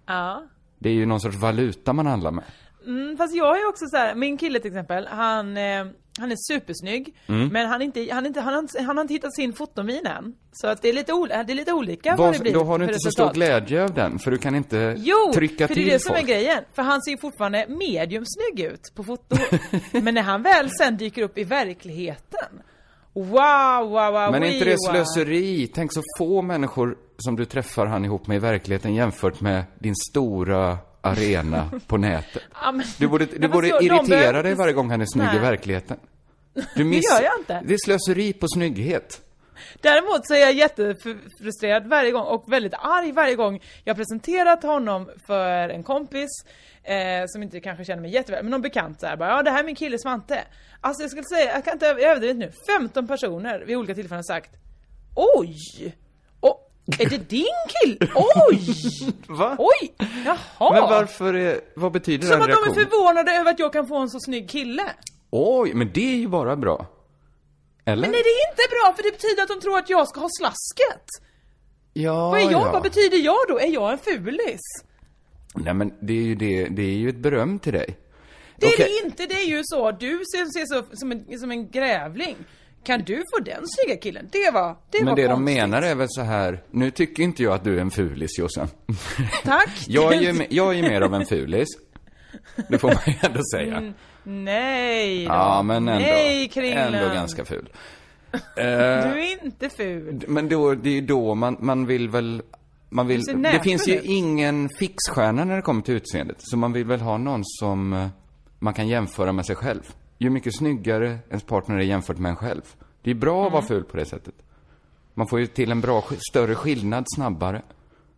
Ja. 0.06 0.42
Det 0.78 0.88
är 0.88 0.94
ju 0.94 1.06
någon 1.06 1.20
sorts 1.20 1.36
valuta 1.36 1.92
man 1.92 2.06
handlar 2.06 2.30
med. 2.30 2.44
Mm, 2.86 3.16
fast 3.16 3.34
jag 3.34 3.60
är 3.60 3.68
också 3.68 3.86
så 3.86 3.96
här, 3.96 4.14
min 4.14 4.38
kille 4.38 4.60
till 4.60 4.70
exempel, 4.70 5.06
han, 5.06 5.56
eh, 5.56 5.86
han 6.18 6.32
är 6.32 6.36
supersnygg. 6.36 7.14
Mm. 7.26 7.48
Men 7.48 7.66
han, 7.66 7.82
inte, 7.82 8.08
han, 8.12 8.26
inte, 8.26 8.40
han, 8.40 8.54
har 8.54 8.60
inte, 8.60 8.82
han 8.82 8.96
har 8.96 9.02
inte 9.02 9.14
hittat 9.14 9.34
sin 9.34 9.52
fotomin 9.52 10.06
än. 10.06 10.34
Så 10.52 10.66
att 10.66 10.82
det 10.82 10.88
är 10.88 10.92
lite, 10.92 11.12
ol, 11.12 11.28
det 11.28 11.34
är 11.34 11.54
lite 11.54 11.72
olika 11.72 12.16
vad, 12.16 12.32
det 12.32 12.40
blir 12.40 12.52
då 12.52 12.64
har 12.64 12.78
du 12.78 12.84
för 12.84 12.92
inte 12.92 13.00
så 13.00 13.10
stor 13.10 13.32
glädje 13.32 13.84
av 13.84 13.94
den, 13.94 14.18
för 14.18 14.30
du 14.30 14.38
kan 14.38 14.54
inte 14.54 14.94
Jo, 14.98 15.32
trycka 15.34 15.68
för 15.68 15.74
till 15.74 15.84
det 15.84 15.90
är 15.90 15.92
det 15.92 16.00
som 16.00 16.14
folk. 16.14 16.22
är 16.22 16.26
grejen. 16.26 16.64
För 16.74 16.82
han 16.82 17.02
ser 17.02 17.16
fortfarande 17.16 17.66
medium 17.68 18.24
snygg 18.26 18.66
ut 18.66 18.82
på 18.94 19.04
foto. 19.04 19.36
Men 20.02 20.14
när 20.14 20.22
han 20.22 20.42
väl 20.42 20.70
sen 20.70 20.96
dyker 20.96 21.22
upp 21.22 21.38
i 21.38 21.44
verkligheten. 21.44 22.62
Wow, 23.12 23.88
wow, 23.90 24.12
wow, 24.12 24.30
Men 24.32 24.42
är 24.42 24.46
inte 24.46 24.64
det 24.64 24.76
slöseri? 24.78 25.66
Tänk 25.74 25.92
så 25.92 26.02
få 26.18 26.42
människor 26.42 26.96
som 27.18 27.36
du 27.36 27.44
träffar 27.44 27.86
han 27.86 28.04
ihop 28.04 28.26
med 28.26 28.36
i 28.36 28.38
verkligheten 28.38 28.94
jämfört 28.94 29.40
med 29.40 29.64
din 29.78 29.94
stora 30.10 30.78
arena 31.08 31.70
på 31.86 31.96
nätet. 31.96 32.42
Ja, 32.62 32.72
men- 32.72 32.86
Du 32.98 33.08
borde, 33.08 33.24
du 33.26 33.48
borde 33.48 33.68
de 33.68 33.86
irritera 33.86 34.42
dig 34.42 34.54
varje 34.54 34.72
gång 34.72 34.90
han 34.90 35.00
är 35.00 35.06
snygg 35.06 35.26
i 35.28 35.30
Nej. 35.30 35.40
verkligheten. 35.40 35.96
Du 36.74 36.90
Det 36.90 36.96
gör 36.96 37.22
jag 37.22 37.38
inte. 37.40 37.62
Det 37.66 37.74
är 37.74 37.78
slöseri 37.84 38.32
på 38.32 38.48
snygghet. 38.48 39.20
Däremot 39.80 40.26
så 40.26 40.34
är 40.34 40.38
jag 40.38 40.52
jättefrustrerad 40.52 41.86
varje 41.86 42.10
gång 42.10 42.22
och 42.26 42.52
väldigt 42.52 42.74
arg 42.74 43.12
varje 43.12 43.34
gång 43.34 43.60
jag 43.84 43.96
presenterat 43.96 44.62
honom 44.62 45.10
för 45.26 45.68
en 45.68 45.82
kompis 45.82 46.28
eh, 46.82 47.24
som 47.26 47.42
inte 47.42 47.60
kanske 47.60 47.84
känner 47.84 48.02
mig 48.02 48.10
jätteväl, 48.10 48.42
men 48.44 48.50
någon 48.50 48.62
bekant 48.62 49.00
såhär 49.00 49.16
bara 49.16 49.28
ja 49.28 49.42
det 49.42 49.50
här 49.50 49.60
är 49.60 49.64
min 49.64 49.74
kille 49.74 49.98
Svante. 49.98 50.44
Alltså 50.80 51.02
jag 51.02 51.10
skulle 51.10 51.24
säga, 51.24 51.52
jag 51.54 51.64
kan 51.64 51.72
inte 51.72 51.86
över- 51.86 52.02
överdriva 52.02 52.38
nu, 52.38 52.52
15 52.78 53.06
personer 53.06 53.64
vid 53.66 53.76
olika 53.76 53.94
tillfällen 53.94 54.18
har 54.28 54.34
sagt 54.34 54.50
Oj! 55.14 55.56
Är 56.98 57.08
det 57.08 57.28
din 57.30 57.46
kille? 57.68 58.12
Oj! 58.14 58.60
Va? 59.28 59.56
Oj! 59.58 59.94
Jaha! 60.24 60.72
Men 60.72 60.82
varför 60.82 61.34
är, 61.34 61.60
vad 61.76 61.92
betyder 61.92 62.26
Som 62.26 62.30
den 62.32 62.42
att 62.42 62.46
de 62.48 62.52
är 62.52 62.56
reaktionen? 62.56 62.90
förvånade 62.90 63.32
över 63.32 63.50
att 63.50 63.58
jag 63.58 63.72
kan 63.72 63.86
få 63.88 63.98
en 63.98 64.10
så 64.10 64.20
snygg 64.20 64.50
kille. 64.50 64.82
Oj, 65.30 65.74
men 65.74 65.90
det 65.94 66.12
är 66.12 66.16
ju 66.16 66.28
bara 66.28 66.56
bra. 66.56 66.86
Eller? 67.84 68.00
Men 68.08 68.10
är 68.10 68.12
det 68.24 68.50
inte 68.50 68.62
bra 68.70 68.94
för 68.96 69.02
det 69.02 69.10
betyder 69.12 69.42
att 69.42 69.48
de 69.48 69.60
tror 69.60 69.78
att 69.78 69.90
jag 69.90 70.08
ska 70.08 70.20
ha 70.20 70.28
slasket? 70.38 71.04
ja, 71.92 72.30
Vad 72.30 72.40
är 72.40 72.42
jag? 72.42 72.52
ja. 72.52 72.72
Vad 72.72 72.82
betyder 72.82 73.18
jag 73.18 73.38
då? 73.48 73.58
Är 73.58 73.66
jag 73.74 73.92
en 73.92 73.98
fulis? 73.98 74.60
Nej 75.54 75.74
men 75.74 75.92
det 76.00 76.12
är 76.12 76.22
ju 76.22 76.34
det, 76.34 76.68
det 76.68 76.82
är 76.82 76.96
ju 76.96 77.08
ett 77.08 77.16
beröm 77.16 77.58
till 77.58 77.72
dig. 77.72 77.98
Det 78.56 78.66
är 78.66 78.70
Okej. 78.74 79.00
det 79.02 79.06
inte, 79.06 79.26
det 79.26 79.34
är 79.42 79.46
ju 79.48 79.60
så. 79.64 79.90
Du 79.90 80.08
ser, 80.08 80.44
ser 80.52 80.66
så 80.66 80.96
som 80.96 81.12
en, 81.12 81.38
som 81.38 81.50
en 81.50 81.70
grävling. 81.70 82.36
Kan 82.84 83.02
du 83.02 83.16
få 83.16 83.44
den 83.44 83.62
snygga 83.66 84.00
killen? 84.00 84.28
Det 84.32 84.50
var, 84.54 84.76
det 84.90 84.98
Men 84.98 85.06
var 85.06 85.16
det 85.16 85.22
de 85.22 85.28
konstigt. 85.28 85.54
menar 85.56 85.82
är 85.82 85.94
väl 85.94 86.06
så 86.10 86.22
här, 86.22 86.62
nu 86.70 86.90
tycker 86.90 87.22
inte 87.22 87.42
jag 87.42 87.52
att 87.54 87.64
du 87.64 87.76
är 87.76 87.80
en 87.80 87.90
fulis 87.90 88.38
Jossan. 88.38 88.68
Tack! 89.44 89.70
Jag 89.88 90.14
är 90.14 90.20
ju, 90.20 90.46
jag 90.50 90.68
är 90.68 90.72
ju 90.72 90.82
mer 90.82 91.00
av 91.00 91.14
en 91.14 91.26
fulis. 91.26 91.68
Det 92.68 92.78
får 92.78 92.88
man 92.88 93.02
ju 93.06 93.14
ändå 93.22 93.40
säga. 93.54 93.76
Mm, 93.76 93.94
nej 94.24 95.24
då. 95.24 95.30
Ja, 95.32 95.62
men 95.62 95.76
ändå. 95.88 96.00
Nej, 96.06 96.48
Kringlan. 96.48 96.94
Ändå 96.94 97.14
ganska 97.14 97.44
ful. 97.44 97.68
Du 98.56 98.62
Eh, 98.62 98.66
är 98.66 99.44
inte 99.44 99.68
ful. 99.68 100.24
men 100.28 100.48
då, 100.48 100.74
det 100.74 100.88
är 100.88 100.94
ju 100.94 101.00
då 101.00 101.34
man, 101.34 101.56
man 101.60 101.86
vill 101.86 102.08
väl, 102.08 102.42
man 102.88 103.06
vill, 103.06 103.22
det 103.22 103.36
näpen 103.36 103.60
finns 103.62 103.88
ju 103.88 104.00
ingen 104.00 104.68
fixstjärna 104.78 105.44
när 105.44 105.56
det 105.56 105.62
kommer 105.62 105.82
till 105.82 105.94
utseendet. 105.94 106.36
Så 106.38 106.56
man 106.56 106.72
vill 106.72 106.84
väl 106.84 107.00
ha 107.00 107.18
någon 107.18 107.40
som 107.44 107.92
eh, 107.92 108.06
man 108.58 108.74
kan 108.74 108.88
jämföra 108.88 109.32
med 109.32 109.46
sig 109.46 109.56
själv. 109.56 109.82
Ju 110.18 110.30
mycket 110.30 110.56
snyggare 110.56 111.18
ens 111.28 111.42
partner 111.44 111.76
är 111.76 111.80
jämfört 111.82 112.18
med 112.18 112.30
en 112.30 112.36
själv. 112.36 112.62
Det 113.02 113.10
är 113.10 113.14
bra 113.14 113.46
att 113.46 113.52
vara 113.52 113.62
Mm. 113.62 113.68
ful 113.68 113.84
på 113.84 113.96
det 113.96 114.04
sättet. 114.04 114.34
Man 115.14 115.26
får 115.28 115.40
ju 115.40 115.46
till 115.46 115.70
en 115.70 115.80
bra, 115.80 116.04
större 116.30 116.54
skillnad 116.54 117.04
snabbare. 117.16 117.62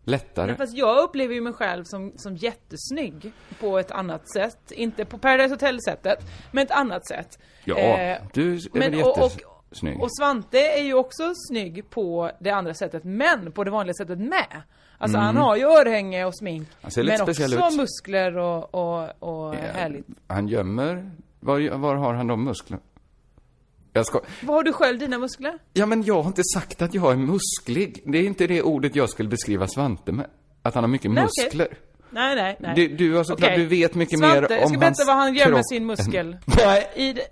Lättare. 0.05 0.47
Men 0.47 0.57
fast 0.57 0.77
jag 0.77 1.05
upplever 1.05 1.35
ju 1.35 1.41
mig 1.41 1.53
själv 1.53 1.85
som, 1.85 2.13
som 2.17 2.37
jättesnygg 2.37 3.33
på 3.61 3.79
ett 3.79 3.91
annat 3.91 4.33
sätt. 4.33 4.71
Inte 4.73 5.05
på 5.05 5.19
Paradise 5.19 5.55
Hotel-sättet, 5.55 6.19
men 6.53 6.65
ett 6.65 6.71
annat 6.71 7.07
sätt. 7.09 7.39
Ja, 7.65 7.79
Eh, 7.79 8.19
du 8.33 8.55
är 8.55 8.61
men- 8.73 8.93
väl 8.93 9.03
och- 9.03 9.19
och- 9.25 9.33
jättesnygg. 9.65 10.01
Och 10.03 10.09
Svante 10.17 10.59
är 10.59 10.83
ju 10.83 10.95
också 10.95 11.33
snygg 11.49 11.91
på 11.91 12.31
det 12.41 12.51
andra 12.51 12.75
sättet, 12.75 13.05
men 13.05 13.53
på 13.53 13.65
det 13.65 13.71
vanliga 13.71 13.95
sättet 13.95 14.19
med. 14.19 14.63
Alltså 14.99 15.17
Mm. 15.19 15.27
han 15.27 15.37
har 15.37 15.57
ju 15.57 15.65
örhänge 15.65 16.25
och 16.25 16.37
smink, 16.39 16.69
men 16.83 17.21
också 17.21 17.43
ut. 17.45 17.77
muskler 17.77 18.37
och, 18.37 18.75
och, 18.75 19.03
och 19.19 19.55
Ja, 19.55 19.59
härligt. 19.75 20.07
Han 20.27 20.49
gömmer, 20.49 21.11
var, 21.40 21.79
var 21.79 21.94
har 21.96 22.14
han 22.14 22.26
de 22.26 22.44
musklerna? 22.44 22.83
Jag 23.92 24.07
ska, 24.07 24.20
Vad 24.42 24.57
har 24.57 24.62
du 24.62 24.72
själv 24.72 24.98
dina 24.98 25.18
muskler? 25.18 25.59
ja 25.72 25.87
men 25.87 26.03
jag 26.03 26.22
har 26.22 26.29
inte 26.29 26.42
sagt 26.55 26.83
att 26.83 26.94
jag 26.94 27.12
är 27.12 27.16
musklig. 27.16 28.03
Det 28.07 28.18
är 28.18 28.22
inte 28.22 28.46
det 28.46 28.62
ordet 28.62 28.96
jag 28.96 29.11
skulle 29.11 29.29
beskriva 29.29 29.68
Svante 29.68 30.12
med. 30.12 30.26
Att 30.62 30.74
han 30.74 30.85
har 30.85 30.88
mycket 30.88 31.11
Nej, 31.11 31.24
muskler. 31.24 31.68
Nej, 32.11 32.37
nej, 32.37 32.57
nej. 32.61 32.74
Du, 32.76 32.88
du 32.88 33.14
har 33.14 33.24
såklart, 33.24 33.50
Okej. 33.50 33.62
du 33.62 33.66
vet 33.66 33.94
mycket 33.94 34.18
Svante, 34.18 34.40
mer 34.40 34.48
om 34.48 34.55
jag 34.55 34.68
ska 34.68 34.79
berätta 34.79 34.87
hans 34.87 35.07
vad 35.07 35.16
han 35.16 35.35
gör 35.35 35.50
med 35.50 35.66
sin 35.66 35.87
muskel. 35.87 36.37
Nej, 36.57 37.29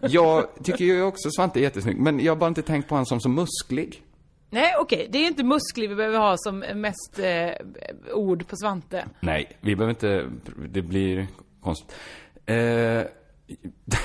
jag 0.00 0.46
tycker 0.64 0.84
ju 0.84 1.02
också 1.02 1.30
Svante 1.30 1.60
är 1.60 1.62
jättesnygg, 1.62 1.96
men 1.98 2.20
jag 2.20 2.32
har 2.32 2.36
bara 2.36 2.48
inte 2.48 2.62
tänkt 2.62 2.88
på 2.88 2.94
honom 2.94 3.06
som 3.06 3.20
så 3.20 3.28
musklig. 3.28 4.02
Nej, 4.50 4.72
okej. 4.80 5.08
Det 5.10 5.18
är 5.18 5.26
inte 5.26 5.44
muskler 5.44 5.88
vi 5.88 5.94
behöver 5.94 6.18
ha 6.18 6.34
som 6.38 6.58
mest 6.58 7.18
eh, 7.18 8.14
ord 8.14 8.46
på 8.46 8.56
Svante. 8.56 9.04
Nej, 9.20 9.56
vi 9.60 9.76
behöver 9.76 9.90
inte, 9.90 10.28
det 10.68 10.82
blir 10.82 11.26
konstigt. 11.62 11.94
Eh, 12.46 13.02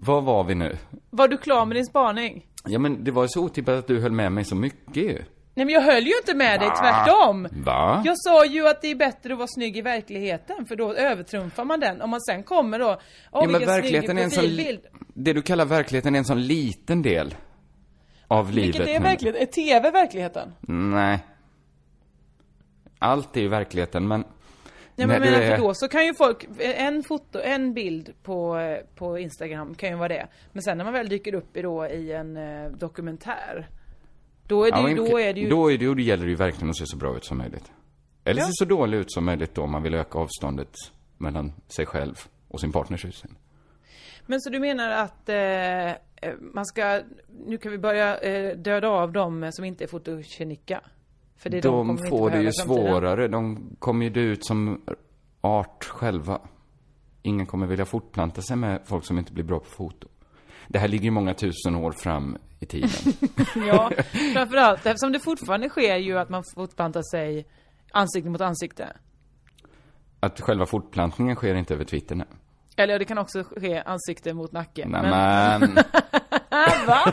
Var 0.00 0.20
var 0.20 0.44
vi 0.44 0.54
nu? 0.54 0.76
Var 1.10 1.28
du 1.28 1.38
klar 1.38 1.66
med 1.66 1.76
din 1.76 1.86
spaning? 1.86 2.46
Ja 2.64 2.78
men 2.78 3.04
det 3.04 3.10
var 3.10 3.22
ju 3.22 3.28
så 3.28 3.44
otippat 3.44 3.78
att 3.78 3.86
du 3.86 4.00
höll 4.00 4.12
med 4.12 4.32
mig 4.32 4.44
så 4.44 4.54
mycket 4.54 4.96
ju. 4.96 5.22
Nej 5.54 5.66
men 5.66 5.68
jag 5.68 5.80
höll 5.82 6.06
ju 6.06 6.12
inte 6.16 6.34
med 6.34 6.60
dig, 6.60 6.70
tvärtom! 6.80 7.48
Va? 7.52 8.02
Jag 8.04 8.18
sa 8.18 8.46
ju 8.46 8.68
att 8.68 8.82
det 8.82 8.88
är 8.88 8.94
bättre 8.94 9.32
att 9.32 9.38
vara 9.38 9.48
snygg 9.48 9.76
i 9.76 9.82
verkligheten, 9.82 10.66
för 10.66 10.76
då 10.76 10.94
övertrumfar 10.94 11.64
man 11.64 11.80
den. 11.80 12.02
Om 12.02 12.10
man 12.10 12.20
sen 12.20 12.42
kommer 12.42 12.78
då, 12.78 13.00
åh 13.32 13.42
ja, 13.42 13.48
men 13.48 13.66
verkligheten 13.66 14.18
är 14.18 14.22
en 14.22 14.30
sån, 14.30 14.56
det 15.14 15.32
du 15.32 15.42
kallar 15.42 15.64
verkligheten 15.64 16.14
är 16.14 16.18
en 16.18 16.24
sån 16.24 16.42
liten 16.42 17.02
del 17.02 17.34
av 18.28 18.50
livet. 18.52 18.80
Vilket 18.80 18.96
är 18.96 19.00
verkligheten? 19.00 19.42
Är 19.42 19.46
TV 19.46 19.90
verkligheten? 19.90 20.52
Nej. 20.60 21.18
Allt 22.98 23.36
är 23.36 23.40
ju 23.40 23.48
verkligheten, 23.48 24.08
men... 24.08 24.24
Nej 25.06 25.18
men 25.18 25.22
du 25.22 25.30
menar 25.30 25.42
är- 25.44 25.56
för 25.56 25.62
då 25.62 25.74
så 25.74 25.88
kan 25.88 26.06
ju 26.06 26.14
folk, 26.14 26.46
en 26.60 27.02
foto, 27.02 27.38
en 27.40 27.74
bild 27.74 28.12
på, 28.22 28.58
på 28.94 29.18
Instagram 29.18 29.74
kan 29.74 29.88
ju 29.88 29.94
vara 29.96 30.08
det. 30.08 30.26
Men 30.52 30.62
sen 30.62 30.78
när 30.78 30.84
man 30.84 30.92
väl 30.92 31.08
dyker 31.08 31.34
upp 31.34 31.56
i 31.56 31.62
då 31.62 31.86
i 31.86 32.12
en 32.12 32.36
eh, 32.36 32.70
dokumentär. 32.70 33.68
Då 34.46 34.64
är 34.64 34.70
det 34.72 34.78
Ja, 34.78 34.88
ju, 34.88 34.94
men 34.96 35.04
då 35.10 35.20
är 35.20 35.34
det 35.34 35.40
ju... 35.40 35.48
Då, 35.48 35.72
är 35.72 35.78
det, 35.78 35.86
då 35.86 36.00
gäller 36.00 36.24
det 36.24 36.30
ju 36.30 36.36
verkligen 36.36 36.70
att 36.70 36.76
se 36.78 36.86
så 36.86 36.96
bra 36.96 37.16
ut 37.16 37.24
som 37.24 37.38
möjligt. 37.38 37.72
Eller 38.24 38.40
Ja. 38.40 38.46
se 38.46 38.52
så 38.54 38.64
dålig 38.64 38.98
ut 38.98 39.12
som 39.12 39.24
möjligt 39.24 39.54
då, 39.54 39.62
om 39.62 39.70
man 39.70 39.82
vill 39.82 39.94
öka 39.94 40.18
avståndet 40.18 40.72
mellan 41.18 41.52
sig 41.76 41.86
själv 41.86 42.14
och 42.48 42.60
sin 42.60 42.72
partners 42.72 43.04
utseende. 43.04 43.40
Men 44.26 44.40
så 44.40 44.50
du 44.50 44.58
menar 44.58 44.90
att 44.90 45.28
eh, 45.28 45.88
eh, 45.90 45.94
man 46.54 46.66
ska, 46.66 47.00
nu 47.46 47.58
kan 47.58 47.72
vi 47.72 47.78
börja 47.78 48.18
eh, 48.18 48.56
döda 48.56 48.88
av 48.88 49.12
dem 49.12 49.50
som 49.52 49.64
inte 49.64 49.84
är 49.84 49.88
fotogenika? 49.88 50.80
För 51.38 51.50
det 51.50 51.60
de, 51.60 51.88
de 51.88 52.08
får 52.08 52.30
det 52.30 52.42
ju 52.42 52.52
svårare. 52.52 53.28
De 53.28 53.70
kommer 53.78 54.04
ju 54.04 54.10
dö 54.10 54.20
ut 54.20 54.46
som 54.46 54.80
art 55.40 55.84
själva. 55.84 56.40
Ingen 57.22 57.46
kommer 57.46 57.66
vilja 57.66 57.84
fortplanta 57.84 58.42
sig 58.42 58.56
med 58.56 58.80
folk 58.84 59.04
som 59.04 59.18
inte 59.18 59.32
blir 59.32 59.44
bra 59.44 59.58
på 59.58 59.66
foto. 59.70 60.08
Det 60.68 60.78
här 60.78 60.88
ligger 60.88 61.04
ju 61.04 61.10
många 61.10 61.34
tusen 61.34 61.74
år 61.74 61.92
fram 61.92 62.38
i 62.60 62.66
tiden. 62.66 62.90
Ja, 63.66 63.90
framförallt 64.34 64.86
eftersom 64.86 65.12
det 65.12 65.20
fortfarande 65.20 65.68
sker 65.68 65.96
ju 65.96 66.18
att 66.18 66.28
man 66.28 66.44
fortplantar 66.54 67.02
sig 67.10 67.46
ansikte 67.92 68.30
mot 68.30 68.40
ansikte. 68.40 68.96
Att 70.20 70.40
själva 70.40 70.66
fortplantningen 70.66 71.36
sker 71.36 71.54
inte 71.54 71.74
över 71.74 71.84
Twitter 71.84 72.14
nu. 72.14 72.24
Eller 72.76 72.98
det 72.98 73.04
kan 73.04 73.18
också 73.18 73.44
ske 73.44 73.82
ansikte 73.82 74.34
mot 74.34 74.52
nacke. 74.52 74.86
Nej 74.88 75.02
men... 75.60 75.74
Va? 76.86 77.12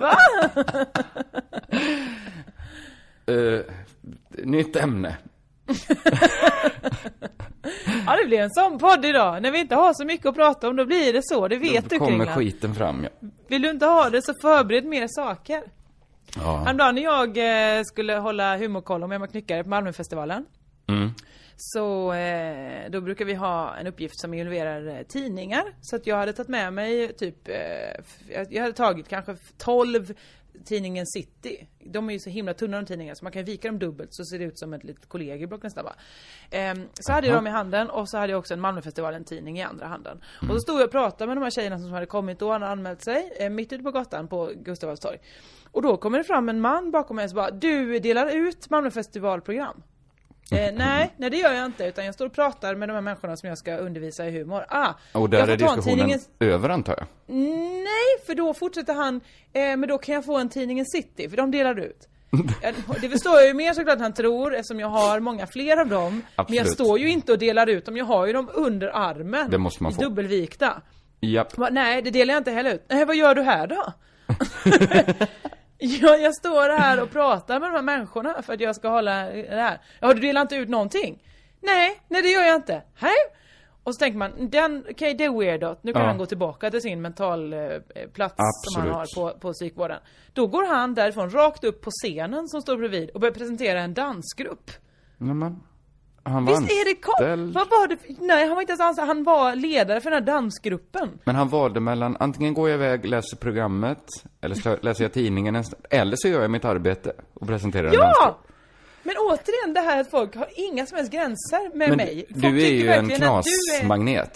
Va? 0.00 0.16
Eh, 3.26 3.60
nytt 4.44 4.76
ämne. 4.76 5.16
Ja, 8.06 8.16
det 8.16 8.26
blir 8.26 8.40
en 8.40 8.50
sån 8.50 8.78
podd 8.78 9.04
idag. 9.04 9.42
När 9.42 9.50
vi 9.50 9.58
inte 9.60 9.74
har 9.74 9.94
så 9.94 10.04
mycket 10.04 10.26
att 10.26 10.34
prata 10.34 10.68
om, 10.68 10.76
då 10.76 10.84
blir 10.84 11.12
det 11.12 11.20
så. 11.22 11.48
Det 11.48 11.56
vet 11.56 11.82
Då 11.84 11.88
du 11.88 11.98
kommer 11.98 12.10
Kringlan. 12.10 12.36
skiten 12.36 12.74
fram, 12.74 13.04
ja. 13.04 13.28
Vill 13.48 13.62
du 13.62 13.70
inte 13.70 13.86
ha 13.86 14.10
det 14.10 14.22
så 14.22 14.34
förbered 14.42 14.84
mer 14.84 15.06
saker. 15.08 15.62
ja. 16.36 16.56
Häromdagen 16.56 16.94
när 16.94 17.02
jag 17.02 17.38
eh, 17.78 17.82
skulle 17.84 18.14
hålla 18.14 18.56
humorkoll 18.56 19.02
om 19.02 19.12
Emma 19.12 19.26
Knyckare 19.26 19.62
på 19.62 19.68
Malmöfestivalen. 19.70 20.46
Mm. 20.88 21.10
Så 21.56 22.12
eh, 22.12 22.90
då 22.90 23.00
brukar 23.00 23.24
vi 23.24 23.34
ha 23.34 23.76
en 23.76 23.86
uppgift 23.86 24.20
som 24.20 24.34
involverar 24.34 24.86
eh, 24.98 25.02
tidningar. 25.02 25.64
Så 25.80 25.96
att 25.96 26.06
jag 26.06 26.16
hade 26.16 26.32
tagit 26.32 26.48
med 26.48 26.72
mig 26.72 27.12
typ, 27.12 27.48
eh, 27.48 28.44
jag 28.50 28.62
hade 28.62 28.72
tagit 28.74 29.08
kanske 29.08 29.36
12 29.58 30.14
tidningen 30.64 31.06
City. 31.06 31.66
De 31.78 32.08
är 32.08 32.12
ju 32.12 32.18
så 32.18 32.30
himla 32.30 32.54
tunna 32.54 32.76
de 32.76 32.86
tidningarna 32.86 33.14
så 33.14 33.24
man 33.24 33.32
kan 33.32 33.44
vika 33.44 33.68
dem 33.68 33.78
dubbelt 33.78 34.14
så 34.14 34.24
ser 34.24 34.38
det 34.38 34.44
ut 34.44 34.58
som 34.58 34.74
ett 34.74 34.84
litet 34.84 35.08
kollegieblock 35.08 35.62
nästan 35.62 35.84
va. 35.84 35.94
Ehm, 36.50 36.88
så 36.94 37.12
hade 37.12 37.26
jag 37.26 37.36
dem 37.36 37.46
i 37.46 37.50
handen 37.50 37.90
och 37.90 38.08
så 38.08 38.18
hade 38.18 38.32
jag 38.32 38.38
också 38.38 38.54
en 38.54 38.60
Malmöfestivalen-tidning 38.60 39.58
i 39.58 39.62
andra 39.62 39.86
handen. 39.86 40.20
Och 40.40 40.54
så 40.54 40.60
stod 40.60 40.80
jag 40.80 40.84
och 40.84 40.90
pratade 40.90 41.26
med 41.26 41.36
de 41.36 41.42
här 41.42 41.50
tjejerna 41.50 41.78
som 41.78 41.92
hade 41.92 42.06
kommit 42.06 42.38
då, 42.38 42.52
han 42.52 42.62
hade 42.62 42.72
anmält 42.72 43.02
sig, 43.02 43.32
eh, 43.38 43.50
mitt 43.50 43.72
ute 43.72 43.82
på 43.82 43.90
gatan 43.90 44.28
på 44.28 44.52
Gustav 44.56 44.88
Adolfs 44.88 45.00
torg. 45.00 45.18
Och 45.70 45.82
då 45.82 45.96
kommer 45.96 46.18
det 46.18 46.24
fram 46.24 46.48
en 46.48 46.60
man 46.60 46.90
bakom 46.90 47.16
mig 47.16 47.24
och 47.24 47.30
så 47.30 47.36
bara, 47.36 47.50
du 47.50 47.98
delar 47.98 48.36
ut 48.36 48.70
Malmöfestivalprogram. 48.70 49.82
Eh, 50.50 50.72
nej, 50.74 51.12
nej 51.16 51.30
det 51.30 51.36
gör 51.36 51.52
jag 51.52 51.66
inte 51.66 51.84
utan 51.84 52.04
jag 52.04 52.14
står 52.14 52.26
och 52.26 52.32
pratar 52.32 52.74
med 52.74 52.88
de 52.88 52.92
här 52.92 53.00
människorna 53.00 53.36
som 53.36 53.48
jag 53.48 53.58
ska 53.58 53.76
undervisa 53.76 54.26
i 54.26 54.30
humor. 54.38 54.64
Ah, 54.68 54.92
Och 55.12 55.30
där 55.30 55.48
är 55.48 55.56
diskussionen 55.56 55.98
tidningens- 55.98 56.28
över 56.40 56.68
antar 56.68 56.94
jag. 56.98 57.06
Nej, 57.36 58.26
för 58.26 58.34
då 58.34 58.54
fortsätter 58.54 58.94
han, 58.94 59.16
eh, 59.52 59.60
men 59.62 59.86
då 59.88 59.98
kan 59.98 60.14
jag 60.14 60.24
få 60.24 60.38
en 60.38 60.48
tidningen 60.48 60.86
City, 60.86 61.28
för 61.28 61.36
de 61.36 61.50
delar 61.50 61.78
ut. 61.78 62.08
Det 63.00 63.08
förstår 63.08 63.34
jag 63.34 63.46
ju 63.46 63.54
mer 63.54 63.72
såklart 63.72 63.98
han 63.98 64.14
tror 64.14 64.54
eftersom 64.54 64.80
jag 64.80 64.88
har 64.88 65.20
många 65.20 65.46
fler 65.46 65.76
av 65.76 65.88
dem. 65.88 66.12
Men 66.12 66.22
jag 66.36 66.44
Absolut. 66.60 66.72
står 66.74 66.98
ju 66.98 67.08
inte 67.08 67.32
och 67.32 67.38
delar 67.38 67.66
ut 67.68 67.86
dem, 67.86 67.96
jag 67.96 68.04
har 68.04 68.26
ju 68.26 68.32
dem 68.32 68.50
under 68.54 68.88
armen. 68.96 69.50
Det 69.50 69.58
måste 69.58 69.82
man 69.82 69.92
få. 69.92 70.00
Dubbelvikta. 70.02 70.82
Japp. 71.20 71.58
Va, 71.58 71.68
nej, 71.72 72.02
det 72.02 72.10
delar 72.10 72.34
jag 72.34 72.40
inte 72.40 72.50
heller 72.50 72.74
ut. 72.74 72.84
Nej, 72.88 73.04
vad 73.04 73.16
gör 73.16 73.34
du 73.34 73.42
här 73.42 73.66
då? 73.66 73.92
ja, 75.82 76.16
jag 76.16 76.34
står 76.34 76.78
här 76.78 77.02
och 77.02 77.10
pratar 77.10 77.60
med 77.60 77.68
de 77.68 77.74
här 77.74 77.82
människorna 77.82 78.42
för 78.42 78.52
att 78.54 78.60
jag 78.60 78.76
ska 78.76 78.88
hålla 78.88 79.24
det 79.30 79.46
här. 79.50 79.80
Ja, 80.00 80.14
du 80.14 80.20
delar 80.20 80.40
inte 80.40 80.56
ut 80.56 80.68
någonting? 80.68 81.22
Nej, 81.60 82.00
nej 82.08 82.22
det 82.22 82.28
gör 82.28 82.42
jag 82.42 82.56
inte. 82.56 82.82
Hej? 82.94 83.16
Och 83.84 83.94
så 83.94 83.98
tänker 83.98 84.18
man, 84.18 84.32
den, 84.50 84.84
okej 84.90 85.14
det 85.14 85.24
är 85.24 85.38
weird 85.38 85.76
Nu 85.82 85.92
kan 85.92 86.02
Ja. 86.02 86.08
han 86.08 86.18
gå 86.18 86.26
tillbaka 86.26 86.70
till 86.70 86.80
sin 86.82 87.02
mentalplats 87.02 88.34
som 88.74 88.82
han 88.82 88.90
har 88.90 89.06
på, 89.16 89.38
på 89.38 89.52
psykvården. 89.52 89.98
Då 90.32 90.46
går 90.46 90.66
han 90.66 90.94
därifrån 90.94 91.30
rakt 91.30 91.64
upp 91.64 91.80
på 91.80 91.90
scenen 91.90 92.48
som 92.48 92.62
står 92.62 92.76
bredvid 92.76 93.10
och 93.10 93.20
börjar 93.20 93.34
presentera 93.34 93.80
en 93.80 93.94
dansgrupp. 93.94 94.70
Nej, 95.18 95.34
men, 95.34 95.62
han 96.24 96.44
var 96.44 96.60
Visst 96.60 96.72
är 96.72 96.84
det 96.84 97.08
anställd. 97.08 97.54
Vad 97.54 97.68
var 97.70 97.88
det? 97.88 97.96
för- 97.96 98.14
Nej, 98.26 98.46
han 98.46 98.54
var 98.54 98.60
inte 98.62 98.70
ens 98.70 98.80
anställd. 98.80 99.08
Han 99.08 99.24
var 99.24 99.54
ledare 99.56 100.00
för 100.00 100.10
den 100.10 100.18
här 100.18 100.26
dansgruppen. 100.26 101.08
Men 101.24 101.34
han 101.36 101.48
valde 101.48 101.80
mellan, 101.80 102.16
antingen 102.20 102.54
går 102.54 102.68
jag 102.70 102.76
iväg, 102.76 103.04
läser 103.06 103.36
programmet, 103.36 104.04
eller 104.40 104.54
så 104.54 104.76
läser 104.82 105.04
jag 105.04 105.12
tidningen 105.12 105.56
en 105.56 105.64
stund, 105.64 105.86
eller 105.90 106.16
så 106.16 106.28
gör 106.28 106.42
jag 106.42 106.50
mitt 106.50 106.64
arbete 106.64 107.12
och 107.34 107.46
presenterar 107.46 107.86
en 107.88 107.92
Ja! 107.94 108.38
Men 109.02 109.14
återigen 109.18 109.74
det 109.74 109.80
här 109.80 110.00
att 110.00 110.10
folk 110.10 110.36
har 110.36 110.48
inga 110.56 110.86
som 110.86 110.96
helst 110.96 111.12
gränser 111.12 111.76
med 111.76 111.88
Men 111.88 111.96
mig. 111.96 112.24
du, 112.28 112.40
Folk 112.40 112.54
du 112.54 112.62
är 112.62 112.70
ju 112.70 112.88
en 112.88 113.08
knasmagnet. 113.08 114.32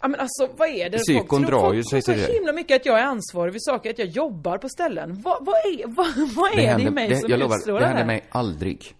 Ja 0.00 0.08
men 0.08 0.20
alltså 0.20 0.48
vad 0.56 0.68
är 0.68 0.90
det? 0.90 0.98
Psykon 0.98 1.42
folk 1.42 1.46
drar 1.50 1.72
ju 1.72 1.82
sig 1.84 2.02
till 2.02 2.20
så 2.20 2.26
det. 2.26 2.32
himla 2.34 2.52
mycket 2.52 2.76
att 2.80 2.86
jag 2.86 2.98
är 3.00 3.04
ansvarig 3.04 3.52
för 3.54 3.58
saker, 3.60 3.90
att 3.90 3.98
jag 3.98 4.08
jobbar 4.08 4.58
på 4.58 4.68
ställen. 4.68 5.22
Vad, 5.24 5.44
vad 5.46 5.54
är, 5.54 5.86
vad, 5.96 6.06
vad 6.36 6.52
är 6.52 6.56
det, 6.56 6.62
händer, 6.62 6.86
i 6.86 6.90
mig 6.90 7.08
det, 7.08 7.16
som 7.16 7.30
jag 7.30 7.40
lovar, 7.40 7.56
utstrålar 7.56 7.80
det 7.80 7.84
det 7.86 7.88
händer 7.88 8.06
mig 8.06 8.24
aldrig. 8.30 8.94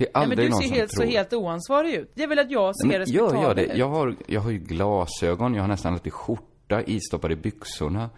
Det 0.00 0.06
är 0.06 0.10
aldrig 0.18 0.38
men 0.38 0.44
du 0.46 0.50
någon 0.50 0.60
ser 0.62 0.68
som 0.68 0.76
helt, 0.76 0.90
tror. 0.90 1.04
så 1.04 1.10
helt 1.10 1.32
oansvarig 1.32 1.94
ut. 1.94 2.10
Det 2.14 2.22
är 2.22 2.26
väl 2.28 2.38
att 2.38 2.50
jag 2.50 2.76
ser 2.76 2.88
Nej, 2.88 2.98
men 2.98 3.08
gör 3.08 3.24
respektabel 3.24 3.42
jag 3.48 3.56
det? 3.56 3.72
ut. 3.72 3.78
Jag 3.78 3.88
har, 3.88 4.16
jag 4.26 4.40
har 4.40 4.50
ju 4.50 4.58
glasögon, 4.58 5.54
jag 5.54 5.62
har 5.62 5.68
nästan 5.68 5.92
alltid 5.92 6.12
skjorta 6.12 6.82
istoppad 6.82 7.32
i 7.32 7.36
byxorna. 7.36 8.10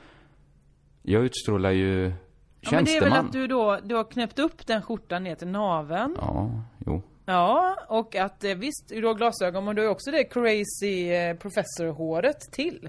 Jag 1.03 1.25
utstrålar 1.25 1.71
ju 1.71 2.13
Ja, 2.61 2.69
men 2.71 2.85
det 2.85 2.97
är 2.97 3.01
väl 3.01 3.11
tjänsteman. 3.11 3.27
att 3.27 3.33
du 3.33 3.47
då, 3.47 3.79
du 3.85 3.95
har 3.95 4.05
knäppt 4.05 4.39
upp 4.39 4.67
den 4.67 4.83
skjortan 4.83 5.25
ner 5.25 5.35
till 5.35 5.49
naveln. 5.49 6.17
Ja, 6.21 6.51
jo. 6.87 7.03
Ja, 7.27 7.77
och 7.89 8.17
att 8.17 8.45
eh, 8.45 8.55
visst, 8.55 8.89
du 8.89 9.07
har 9.07 9.15
glasögon 9.15 9.65
men 9.65 9.77
du 9.77 9.83
har 9.83 9.89
också 9.89 10.11
det 10.11 10.25
crazy 10.25 11.11
eh, 11.13 11.37
professor-håret 11.37 12.41
till. 12.53 12.89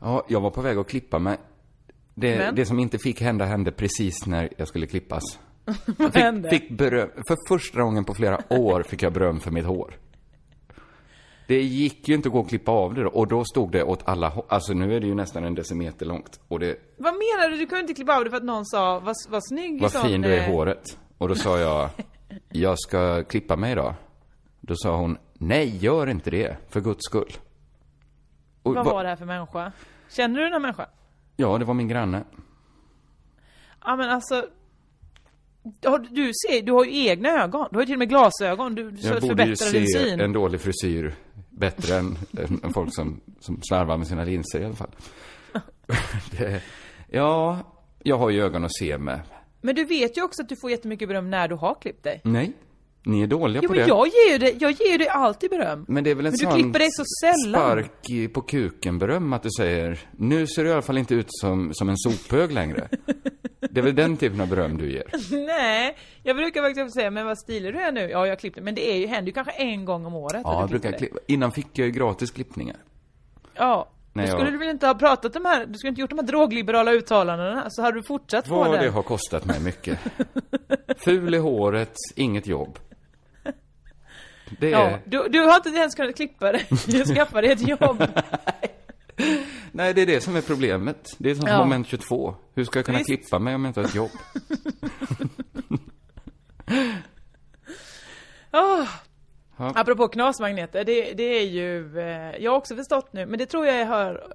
Ja, 0.00 0.24
jag 0.28 0.40
var 0.40 0.50
på 0.50 0.60
väg 0.60 0.78
att 0.78 0.88
klippa 0.88 1.18
mig. 1.18 1.36
Det, 2.14 2.38
Men? 2.38 2.54
det 2.54 2.66
som 2.66 2.78
inte 2.78 2.98
fick 2.98 3.20
hända 3.20 3.44
hände 3.44 3.72
precis 3.72 4.26
när 4.26 4.48
jag 4.56 4.68
skulle 4.68 4.86
klippas. 4.86 5.22
Vad 5.86 6.16
hände? 6.16 6.50
Fick 6.50 6.70
beröm. 6.70 7.08
För 7.28 7.36
första 7.48 7.82
gången 7.82 8.04
på 8.04 8.14
flera 8.14 8.40
år 8.52 8.82
fick 8.82 9.02
jag 9.02 9.12
beröm 9.12 9.40
för 9.40 9.50
mitt 9.50 9.64
hår. 9.66 9.94
Det 11.46 11.62
gick 11.62 12.08
ju 12.08 12.14
inte 12.14 12.28
att 12.28 12.32
gå 12.32 12.40
och 12.40 12.48
klippa 12.48 12.72
av 12.72 12.94
det 12.94 13.02
då. 13.02 13.08
Och 13.10 13.28
då 13.28 13.44
stod 13.44 13.72
det 13.72 13.82
åt 13.82 14.08
alla 14.08 14.28
håll. 14.28 14.44
Alltså 14.48 14.72
nu 14.72 14.96
är 14.96 15.00
det 15.00 15.06
ju 15.06 15.14
nästan 15.14 15.44
en 15.44 15.54
decimeter 15.54 16.06
långt. 16.06 16.40
Och 16.48 16.58
det, 16.60 16.76
Vad 16.96 17.12
menar 17.14 17.50
du? 17.50 17.56
Du 17.56 17.66
kunde 17.66 17.80
inte 17.80 17.94
klippa 17.94 18.16
av 18.16 18.24
det 18.24 18.30
för 18.30 18.36
att 18.36 18.44
någon 18.44 18.66
sa 18.66 19.00
vad, 19.00 19.14
vad 19.28 19.46
snygg 19.46 19.82
vad 19.82 19.92
fin 19.92 20.20
du 20.22 20.34
är 20.34 20.38
eh, 20.38 20.48
i 20.48 20.52
håret. 20.52 20.98
Och 21.18 21.28
då 21.28 21.34
sa 21.34 21.58
jag, 21.58 21.90
jag 22.48 22.78
ska 22.78 23.24
klippa 23.24 23.56
mig 23.56 23.74
då. 23.74 23.94
Då 24.60 24.74
sa 24.76 24.96
hon, 24.96 25.18
nej 25.34 25.76
gör 25.76 26.06
inte 26.06 26.30
det, 26.30 26.56
för 26.68 26.80
guds 26.80 27.04
skull. 27.04 27.32
Och 28.62 28.74
Vad 28.74 28.84
va- 28.84 28.92
var 28.92 29.02
det 29.02 29.08
här 29.08 29.16
för 29.16 29.24
människa? 29.26 29.72
Känner 30.10 30.36
du 30.38 30.42
den 30.44 30.52
här 30.52 30.60
människan? 30.60 30.86
Ja, 31.36 31.58
det 31.58 31.64
var 31.64 31.74
min 31.74 31.88
granne. 31.88 32.24
Ja 33.84 33.96
men 33.96 34.10
alltså 34.10 34.46
du- 35.80 36.06
Du 36.10 36.32
ser, 36.32 36.62
du 36.62 36.72
har 36.72 36.84
ju 36.84 37.06
egna 37.06 37.28
ögon. 37.42 37.68
Du 37.70 37.76
har 37.76 37.82
ju 37.82 37.86
till 37.86 37.94
och 37.94 37.98
med 37.98 38.08
glasögon. 38.08 38.74
Du, 38.74 38.96
så 39.00 39.08
Jag 39.08 39.20
borde 39.22 39.42
ju 39.42 39.48
din 39.48 39.56
se 39.56 39.86
syn. 39.86 40.20
en 40.20 40.32
dålig 40.32 40.60
frisyr 40.60 41.14
bättre 41.50 41.94
än, 41.96 42.18
än 42.62 42.72
folk 42.72 42.94
som, 42.94 43.20
som 43.40 43.60
slarvar 43.68 43.96
med 43.96 44.06
sina 44.06 44.24
linser 44.24 44.60
i 44.60 44.64
alla 44.64 44.74
fall. 44.74 44.90
det, 46.38 46.60
ja, 47.10 47.58
jag 48.02 48.18
har 48.18 48.30
ju 48.30 48.42
ögon 48.42 48.64
att 48.64 48.74
se 48.74 48.98
med. 48.98 49.20
Men 49.60 49.74
du 49.74 49.84
vet 49.84 50.16
ju 50.18 50.22
också 50.22 50.42
att 50.42 50.48
du 50.48 50.56
får 50.60 50.70
jättemycket 50.70 51.08
beröm 51.08 51.30
när 51.30 51.48
du 51.48 51.54
har 51.54 51.74
klippt 51.80 52.04
dig. 52.04 52.20
Nej, 52.24 52.52
ni 53.04 53.22
är 53.22 53.26
dåliga 53.26 53.60
Jo 53.62 53.68
på 53.68 53.74
det. 53.74 53.86
jag 53.86 54.06
ger 54.06 54.38
dig, 54.38 54.56
jag 54.60 54.70
ger 54.72 54.98
dig 54.98 55.08
alltid 55.08 55.50
beröm. 55.50 55.84
Men 55.88 56.04
det 56.04 56.10
är 56.10 56.14
väl 56.14 56.26
en 56.26 56.32
Men 56.32 56.38
du 56.38 56.44
sån 56.44 56.54
klipper 56.54 56.78
dig 56.78 56.88
så 56.92 57.04
sällan. 57.22 57.60
spark 57.60 58.10
i- 58.10 58.28
på 58.28 58.40
kuken-beröm 58.40 59.32
att 59.32 59.42
du 59.42 59.48
säger 59.58 60.00
nu 60.16 60.46
ser 60.46 60.64
du 60.64 60.70
i 60.70 60.72
alla 60.72 60.82
fall 60.82 60.98
inte 60.98 61.14
ut 61.14 61.26
som, 61.28 61.70
som 61.74 61.88
en 61.88 61.96
sophög 61.98 62.52
längre. 62.52 62.88
det 63.82 63.88
är 63.90 63.92
väl 63.92 63.94
den 63.94 64.16
typen 64.16 64.40
av 64.40 64.48
beröm 64.48 64.78
du 64.78 64.92
ger? 64.92 65.04
Nej, 65.46 65.96
jag 66.22 66.36
brukar 66.36 66.62
faktiskt 66.62 66.94
säga 66.94 67.10
men 67.10 67.26
vad 67.26 67.38
stilig 67.38 67.74
du 67.74 67.80
är 67.80 67.92
nu. 67.92 68.00
Ja 68.10 68.26
jag 68.26 68.38
klippte 68.38 68.60
men 68.60 68.74
det 68.74 68.90
är 68.92 68.96
ju, 68.96 69.06
händer 69.06 69.26
ju 69.26 69.32
kanske 69.32 69.52
en 69.52 69.84
gång 69.84 70.06
om 70.06 70.14
året 70.14 70.40
Ja, 70.44 70.60
jag 70.60 70.68
du 70.68 70.78
brukar 70.78 70.98
klippa. 70.98 71.18
Innan 71.26 71.52
fick 71.52 71.66
jag 71.78 71.86
ju 71.86 71.92
gratis 71.92 72.30
klippningar. 72.30 72.76
Ja. 73.54 73.88
När 74.12 74.22
Då 74.24 74.30
jag- 74.30 74.38
skulle 74.38 74.50
du 74.50 74.58
väl 74.58 74.68
inte 74.68 74.86
ha 74.86 74.94
pratat 74.94 75.32
de 75.32 75.44
här, 75.44 75.66
du 75.66 75.74
skulle 75.74 75.88
inte 75.88 76.00
gjort 76.00 76.10
de 76.10 76.18
här 76.18 76.26
drogliberala 76.26 76.92
uttalandena 76.92 77.70
så 77.70 77.82
hade 77.82 77.98
du 77.98 78.02
fortsatt 78.02 78.48
få 78.48 78.54
Vad 78.54 78.72
det. 78.72 78.78
det 78.84 78.88
har 78.90 79.02
kostat 79.02 79.44
mig 79.44 79.60
mycket. 79.60 79.98
Ful 80.98 81.34
i 81.34 81.38
håret, 81.38 81.94
inget 82.16 82.46
jobb. 82.46 82.78
Det 84.60 84.66
är... 84.66 84.70
Ja, 84.90 84.98
du, 85.04 85.28
du 85.28 85.40
har 85.40 85.56
inte 85.56 85.68
ens 85.68 85.94
kunnat 85.94 86.16
klippa 86.16 86.52
dig, 86.52 86.66
skaffa 87.14 87.40
dig 87.40 87.50
ett 87.52 87.68
jobb. 87.68 88.04
Nej, 89.72 89.94
det 89.94 90.02
är 90.02 90.06
det 90.06 90.20
som 90.20 90.36
är 90.36 90.40
problemet. 90.42 91.08
Det 91.18 91.30
är 91.30 91.34
som 91.34 91.48
Ja. 91.48 91.58
moment 91.58 91.86
22. 91.86 92.34
Hur 92.54 92.64
ska 92.64 92.78
jag 92.78 92.86
kunna 92.86 92.98
Visst. 92.98 93.06
klippa 93.08 93.38
mig 93.38 93.54
om 93.54 93.64
jag 93.64 93.70
inte 93.70 93.80
har 93.80 93.84
ett 93.86 93.94
jobb? 93.94 94.10
Oh. 98.52 98.88
Ja. 99.56 99.72
Apropå 99.74 100.08
knasmagneter, 100.08 100.84
det, 100.84 101.12
det 101.12 101.22
är 101.38 101.46
ju, 101.46 101.98
eh, 101.98 102.36
jag 102.44 102.50
har 102.50 102.58
också 102.58 102.76
förstått 102.76 103.12
nu, 103.12 103.26
men 103.26 103.38
det 103.38 103.46
tror 103.46 103.66
jag 103.66 103.86
hör 103.86 104.32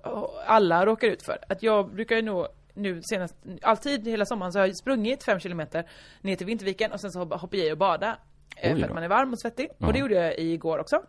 alla 0.48 0.86
råkar 0.86 1.08
ut 1.08 1.26
för. 1.26 1.38
Att 1.50 1.64
jag 1.64 1.94
brukar 1.96 2.16
ju 2.16 2.22
nog 2.22 2.48
nu 2.74 3.02
senast, 3.04 3.36
alltid 3.62 4.08
hela 4.08 4.26
sommaren 4.26 4.52
så 4.54 4.60
har 4.60 4.66
jag 4.68 4.78
sprungit 4.78 5.24
fem 5.24 5.40
kilometer 5.40 5.90
ner 6.22 6.36
till 6.36 6.46
Vinterviken 6.48 6.92
och 6.92 7.02
sen 7.02 7.12
så 7.12 7.20
hopp- 7.20 7.34
hoppar 7.42 7.58
jag 7.58 7.68
i 7.68 7.72
och 7.72 7.78
bada. 7.78 8.18
eh, 8.58 8.74
Oj 8.74 8.80
För 8.80 8.88
att 8.88 8.94
man 8.94 9.04
är 9.04 9.08
varm 9.08 9.34
och 9.34 9.40
svettig. 9.40 9.68
Ja. 9.78 9.88
Och 9.88 9.94
det 9.94 10.00
gjorde 10.00 10.16
jag 10.16 10.40
igår 10.40 10.78
också. 10.80 11.02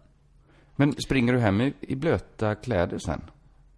Men 0.76 0.92
springer 0.92 1.32
du 1.32 1.38
hem 1.38 1.60
i, 1.60 1.72
i 1.80 1.96
blöta 1.96 2.54
kläder 2.54 2.98
sen? 2.98 3.20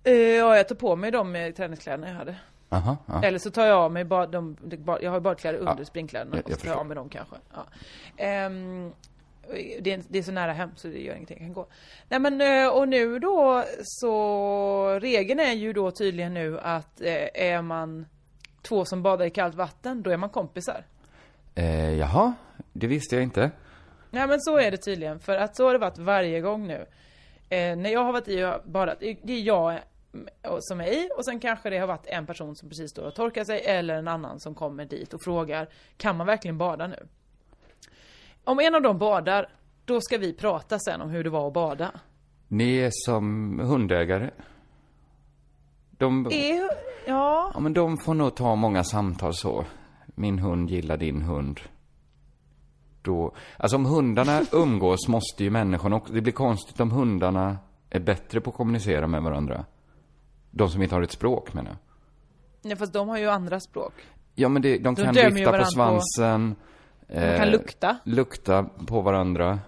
Eh, 0.06 0.12
Ja, 0.14 0.56
jag 0.56 0.68
tog 0.68 0.78
på 0.78 0.96
mig 0.96 1.10
de 1.10 1.52
träningskläderna 1.56 2.08
jag 2.08 2.14
hade. 2.14 2.36
Aha, 2.68 2.96
ja. 3.06 3.22
Eller 3.22 3.38
så 3.38 3.50
tar 3.50 3.66
jag 3.66 3.78
av 3.78 3.92
mig 3.92 4.04
bad, 4.04 4.30
de, 4.30 4.56
de, 4.64 4.98
jag 5.02 5.10
har 5.10 5.20
badkläder 5.20 5.58
under 5.58 5.74
Ja, 5.78 5.84
springkläderna 5.84 6.36
jag- 6.36 6.44
och 6.44 6.50
jag 6.50 6.58
så 6.58 6.64
tar 6.64 6.70
jag 6.72 6.78
av 6.80 6.86
mig 6.86 6.94
dem 6.94 7.08
kanske. 7.08 7.36
Ja. 7.54 7.66
Ehm, 8.16 8.92
det, 9.80 9.92
är, 9.92 10.02
det 10.08 10.18
är 10.18 10.22
så 10.22 10.32
nära 10.32 10.52
hem 10.52 10.70
så 10.76 10.88
det 10.88 10.98
gör 11.02 11.14
ingenting, 11.14 11.36
jag 11.40 11.46
kan 11.46 11.54
gå. 11.54 11.66
Nej 12.08 12.20
men 12.20 12.40
eh, 12.40 12.68
och 12.68 12.88
nu 12.88 13.18
då 13.18 13.64
så 13.82 14.98
regeln 15.02 15.40
är 15.40 15.52
ju 15.52 15.72
då 15.72 15.90
tydligen 15.90 16.34
nu 16.34 16.58
att 16.60 17.00
eh, 17.00 17.28
är 17.34 17.62
man 17.62 18.06
två 18.62 18.84
som 18.84 19.02
badar 19.02 19.24
i 19.26 19.30
kallt 19.30 19.54
vatten, 19.54 20.02
då 20.02 20.10
är 20.10 20.16
man 20.16 20.30
kompisar. 20.30 20.84
Eh, 21.54 21.90
jaha, 21.98 22.34
det 22.72 22.86
visste 22.86 23.14
jag 23.16 23.22
inte. 23.22 23.50
Nej 24.10 24.26
men 24.26 24.40
så 24.40 24.56
är 24.58 24.70
det 24.70 24.76
tydligen, 24.76 25.20
för 25.20 25.36
att 25.36 25.56
så 25.56 25.66
har 25.66 25.72
det 25.72 25.78
varit 25.78 25.98
varje 25.98 26.40
gång 26.40 26.66
nu. 26.66 26.86
Eh, 27.48 27.76
när 27.76 27.90
jag 27.90 28.04
har 28.04 28.12
varit 28.12 28.28
i 28.28 28.44
och 28.44 28.70
badat, 28.70 29.00
det 29.00 29.32
är 29.32 29.40
jag 29.42 29.78
som 30.60 30.80
i 30.80 31.10
och 31.16 31.24
sen 31.24 31.40
kanske 31.40 31.70
det 31.70 31.78
har 31.78 31.86
varit 31.86 32.06
en 32.06 32.26
person 32.26 32.56
som 32.56 32.68
precis 32.68 32.90
står 32.90 33.02
och 33.06 33.14
torkar 33.14 33.44
sig 33.44 33.60
eller 33.64 33.94
en 33.94 34.08
annan 34.08 34.40
som 34.40 34.54
kommer 34.54 34.84
dit 34.84 35.14
och 35.14 35.22
frågar 35.22 35.68
Kan 35.96 36.16
man 36.16 36.26
verkligen 36.26 36.58
bada 36.58 36.86
nu? 36.86 37.08
Om 38.44 38.60
en 38.60 38.74
av 38.74 38.82
dem 38.82 38.98
badar, 38.98 39.48
då 39.84 40.00
ska 40.00 40.18
vi 40.18 40.32
prata 40.32 40.78
sen 40.78 41.00
om 41.00 41.10
hur 41.10 41.24
det 41.24 41.30
var 41.30 41.46
att 41.46 41.52
bada. 41.52 41.90
Ni 42.48 42.78
är 42.78 42.90
som 42.92 43.58
hundägare. 43.60 44.30
De, 45.90 46.26
Är, 46.26 46.70
ja, 47.06 47.50
ja, 47.54 47.60
men 47.60 47.72
de 47.72 47.98
får 47.98 48.14
nog 48.14 48.34
ta 48.34 48.54
många 48.54 48.84
samtal 48.84 49.34
så. 49.34 49.64
Min 50.06 50.38
hund 50.38 50.70
gillar 50.70 50.96
din 50.96 51.22
hund. 51.22 51.60
då... 53.02 53.34
Alltså 53.56 53.76
om 53.76 53.84
hundarna 53.84 54.42
umgås 54.52 55.08
måste 55.08 55.44
ju 55.44 55.50
människorna 55.50 55.96
också... 55.96 56.12
Det 56.12 56.20
blir 56.20 56.32
konstigt 56.32 56.80
om 56.80 56.90
hundarna 56.90 57.58
är 57.90 58.00
bättre 58.00 58.40
på 58.40 58.50
att 58.50 58.56
kommunicera 58.56 59.06
med 59.06 59.22
varandra. 59.22 59.64
De 60.56 60.70
som 60.70 60.82
inte 60.82 60.94
har 60.94 61.02
ett 61.02 61.10
språk 61.10 61.54
menar 61.54 61.70
jag. 61.70 61.76
Nej 62.62 62.76
fast 62.76 62.92
de 62.92 63.08
har 63.08 63.18
ju 63.18 63.28
andra 63.30 63.60
språk. 63.60 63.92
Ja 64.34 64.48
men 64.48 64.62
det, 64.62 64.78
de 64.78 64.94
De 64.94 65.02
kan 65.04 65.14
vifta 65.14 65.30
på 65.44 65.50
varandra 65.50 65.64
på- 65.64 65.70
svansen. 65.70 66.56
De 67.08 67.36
kan 67.38 67.48
lukta. 67.50 67.96
Lukta 68.04 68.62
på 68.86 69.00
varandra. 69.00 69.58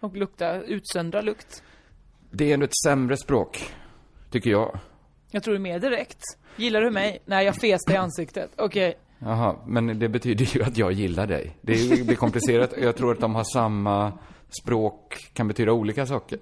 Och 0.00 0.16
lukta, 0.16 0.62
utsöndra 0.62 1.20
lukt. 1.20 1.62
Det 2.30 2.50
är 2.50 2.54
ändå 2.54 2.64
ett 2.64 2.76
sämre 2.84 3.16
språk. 3.16 3.74
Tycker 4.30 4.50
jag. 4.50 4.78
Jag 5.30 5.42
tror 5.42 5.54
det 5.54 5.58
är 5.58 5.62
mer 5.62 5.78
direkt. 5.78 6.18
Gillar 6.56 6.80
du 6.80 6.90
mig? 6.90 7.18
Nej, 7.24 7.46
jag 7.46 7.54
fes 7.56 7.84
dig 7.84 7.94
i 7.94 7.98
ansiktet. 7.98 8.50
Okej. 8.58 8.98
Jaha, 9.18 9.56
men 9.66 9.98
det 9.98 10.08
betyder 10.08 10.56
ju 10.56 10.62
att 10.62 10.76
jag 10.76 10.92
gillar 10.92 11.26
dig. 11.26 11.56
Det 11.60 11.72
är- 11.72 11.96
det 11.96 12.04
blir 12.04 12.16
komplicerat. 12.16 12.74
Jag 12.82 12.96
tror 12.96 13.12
att 13.12 13.20
de 13.20 13.34
har 13.34 13.44
samma 13.44 14.12
språk, 14.62 15.16
kan 15.32 15.48
betyda 15.48 15.72
olika 15.72 16.06
saker. 16.06 16.38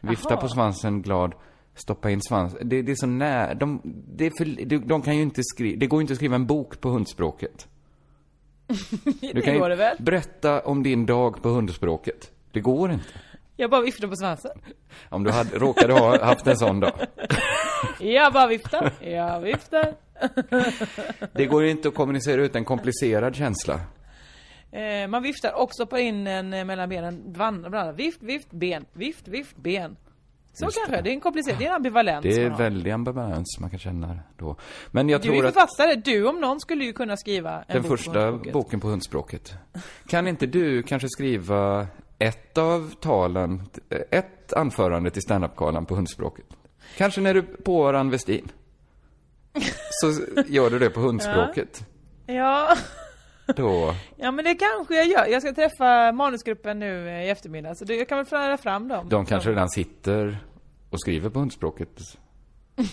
Vifta 0.00 0.30
Jaha. 0.30 0.40
på 0.40 0.48
svansen, 0.48 1.02
glad. 1.02 1.34
Stoppa 1.78 2.10
in 2.10 2.22
svans. 2.22 2.56
Det, 2.62 2.82
det 2.82 2.92
är 2.92 2.96
så 2.96 3.06
nära. 3.06 3.54
De, 3.54 3.80
det 3.84 4.26
är 4.26 4.32
för, 4.38 4.64
de, 4.64 4.78
de 4.78 5.02
kan 5.02 5.16
ju 5.16 5.22
inte 5.22 5.42
skriva, 5.44 5.78
det 5.78 5.86
går 5.86 6.00
ju 6.00 6.00
inte 6.00 6.12
att 6.12 6.16
skriva 6.18 6.34
en 6.34 6.46
bok 6.46 6.80
på 6.80 6.88
hundspråket. 6.88 7.68
Du 9.20 9.32
det 9.32 9.58
går 9.58 9.68
det 9.68 9.76
väl? 9.76 9.96
berätta 9.98 10.60
om 10.60 10.82
din 10.82 11.06
dag 11.06 11.42
på 11.42 11.48
hundspråket. 11.48 12.30
Det 12.52 12.60
går 12.60 12.90
inte. 12.90 13.04
Jag 13.56 13.70
bara 13.70 13.80
viftar 13.80 14.08
på 14.08 14.16
svansen. 14.16 14.58
Om 15.08 15.24
du 15.24 15.30
hade, 15.30 15.58
råkade 15.58 15.92
ha 15.92 16.24
haft 16.24 16.46
en 16.46 16.56
sån 16.56 16.80
dag. 16.80 16.92
Jag 18.00 18.32
bara 18.32 18.46
viftar. 18.46 18.92
Jag 19.00 19.40
viftar. 19.40 19.94
Det 21.32 21.46
går 21.46 21.62
ju 21.62 21.70
inte 21.70 21.88
att 21.88 21.94
kommunicera 21.94 22.42
ut 22.42 22.56
en 22.56 22.64
komplicerad 22.64 23.36
känsla. 23.36 23.80
Eh, 24.72 25.08
man 25.08 25.22
viftar 25.22 25.52
också 25.54 25.86
på 25.86 25.98
in 25.98 26.26
en 26.26 26.52
eh, 26.52 26.64
mellan 26.64 26.88
benen. 26.88 27.32
Vandra, 27.32 27.68
vandra. 27.70 27.92
Vift, 27.92 28.22
vift, 28.22 28.50
ben. 28.50 28.84
Vift, 28.92 29.28
vift, 29.28 29.56
ben. 29.56 29.96
Så 30.58 30.64
Just 30.64 30.78
kanske. 30.78 31.02
Det. 31.02 31.10
är 31.10 31.12
en 31.14 31.20
komplicerad, 31.20 31.58
det 31.58 31.64
är 31.64 31.68
en 31.68 31.74
ambivalens 31.74 32.22
Det 32.22 32.42
är 32.42 32.50
väldigt 32.50 32.94
ambivalens 32.94 33.58
man 33.60 33.70
kan 33.70 33.78
känna 33.78 34.18
då. 34.36 34.56
Men 34.90 35.08
jag 35.08 35.20
Du 35.22 35.28
är 35.28 35.32
tror 35.32 35.46
att 35.46 35.54
författare. 35.54 35.94
Du 35.94 36.26
om 36.28 36.40
någon 36.40 36.60
skulle 36.60 36.84
ju 36.84 36.92
kunna 36.92 37.16
skriva 37.16 37.52
en 37.58 37.64
den 37.68 37.82
bok 37.82 37.90
på 37.90 37.96
första 37.96 38.20
hundspråket. 38.20 38.52
boken 38.52 38.80
på 38.80 38.88
hundspråket. 38.88 39.54
Kan 40.06 40.28
inte 40.28 40.46
du 40.46 40.82
kanske 40.82 41.08
skriva 41.08 41.86
ett 42.18 42.58
av 42.58 42.90
talen, 43.00 43.62
ett 44.10 44.52
anförande 44.52 45.10
till 45.10 45.22
standup-galan 45.22 45.86
på 45.86 45.94
hundspråket? 45.94 46.46
Kanske 46.96 47.20
när 47.20 47.34
du 47.34 47.42
på 47.42 47.88
Ann 47.88 48.10
Westin. 48.10 48.48
Så 49.90 50.12
gör 50.46 50.70
du 50.70 50.78
det 50.78 50.90
på 50.90 51.00
hundspråket. 51.08 51.86
Ja. 52.26 52.76
Då, 53.56 53.94
ja, 54.16 54.30
men 54.30 54.44
det 54.44 54.54
kanske 54.54 54.94
jag 54.94 55.06
gör. 55.06 55.26
Jag 55.26 55.42
ska 55.42 55.54
träffa 55.54 56.12
manusgruppen 56.12 56.78
nu 56.78 57.08
eh, 57.08 57.24
i 57.24 57.28
eftermiddag. 57.28 57.74
Så 57.74 57.84
det, 57.84 57.94
jag 57.96 58.08
kan 58.08 58.18
väl 58.18 58.26
föra 58.26 58.56
fram 58.56 58.88
dem. 58.88 59.08
de 59.08 59.26
kanske 59.26 59.50
redan 59.50 59.68
sitter 59.68 60.38
och 60.90 61.00
skriver 61.00 61.30
på 61.30 61.38
hundspråket 61.38 61.98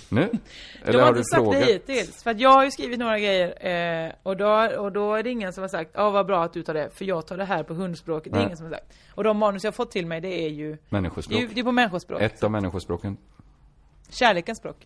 nu? 0.09 0.29
De 0.85 0.97
har 0.97 1.09
inte 1.09 1.23
sagt 1.23 1.51
det 1.51 1.65
hittills. 1.65 2.23
För 2.23 2.31
att 2.31 2.39
jag 2.39 2.49
har 2.49 2.63
ju 2.63 2.71
skrivit 2.71 2.99
några 2.99 3.19
grejer 3.19 3.67
eh, 4.07 4.11
och, 4.23 4.37
då, 4.37 4.69
och 4.77 4.91
då 4.91 5.13
är 5.13 5.23
det 5.23 5.29
ingen 5.29 5.53
som 5.53 5.61
har 5.61 5.67
sagt 5.67 5.91
ja 5.93 6.09
vad 6.09 6.25
bra 6.25 6.43
att 6.43 6.53
du 6.53 6.63
tar 6.63 6.73
det 6.73 6.89
för 6.97 7.05
jag 7.05 7.27
tar 7.27 7.37
det 7.37 7.45
här 7.45 7.63
på 7.63 7.73
hundspråket. 7.73 8.33
Det 8.33 8.39
är 8.39 8.43
ingen 8.43 8.57
som 8.57 8.65
har 8.65 8.73
sagt. 8.73 8.93
Och 9.11 9.23
de 9.23 9.37
manus 9.37 9.63
jag 9.63 9.71
har 9.71 9.75
fått 9.75 9.91
till 9.91 10.05
mig 10.05 10.21
det 10.21 10.45
är 10.45 10.49
ju 10.49 10.77
Människospråk. 10.89 11.39
Det 11.39 11.45
är, 11.45 11.55
det 11.55 11.59
är 11.59 11.63
på 11.63 11.71
människospråk. 11.71 12.21
Ett 12.21 12.43
av 12.43 12.51
människospråken. 12.51 13.17
Kärlekens 14.09 14.57
språk. 14.57 14.85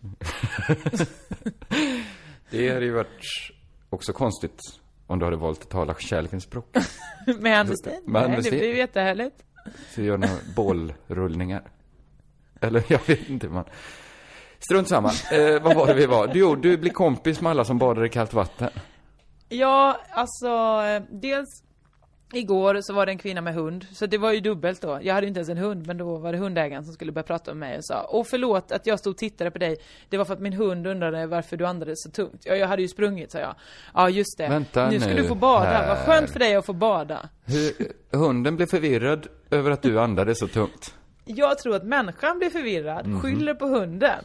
Det 2.50 2.68
hade 2.72 2.84
ju 2.84 2.92
varit 2.92 3.24
också 3.90 4.12
konstigt 4.12 4.60
om 5.10 5.18
du 5.18 5.24
hade 5.24 5.36
valt 5.36 5.62
att 5.62 5.68
tala 5.68 5.94
kärlekens 5.94 6.44
språk. 6.44 6.76
Med 7.38 7.66
Westin. 7.66 7.92
Med 8.04 8.22
Nej, 8.22 8.30
det 8.30 8.36
Westin. 8.36 8.58
blir 8.58 8.74
jättehärligt. 8.74 9.36
Så 9.94 10.02
gör 10.02 10.18
några 10.18 10.34
bålrullningar. 10.56 11.62
Eller 12.60 12.82
jag 12.88 13.00
vet 13.06 13.28
inte 13.28 13.48
man. 13.48 13.64
Strunt 14.58 14.88
samma. 14.88 15.08
Eh, 15.32 15.62
vad 15.62 15.74
var 15.76 15.86
det 15.86 15.94
vi 15.94 16.06
var? 16.06 16.30
Jo, 16.34 16.54
du 16.54 16.76
blir 16.76 16.90
kompis 16.90 17.40
med 17.40 17.50
alla 17.50 17.64
som 17.64 17.78
badar 17.78 18.04
i 18.04 18.08
kallt 18.08 18.32
vatten. 18.32 18.70
Ja, 19.48 20.00
alltså 20.10 20.48
eh, 20.86 21.02
dels 21.10 21.62
Igår 22.32 22.80
så 22.82 22.92
var 22.92 23.06
det 23.06 23.12
en 23.12 23.18
kvinna 23.18 23.40
med 23.40 23.54
hund, 23.54 23.86
så 23.92 24.06
det 24.06 24.18
var 24.18 24.32
ju 24.32 24.40
dubbelt 24.40 24.80
då. 24.82 24.98
Jag 25.02 25.14
hade 25.14 25.26
inte 25.26 25.38
ens 25.40 25.48
en 25.48 25.58
hund, 25.58 25.86
men 25.86 25.98
då 25.98 26.16
var 26.16 26.32
det 26.32 26.38
hundägaren 26.38 26.84
som 26.84 26.92
skulle 26.94 27.12
börja 27.12 27.22
prata 27.22 27.54
med 27.54 27.68
mig 27.68 27.78
och 27.78 27.84
sa 27.84 28.06
Åh 28.10 28.24
förlåt 28.30 28.72
att 28.72 28.86
jag 28.86 28.98
stod 28.98 29.10
och 29.10 29.16
tittade 29.16 29.50
på 29.50 29.58
dig. 29.58 29.76
Det 30.08 30.16
var 30.18 30.24
för 30.24 30.34
att 30.34 30.40
min 30.40 30.52
hund 30.52 30.86
undrade 30.86 31.26
varför 31.26 31.56
du 31.56 31.66
andades 31.66 32.02
så 32.02 32.10
tungt. 32.10 32.42
Ja, 32.44 32.54
jag 32.56 32.68
hade 32.68 32.82
ju 32.82 32.88
sprungit, 32.88 33.30
sa 33.32 33.38
jag. 33.38 33.54
Ja, 33.94 34.10
just 34.10 34.38
det. 34.38 34.48
Vänta 34.48 34.90
nu 34.90 35.00
ska 35.00 35.08
nu 35.10 35.16
du 35.22 35.28
få 35.28 35.34
bada. 35.34 35.64
här. 35.66 35.88
Vad 35.88 35.98
skönt 35.98 36.30
för 36.30 36.38
dig 36.38 36.54
att 36.54 36.66
få 36.66 36.72
bada. 36.72 37.28
Hur, 37.44 37.72
hunden 38.18 38.56
blev 38.56 38.66
förvirrad 38.66 39.26
över 39.50 39.70
att 39.70 39.82
du 39.82 40.00
andades 40.00 40.38
så 40.38 40.46
tungt. 40.48 40.94
Jag 41.24 41.58
tror 41.58 41.76
att 41.76 41.84
människan 41.84 42.38
blir 42.38 42.50
förvirrad, 42.50 43.06
Mhm. 43.06 43.20
skyller 43.20 43.54
på 43.54 43.66
hunden. 43.66 44.24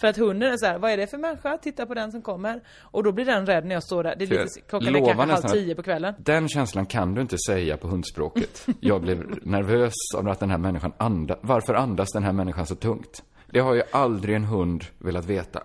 För 0.00 0.06
att 0.08 0.16
hunden 0.16 0.52
är 0.52 0.56
så 0.56 0.66
här, 0.66 0.78
vad 0.78 0.90
är 0.90 0.96
det 0.96 1.06
för 1.06 1.18
människa? 1.18 1.58
Titta 1.58 1.86
på 1.86 1.94
den 1.94 2.12
som 2.12 2.22
kommer. 2.22 2.60
Och 2.80 3.02
då 3.02 3.12
blir 3.12 3.24
den 3.24 3.46
rädd 3.46 3.66
när 3.66 3.74
jag 3.74 3.82
står 3.82 4.02
där. 4.04 4.16
Det 4.18 4.24
är 4.24 4.28
lite, 4.28 4.60
klockan 4.68 4.94
är 4.94 5.06
kanske 5.06 5.32
halv 5.32 5.54
tio 5.54 5.74
på 5.74 5.82
kvällen. 5.82 6.14
Den 6.18 6.48
känslan 6.48 6.86
kan 6.86 7.14
du 7.14 7.20
inte 7.20 7.36
säga 7.46 7.76
på 7.76 7.88
hundspråket. 7.88 8.66
Jag 8.80 9.02
blev 9.02 9.46
nervös 9.46 9.94
av 10.16 10.28
att 10.28 10.40
den 10.40 10.50
här 10.50 10.58
människan 10.58 10.92
andas. 10.96 11.38
Varför 11.42 11.74
andas 11.74 12.12
den 12.12 12.22
här 12.22 12.32
människan 12.32 12.66
så 12.66 12.74
tungt? 12.74 13.22
Det 13.52 13.60
har 13.60 13.74
ju 13.74 13.82
aldrig 13.90 14.36
en 14.36 14.44
hund 14.44 14.84
velat 14.98 15.26
veta. 15.26 15.62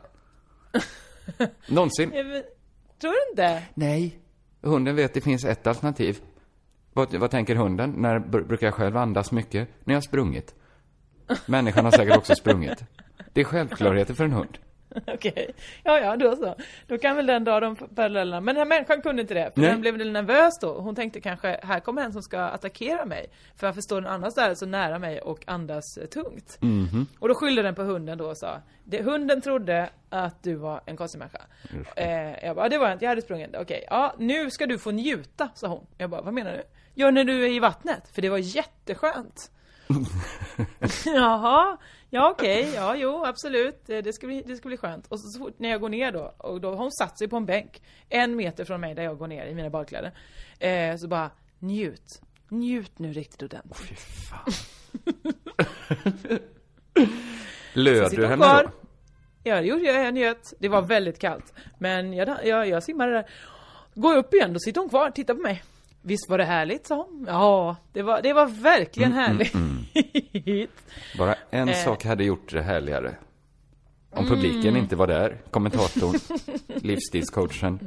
Någonsin. 1.68 2.12
Jag 2.14 2.44
Tror 3.02 3.12
du 3.12 3.32
inte? 3.32 3.64
Nej. 3.74 4.20
Hunden 4.62 4.96
vet 4.96 5.14
det 5.14 5.22
finns 5.22 5.46
ett 5.46 5.68
alternativ. 5.68 6.20
Vad, 6.94 7.16
vad 7.16 7.32
tänker 7.32 7.56
hunden? 7.56 7.94
När 7.98 8.20
br- 8.20 8.48
brukar 8.48 8.68
jag 8.68 8.74
själv 8.74 8.98
andas 8.98 9.32
mycket? 9.32 9.70
När 9.84 9.94
jag 9.94 9.98
har 9.98 10.02
sprungit. 10.02 10.56
Människan 11.46 11.86
har 11.86 11.92
säkert 11.92 12.18
också 12.18 12.36
sprungit. 12.36 12.84
Det 13.34 13.42
är 13.42 13.46
självklarheter 13.46 14.14
för 14.14 14.24
en 14.24 14.32
hund. 14.32 14.58
Okej. 15.08 15.52
Ja, 15.84 16.00
ja, 16.00 16.16
då 16.16 16.36
så. 16.36 16.56
Då 16.88 16.98
kan 16.98 17.16
väl 17.16 17.26
den 17.26 17.44
dra 17.44 17.60
de 17.60 17.76
parallellerna. 17.76 18.42
Men 18.42 18.56
den 18.56 18.62
här 18.62 18.66
människan 18.66 19.02
kunde 19.02 19.22
inte 19.22 19.34
det. 19.34 19.52
För 19.54 19.62
Nej. 19.62 19.70
den 19.70 19.82
blev 19.82 19.98
väl 19.98 20.12
nervös 20.12 20.60
då. 20.62 20.80
Hon 20.80 20.96
tänkte 20.96 21.22
kanske, 21.22 21.60
här 21.64 21.80
kommer 21.80 22.02
en 22.02 22.14
som 22.14 22.22
ska 22.22 22.40
attackera 22.40 23.06
mig. 23.06 23.30
För 23.56 23.68
varför 23.68 23.82
står 23.82 24.02
den 24.02 24.12
annars 24.12 24.34
där 24.34 24.56
så 24.56 24.66
nära 24.66 25.00
mig 25.00 25.22
och 25.22 25.44
andas 25.48 25.98
eh, 25.98 26.06
tungt? 26.06 26.58
Mhm. 26.62 27.08
Och 27.20 27.28
då 27.28 27.36
skyllde 27.36 27.62
den 27.62 27.76
på 27.76 27.84
hunden 27.84 28.18
då 28.18 28.30
och 28.30 28.38
sa, 28.38 28.62
det, 28.84 29.02
hunden 29.02 29.42
trodde 29.42 29.90
att 30.10 30.44
du 30.44 30.56
var 30.56 30.82
en 30.86 30.98
konstig 30.98 31.20
människa. 31.20 31.42
Eh, 31.96 32.46
jag 32.46 32.56
bara, 32.56 32.70
det 32.70 32.78
var 32.78 32.86
jag 32.86 32.96
inte, 32.96 33.06
jag 33.06 33.10
hade 33.10 33.22
sprungit. 33.22 33.56
Okej, 33.56 33.86
ja, 33.90 34.14
nu 34.18 34.52
ska 34.52 34.66
du 34.66 34.78
få 34.78 34.92
njuta, 34.92 35.50
sa 35.56 35.68
hon. 35.68 35.86
Jag 35.98 36.10
bara, 36.10 36.22
vad 36.22 36.34
menar 36.34 36.52
du? 36.52 36.64
Ja, 36.94 37.12
när 37.12 37.24
du 37.24 37.46
är 37.46 37.50
i 37.50 37.60
vattnet, 37.60 38.10
för 38.14 38.22
det 38.22 38.30
var 38.30 38.38
jätteskönt. 38.38 39.52
Jaha, 41.06 41.78
ja 42.10 42.30
okej, 42.32 42.72
ja 42.76 42.96
jo 42.96 43.24
absolut, 43.26 43.82
det 43.86 44.02
det 44.02 44.14
ska, 44.14 44.28
bli, 44.28 44.44
det 44.48 44.56
ska 44.56 44.68
bli 44.68 44.78
skönt. 44.78 45.08
Och 45.08 45.20
så, 45.20 45.40
fort 45.40 45.60
när 45.60 45.70
jag 45.70 45.82
går 45.82 45.90
ner 45.90 46.12
då, 46.12 46.34
och 46.38 46.62
då 46.62 46.70
har 46.70 46.76
hon 46.78 46.92
satt 46.92 47.18
sig 47.18 47.28
på 47.28 47.38
en 47.38 47.46
bänk, 47.46 47.82
en 48.10 48.36
meter 48.36 48.66
från 48.66 48.82
mig 48.82 48.96
där 48.96 49.04
jag 49.04 49.18
går 49.18 49.28
ner 49.28 49.46
i 49.46 49.56
mina 49.56 49.70
badkläder. 49.70 50.12
Eh, 50.60 50.98
så 50.98 51.08
bara, 51.08 51.32
njut, 51.60 52.22
njut 52.50 53.00
nu 53.00 53.14
riktigt 53.14 53.44
ordentligt. 53.44 54.02
Löd 57.74 58.04
Så 58.04 58.10
sitter 58.10 58.22
du 58.22 58.28
hon 58.28 58.32
henne 58.32 58.46
kvar. 58.46 58.64
då? 58.64 58.70
Ja 59.44 59.56
det 59.56 59.68
gjorde 59.68 59.84
jag, 59.84 60.06
jag 60.06 60.14
njöt. 60.14 60.54
Det 60.60 60.70
var 60.70 60.82
väldigt 60.82 61.20
kallt. 61.20 61.54
Men 61.80 62.14
jag, 62.14 62.38
jag, 62.44 62.68
jag 62.68 62.84
simmade 62.84 63.12
där. 63.12 63.30
Går 63.94 64.14
jag 64.14 64.26
upp 64.26 64.34
igen, 64.34 64.54
då 64.54 64.60
sitter 64.60 64.82
hon 64.82 64.90
kvar, 64.90 65.12
tittar 65.12 65.34
på 65.34 65.42
mig. 65.42 65.64
Visst 66.08 66.30
var 66.30 66.38
det 66.38 66.46
härligt, 66.46 66.88
sa 66.88 66.96
hon. 66.96 67.26
Ja, 67.28 67.76
det 67.94 68.02
var, 68.02 68.22
det 68.22 68.34
var 68.34 68.46
verkligen 68.46 69.12
Mm, 69.14 69.42
mm, 69.54 69.86
härligt. 69.94 70.72
Bara 71.18 71.36
en 71.50 71.70
Eh. 71.70 71.76
sak 71.76 72.04
hade 72.06 72.24
gjort 72.24 72.52
det 72.52 72.62
härligare. 72.62 73.16
Om 74.12 74.26
Mm. 74.26 74.30
publiken 74.36 74.76
inte 74.76 74.96
var 74.96 75.08
där. 75.08 75.38
Kommentatorn, 75.52 76.20
livsstilscoachen, 76.68 77.80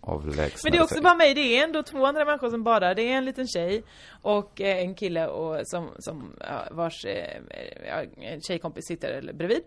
avlägsnade 0.00 0.60
Men 0.64 0.72
det 0.72 0.78
är 0.78 0.82
också 0.82 0.94
sig. 0.94 1.02
bara 1.02 1.14
mig, 1.14 1.34
det 1.34 1.40
är 1.58 1.64
ändå 1.64 1.82
två 1.82 2.06
andra 2.06 2.24
människor 2.24 2.50
som 2.50 2.62
badar. 2.62 2.94
Det 2.94 3.02
är 3.02 3.16
en 3.16 3.24
liten 3.24 3.46
tjej 3.46 3.82
och 4.22 4.60
eh, 4.60 4.78
en 4.78 4.94
kille 4.94 5.26
och 5.26 5.60
som, 5.64 5.88
som 5.98 6.32
vars 6.70 7.04
eh, 7.04 7.40
ja, 7.88 8.02
tjejkompis 8.48 8.86
sitter 8.86 9.32
bredvid. 9.32 9.60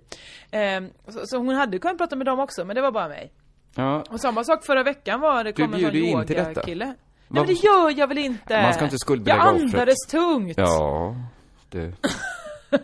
Eh, 0.52 0.82
så, 1.08 1.20
så 1.26 1.38
hon 1.38 1.50
hade 1.56 1.80
kunnat 1.80 1.98
prata 1.98 2.16
med 2.16 2.26
dem 2.26 2.40
också, 2.40 2.66
men 2.66 2.76
det 2.76 2.82
var 2.82 2.92
bara 2.92 3.08
mig. 3.08 3.32
Ja, 3.76 4.04
Och 4.10 4.22
samma 4.22 4.44
sak 4.44 4.66
förra 4.66 4.84
veckan 4.84 5.20
var 5.22 5.44
det 5.44 5.52
Du 5.52 5.64
kom 5.66 5.74
en 5.74 5.80
sån 5.82 5.96
yogakille. 5.96 6.94
Nej 7.28 7.44
men 7.44 7.48
det 7.48 7.54
gör 7.64 8.00
jag 8.00 8.08
väl 8.08 8.18
inte? 8.18 8.62
Man 8.62 8.74
ska 8.74 8.84
inte 8.84 8.98
skuldbelägga 9.00 9.44
Jag 9.46 9.56
offret. 9.56 9.74
andades 9.74 9.98
tungt! 10.12 10.54
ja 10.58 11.16
det... 11.70 11.94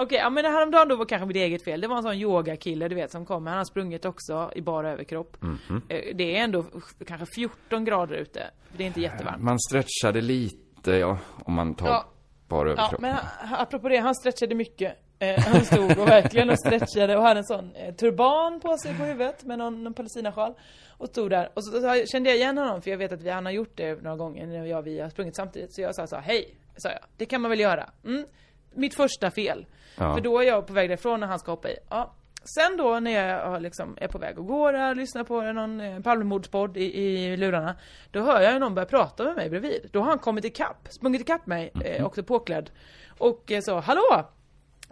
Okej, 0.00 0.18
ja 0.18 0.30
men 0.30 0.44
häromdagen 0.44 0.88
då 0.88 0.96
var 0.96 1.04
kanske 1.04 1.26
mitt 1.26 1.36
eget 1.36 1.64
fel. 1.64 1.80
Det 1.80 1.88
var 1.88 1.96
en 1.96 2.02
sån 2.02 2.14
yogakille 2.14 2.88
du 2.88 2.94
vet 2.94 3.10
som 3.10 3.26
kommer. 3.26 3.50
Han 3.50 3.58
har 3.58 3.64
sprungit 3.64 4.04
också 4.04 4.52
i 4.54 4.60
bara 4.62 4.90
överkropp. 4.92 5.36
Mhm. 5.42 5.82
Eh, 5.88 6.00
Det 6.14 6.36
är 6.38 6.44
ändå 6.44 6.64
kanske 7.06 7.26
14 7.34 7.84
grader 7.84 8.14
ute. 8.14 8.50
Det 8.76 8.82
är 8.82 8.86
inte 8.86 9.00
jättevarmt. 9.00 9.42
Man 9.42 9.58
stretchade 9.58 10.20
lite, 10.20 10.90
ja, 10.92 11.18
om 11.44 11.54
man 11.54 11.74
tar 11.74 11.86
Ja. 11.88 12.04
bara 12.48 12.68
Ja, 12.68 12.72
överkropp. 12.72 13.00
men 13.00 13.14
ha- 13.14 13.56
apropå 13.56 13.88
det, 13.88 13.96
han 13.96 14.14
stretchade 14.14 14.54
mycket. 14.54 14.92
Eh, 15.18 15.40
han 15.40 15.64
stod 15.64 15.98
och 15.98 16.08
verkligen 16.08 16.50
och 16.50 16.58
stretchade 16.58 17.16
och 17.16 17.22
hade 17.22 17.40
en 17.40 17.44
sån 17.44 17.74
eh, 17.74 17.94
turban 17.94 18.60
på 18.60 18.78
sig 18.78 18.94
på 18.94 19.04
huvudet 19.04 19.44
med 19.44 19.58
någon, 19.58 19.84
någon 19.84 19.94
palestinasjal. 19.94 20.54
Och 20.88 21.08
stod 21.08 21.30
där. 21.30 21.50
Och 21.54 21.64
så, 21.64 21.72
så, 21.72 21.80
så 21.80 22.06
kände 22.06 22.28
jag 22.28 22.36
igen 22.36 22.58
honom 22.58 22.82
för 22.82 22.90
jag 22.90 22.98
vet 22.98 23.12
att 23.12 23.22
vi, 23.22 23.30
han 23.30 23.44
har 23.44 23.52
gjort 23.52 23.72
det 23.74 24.02
några 24.02 24.16
gånger 24.16 24.46
när 24.46 24.64
jag 24.64 24.78
och 24.78 24.86
vi 24.86 25.00
har 25.00 25.10
sprungit 25.10 25.36
samtidigt. 25.36 25.74
Så 25.74 25.80
jag 25.80 25.94
sa 25.94 26.06
så 26.06 26.16
hej, 26.16 26.54
sa 26.76 26.88
jag. 26.88 27.00
Det 27.16 27.26
kan 27.26 27.40
man 27.40 27.50
väl 27.50 27.60
göra. 27.60 27.90
Mm. 28.04 28.24
Mitt 28.74 28.94
första 28.94 29.30
fel. 29.30 29.66
Ja. 29.96 30.14
För 30.14 30.20
då 30.20 30.38
är 30.38 30.42
jag 30.42 30.66
på 30.66 30.72
väg 30.72 30.90
därifrån 30.90 31.20
när 31.20 31.26
han 31.26 31.38
ska 31.38 31.52
hoppa 31.52 31.68
i. 31.70 31.76
Ja. 31.90 32.14
Sen 32.44 32.76
då 32.76 33.00
när 33.00 33.10
jag 33.10 33.62
liksom 33.62 33.96
är 34.00 34.08
på 34.08 34.18
väg 34.18 34.38
att 34.38 34.46
gå 34.46 34.72
där, 34.72 34.94
lyssnar 34.94 35.24
på 35.24 35.42
någon 35.42 35.80
eh, 35.80 36.00
Palmemordspodd 36.00 36.76
i, 36.76 36.82
i 36.82 37.36
lurarna. 37.36 37.76
Då 38.10 38.20
hör 38.20 38.40
jag 38.40 38.52
ju 38.52 38.58
någon 38.58 38.74
börja 38.74 38.86
prata 38.86 39.24
med 39.24 39.36
mig 39.36 39.50
bredvid. 39.50 39.88
Då 39.92 40.00
har 40.00 40.06
han 40.06 40.18
kommit 40.18 40.44
ikapp, 40.44 40.88
sprungit 40.90 41.20
ikapp 41.20 41.46
mig, 41.46 41.72
eh, 41.84 42.06
också 42.06 42.22
påklädd. 42.22 42.70
Och 43.18 43.52
eh, 43.52 43.60
så, 43.60 43.80
hallå! 43.80 44.28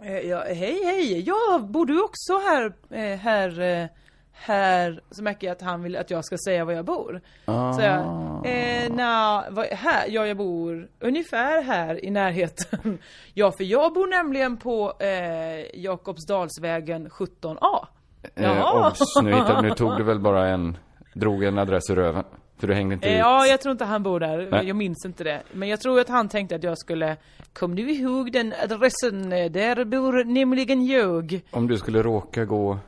Eh, 0.03 0.19
ja, 0.19 0.43
hej 0.47 0.83
hej! 0.83 1.23
Ja, 1.27 1.59
bor 1.69 1.85
du 1.85 2.03
också 2.03 2.33
här, 2.33 2.73
eh, 2.89 3.17
här, 3.19 3.59
eh, 3.61 3.87
här? 4.31 5.01
Så 5.11 5.23
märker 5.23 5.47
jag 5.47 5.55
att 5.55 5.61
han 5.61 5.83
vill 5.83 5.95
att 5.95 6.11
jag 6.11 6.25
ska 6.25 6.37
säga 6.45 6.65
var 6.65 6.73
jag 6.73 6.85
bor. 6.85 7.21
Så 7.45 7.81
jag, 7.81 7.99
eh, 8.45 8.93
na, 8.95 9.43
vad, 9.49 9.65
här? 9.65 10.05
Ja, 10.07 10.27
jag 10.27 10.37
bor 10.37 10.89
ungefär 10.99 11.61
här 11.61 12.05
i 12.05 12.11
närheten. 12.11 12.97
ja, 13.33 13.51
för 13.51 13.63
jag 13.63 13.93
bor 13.93 14.07
nämligen 14.07 14.57
på 14.57 14.93
eh, 14.99 15.79
Jakobsdalsvägen 15.81 17.09
17A. 17.09 17.87
Eh, 18.35 18.75
obs, 18.75 18.99
nu, 19.23 19.33
hittade, 19.33 19.61
nu 19.61 19.69
tog 19.69 19.97
du 19.97 20.03
väl 20.03 20.19
bara 20.19 20.47
en, 20.47 20.77
drog 21.13 21.43
en 21.43 21.57
adress 21.57 21.89
ur 21.89 21.95
röven. 21.95 22.23
För 22.59 22.67
du 22.67 22.73
hängde 22.73 22.93
inte 22.93 23.07
Eh, 23.07 23.13
ut. 23.13 23.19
Ja, 23.19 23.45
jag 23.47 23.61
tror 23.61 23.71
inte 23.71 23.85
han 23.85 24.03
bor 24.03 24.19
där. 24.19 24.47
Nej. 24.51 24.67
Jag 24.67 24.75
minns 24.75 25.05
inte 25.05 25.23
det. 25.23 25.43
Men 25.53 25.69
jag 25.69 25.81
tror 25.81 25.99
att 25.99 26.09
han 26.09 26.29
tänkte 26.29 26.55
att 26.55 26.63
jag 26.63 26.77
skulle 26.77 27.17
Kom 27.53 27.75
du 27.75 27.91
ihåg 27.91 28.31
den 28.31 28.53
adressen? 28.63 29.29
Där 29.29 29.85
bor 29.85 30.23
nämligen 30.23 30.85
jag. 30.85 31.41
Om 31.51 31.67
du 31.67 31.77
skulle 31.77 32.03
råka 32.03 32.45
gå 32.45 32.79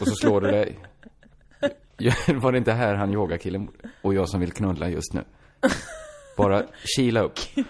och 0.00 0.08
så 0.08 0.14
slår 0.14 0.40
du 0.40 0.50
dig. 0.50 0.78
Var 2.42 2.52
det 2.52 2.58
inte 2.58 2.72
här 2.72 2.94
han 2.94 3.12
yogakillen? 3.12 3.68
Och 4.02 4.14
jag 4.14 4.28
som 4.28 4.40
vill 4.40 4.52
knulla 4.52 4.88
just 4.88 5.12
nu. 5.12 5.20
Bara 6.36 6.62
kila 6.96 7.20
upp. 7.20 7.38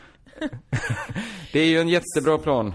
Det 1.53 1.61
är 1.61 1.67
ju 1.67 1.81
en 1.81 1.89
jättebra 1.89 2.39
plan. 2.39 2.75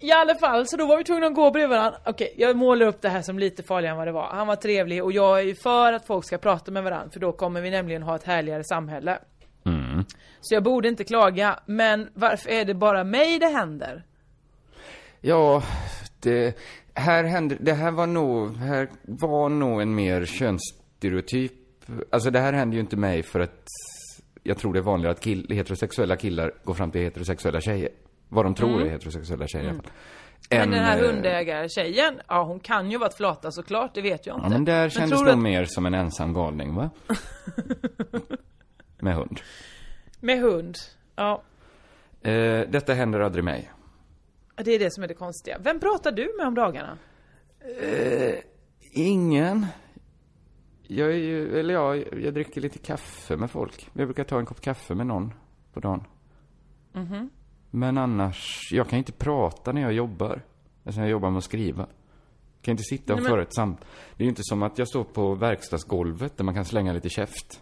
I 0.00 0.12
alla 0.12 0.34
fall, 0.34 0.66
så 0.66 0.76
då 0.76 0.86
var 0.86 0.98
vi 0.98 1.04
tvungna 1.04 1.26
att 1.26 1.34
gå 1.34 1.50
bredvid 1.50 1.70
varandra. 1.70 1.98
Okej, 2.04 2.34
jag 2.36 2.56
målar 2.56 2.86
upp 2.86 3.02
det 3.02 3.08
här 3.08 3.22
som 3.22 3.38
lite 3.38 3.62
farligare 3.62 3.92
än 3.92 3.98
vad 3.98 4.06
det 4.06 4.12
var. 4.12 4.28
Han 4.32 4.46
var 4.46 4.56
trevlig 4.56 5.04
och 5.04 5.12
jag 5.12 5.38
är 5.38 5.42
ju 5.42 5.54
för 5.54 5.92
att 5.92 6.06
folk 6.06 6.24
ska 6.24 6.38
prata 6.38 6.70
med 6.70 6.84
varandra. 6.84 7.10
För 7.12 7.20
då 7.20 7.32
kommer 7.32 7.60
vi 7.60 7.70
nämligen 7.70 8.02
ha 8.02 8.16
ett 8.16 8.24
härligare 8.24 8.64
samhälle. 8.64 9.18
Mm. 9.66 10.04
Så 10.40 10.54
jag 10.54 10.62
borde 10.62 10.88
inte 10.88 11.04
klaga. 11.04 11.58
Men 11.66 12.08
varför 12.14 12.50
är 12.50 12.64
det 12.64 12.74
bara 12.74 13.04
mig 13.04 13.38
det 13.38 13.46
händer? 13.46 14.04
Ja, 15.20 15.62
det 16.20 16.56
här 16.94 17.24
hände, 17.24 17.56
det 17.60 17.72
här 17.72 17.90
var 17.90 18.06
nog, 18.06 18.56
här 18.56 18.88
var 19.02 19.48
nog 19.48 19.82
en 19.82 19.94
mer 19.94 20.24
könsstereotyp. 20.24 21.52
Alltså 22.10 22.30
det 22.30 22.40
här 22.40 22.52
händer 22.52 22.74
ju 22.74 22.80
inte 22.80 22.96
mig 22.96 23.22
för 23.22 23.40
att 23.40 23.64
jag 24.42 24.58
tror 24.58 24.72
det 24.72 24.78
är 24.78 24.82
vanligare 24.82 25.12
att 25.12 25.20
kill, 25.20 25.46
heterosexuella 25.50 26.16
killar 26.16 26.52
går 26.64 26.74
fram 26.74 26.90
till 26.90 27.00
heterosexuella 27.00 27.60
tjejer. 27.60 27.90
Vad 28.28 28.44
de 28.44 28.54
tror 28.54 28.68
Mm. 28.74 28.86
är 28.86 28.90
heterosexuella 28.90 29.46
tjejer 29.46 29.64
i 29.64 29.68
alla 29.68 29.82
fall. 29.82 29.90
Men 30.50 30.70
den 30.70 30.84
här 30.84 31.02
eh, 31.02 31.06
hundägartjejen, 31.10 32.20
ja 32.28 32.42
hon 32.44 32.60
kan 32.60 32.90
ju 32.90 32.98
vara 32.98 33.08
ett 33.08 33.16
flata 33.16 33.52
såklart, 33.52 33.94
det 33.94 34.02
vet 34.02 34.26
jag 34.26 34.36
inte. 34.36 34.44
Ja, 34.46 34.50
men 34.50 34.64
där 34.64 34.88
kändes 34.88 35.10
tror 35.10 35.24
nog 35.24 35.32
att- 35.34 35.38
mer 35.38 35.64
som 35.64 35.86
en 35.86 35.94
ensam 35.94 36.32
galning, 36.32 36.74
va? 36.74 36.90
Med 38.98 39.14
hund. 39.14 39.40
Med 40.20 40.40
hund, 40.40 40.74
ja. 41.16 41.42
Eh, 42.22 42.60
detta 42.68 42.94
händer 42.94 43.20
aldrig 43.20 43.44
mig. 43.44 43.72
Det 44.56 44.70
är 44.70 44.78
det 44.78 44.90
som 44.94 45.04
är 45.04 45.08
det 45.08 45.14
konstiga. 45.14 45.58
Vem 45.60 45.80
pratar 45.80 46.12
du 46.12 46.34
med 46.38 46.46
om 46.46 46.54
dagarna? 46.54 46.98
Eh, 47.82 48.34
ingen. 48.92 49.66
Jag 50.82 51.08
är 51.08 51.16
ju, 51.16 51.58
eller 51.60 51.74
ja, 51.74 51.96
jag 51.96 52.34
dricker 52.34 52.60
lite 52.60 52.78
kaffe 52.78 53.36
med 53.36 53.50
folk. 53.50 53.88
Jag 53.92 54.06
brukar 54.06 54.24
ta 54.24 54.38
en 54.38 54.46
kopp 54.46 54.60
kaffe 54.60 54.94
med 54.94 55.06
någon 55.06 55.32
på 55.72 55.80
dagen. 55.80 56.04
Mhm. 56.92 57.30
Men 57.76 57.98
annars, 57.98 58.68
jag 58.72 58.88
kan 58.88 58.98
inte 58.98 59.12
prata 59.12 59.72
när 59.72 59.82
jag 59.82 59.92
jobbar. 59.92 60.42
Alltså 60.84 61.00
när 61.00 61.06
jag 61.06 61.10
jobbar 61.10 61.30
med 61.30 61.38
att 61.38 61.44
skriva. 61.44 61.82
Jag 61.82 62.62
kan 62.62 62.72
inte 62.72 62.82
sitta 62.82 63.12
och 63.12 63.16
Nej, 63.18 63.22
men- 63.22 63.30
föra 63.30 63.42
ett 63.42 63.54
samt... 63.54 63.80
Det 64.16 64.22
är 64.22 64.24
ju 64.24 64.28
inte 64.28 64.42
som 64.44 64.62
att 64.62 64.78
jag 64.78 64.88
står 64.88 65.04
på 65.04 65.34
verkstadsgolvet 65.34 66.36
där 66.36 66.44
man 66.44 66.54
kan 66.54 66.64
slänga 66.64 66.92
lite 66.92 67.08
käft. 67.08 67.60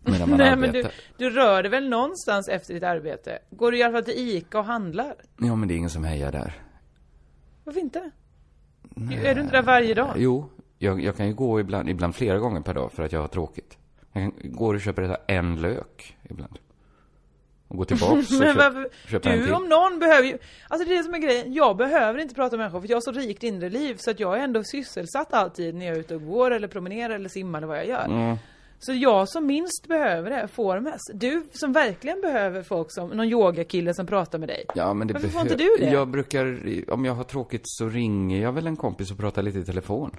Medan 0.00 0.28
man 0.30 0.38
Nej 0.38 0.48
arbetar. 0.48 0.72
men 0.72 0.82
du, 0.82 0.90
du 1.16 1.30
rör 1.30 1.62
dig 1.62 1.70
väl 1.70 1.88
någonstans 1.88 2.48
efter 2.48 2.74
ditt 2.74 2.82
arbete? 2.82 3.38
Går 3.50 3.72
du 3.72 3.78
i 3.78 3.82
alla 3.82 3.92
fall 3.92 4.04
till 4.04 4.28
Ica 4.28 4.58
och 4.58 4.64
handlar? 4.64 5.14
Ja, 5.38 5.56
men 5.56 5.68
det 5.68 5.74
är 5.74 5.76
ingen 5.76 5.90
som 5.90 6.04
hejar 6.04 6.32
där. 6.32 6.62
Varför 7.64 7.80
inte? 7.80 8.10
Är 8.96 9.34
du 9.34 9.40
inte 9.40 9.56
där 9.56 9.62
varje 9.62 9.94
dag? 9.94 10.14
Jo, 10.16 10.50
jag, 10.78 11.00
jag 11.00 11.16
kan 11.16 11.26
ju 11.26 11.34
gå 11.34 11.60
ibland, 11.60 11.88
ibland 11.88 12.14
flera 12.14 12.38
gånger 12.38 12.60
per 12.60 12.74
dag 12.74 12.92
för 12.92 13.02
att 13.02 13.12
jag 13.12 13.20
har 13.20 13.28
tråkigt. 13.28 13.78
Jag 14.12 14.22
kan 14.22 14.52
gå 14.52 14.66
och 14.66 14.80
köpa 14.80 15.00
det 15.00 15.16
en 15.26 15.60
lök 15.60 16.16
ibland. 16.22 16.58
Och 17.72 17.78
gå 17.78 17.84
tillbaks 17.84 18.30
och 18.32 18.38
köp, 18.38 18.56
varför, 18.56 18.88
köpa 19.08 19.30
en 19.30 19.38
du 19.38 19.44
till. 19.44 19.54
om 19.54 19.68
någon 19.68 19.98
behöver 19.98 20.28
ju, 20.28 20.38
alltså 20.68 20.88
det 20.88 20.94
är 20.94 20.98
det 20.98 21.04
som 21.04 21.14
är 21.14 21.18
grejen, 21.18 21.52
jag 21.52 21.76
behöver 21.76 22.18
inte 22.20 22.34
prata 22.34 22.56
med 22.56 22.64
människor 22.64 22.80
för 22.80 22.88
jag 22.88 22.96
har 22.96 23.00
så 23.00 23.12
rikt 23.12 23.42
inre 23.42 23.70
liv 23.70 23.96
så 23.98 24.10
att 24.10 24.20
jag 24.20 24.38
är 24.38 24.44
ändå 24.44 24.62
sysselsatt 24.64 25.32
alltid 25.32 25.74
när 25.74 25.86
jag 25.86 25.96
är 25.96 26.00
ute 26.00 26.14
och 26.14 26.22
går 26.26 26.50
eller 26.50 26.68
promenerar 26.68 27.14
eller 27.14 27.28
simmar 27.28 27.58
eller 27.58 27.66
vad 27.66 27.78
jag 27.78 27.86
gör. 27.86 28.04
Mm. 28.04 28.36
Så 28.78 28.92
jag 28.92 29.28
som 29.28 29.46
minst 29.46 29.88
behöver 29.88 30.30
det 30.30 30.48
får 30.48 30.80
mest. 30.80 31.10
Du 31.14 31.46
som 31.52 31.72
verkligen 31.72 32.20
behöver 32.20 32.62
folk 32.62 32.86
som, 32.90 33.08
någon 33.08 33.28
yogakille 33.28 33.94
som 33.94 34.06
pratar 34.06 34.38
med 34.38 34.48
dig. 34.48 34.64
Ja, 34.74 34.94
men 34.94 35.08
det 35.08 35.14
Varför 35.14 35.28
får 35.28 35.40
inte 35.40 35.54
du 35.54 35.76
det? 35.78 35.90
Jag 35.90 36.08
brukar, 36.08 36.60
om 36.92 37.04
jag 37.04 37.14
har 37.14 37.24
tråkigt 37.24 37.62
så 37.64 37.88
ringer 37.88 38.42
jag 38.42 38.52
väl 38.52 38.66
en 38.66 38.76
kompis 38.76 39.10
och 39.10 39.18
pratar 39.18 39.42
lite 39.42 39.58
i 39.58 39.64
telefon. 39.64 40.16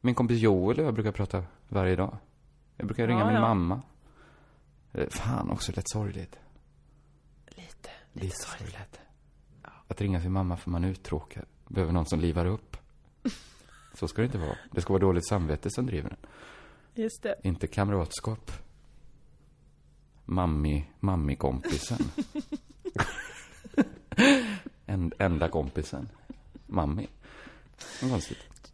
Min 0.00 0.14
kompis 0.14 0.38
Joel 0.40 0.78
och 0.80 0.86
jag 0.86 0.94
brukar 0.94 1.12
prata 1.12 1.44
varje 1.68 1.96
dag. 1.96 2.16
Jag 2.76 2.86
brukar 2.86 3.06
ringa 3.06 3.20
Ja, 3.20 3.26
min 3.26 3.34
ja. 3.34 3.40
mamma. 3.40 3.82
Eh, 4.92 5.08
Fan, 5.08 5.50
också 5.50 5.72
lätt 5.76 5.88
sorgligt. 5.88 6.38
Lite, 8.14 8.36
sorgligt. 8.36 9.00
Att 9.88 10.00
ringa 10.00 10.20
sin 10.20 10.32
mamma 10.32 10.56
för 10.56 10.70
man 10.70 10.84
är 10.84 10.88
uttråkad. 10.88 11.44
Behöver 11.68 11.92
någon 11.92 12.06
som 12.06 12.20
livar 12.20 12.46
upp. 12.46 12.76
Så 13.94 14.08
ska 14.08 14.22
det 14.22 14.26
inte 14.26 14.38
vara. 14.38 14.56
Det 14.70 14.80
ska 14.80 14.92
vara 14.92 15.00
dåligt 15.00 15.28
samvete 15.28 15.70
som 15.70 15.86
driver 15.86 16.08
den. 16.08 16.18
Just 16.94 17.22
det. 17.22 17.34
Inte 17.42 17.66
kamratskap. 17.66 18.50
Mammi, 20.24 20.86
mammi-kompisen. 21.00 21.98
en, 24.86 25.12
enda 25.18 25.48
kompisen. 25.48 26.08
Mammi. 26.66 27.08
Konstigt. 28.00 28.72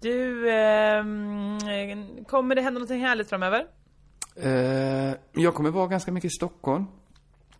Du, 0.00 0.50
ehm, 0.50 2.24
kommer 2.24 2.54
det 2.54 2.62
hända 2.62 2.78
någonting 2.78 3.00
härligt 3.00 3.28
framöver? 3.28 3.66
Eh, 4.34 5.14
jag 5.32 5.54
kommer 5.54 5.70
vara 5.70 5.86
ganska 5.86 6.12
mycket 6.12 6.32
i 6.32 6.34
Stockholm. 6.34 6.86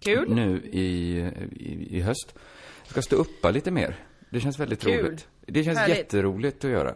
Kul. 0.00 0.34
Nu 0.34 0.60
i, 0.72 1.18
i, 1.50 1.96
i 1.96 2.00
höst. 2.00 2.34
Jag 2.82 2.90
ska 2.90 3.02
stå 3.02 3.16
uppa 3.16 3.50
lite 3.50 3.70
mer. 3.70 3.96
Det 4.30 4.40
känns 4.40 4.58
väldigt 4.60 4.82
Kul. 4.82 5.04
roligt. 5.06 5.28
Det 5.46 5.64
känns 5.64 5.78
Härligt. 5.78 5.96
jätteroligt 5.96 6.64
att 6.64 6.70
göra. 6.70 6.94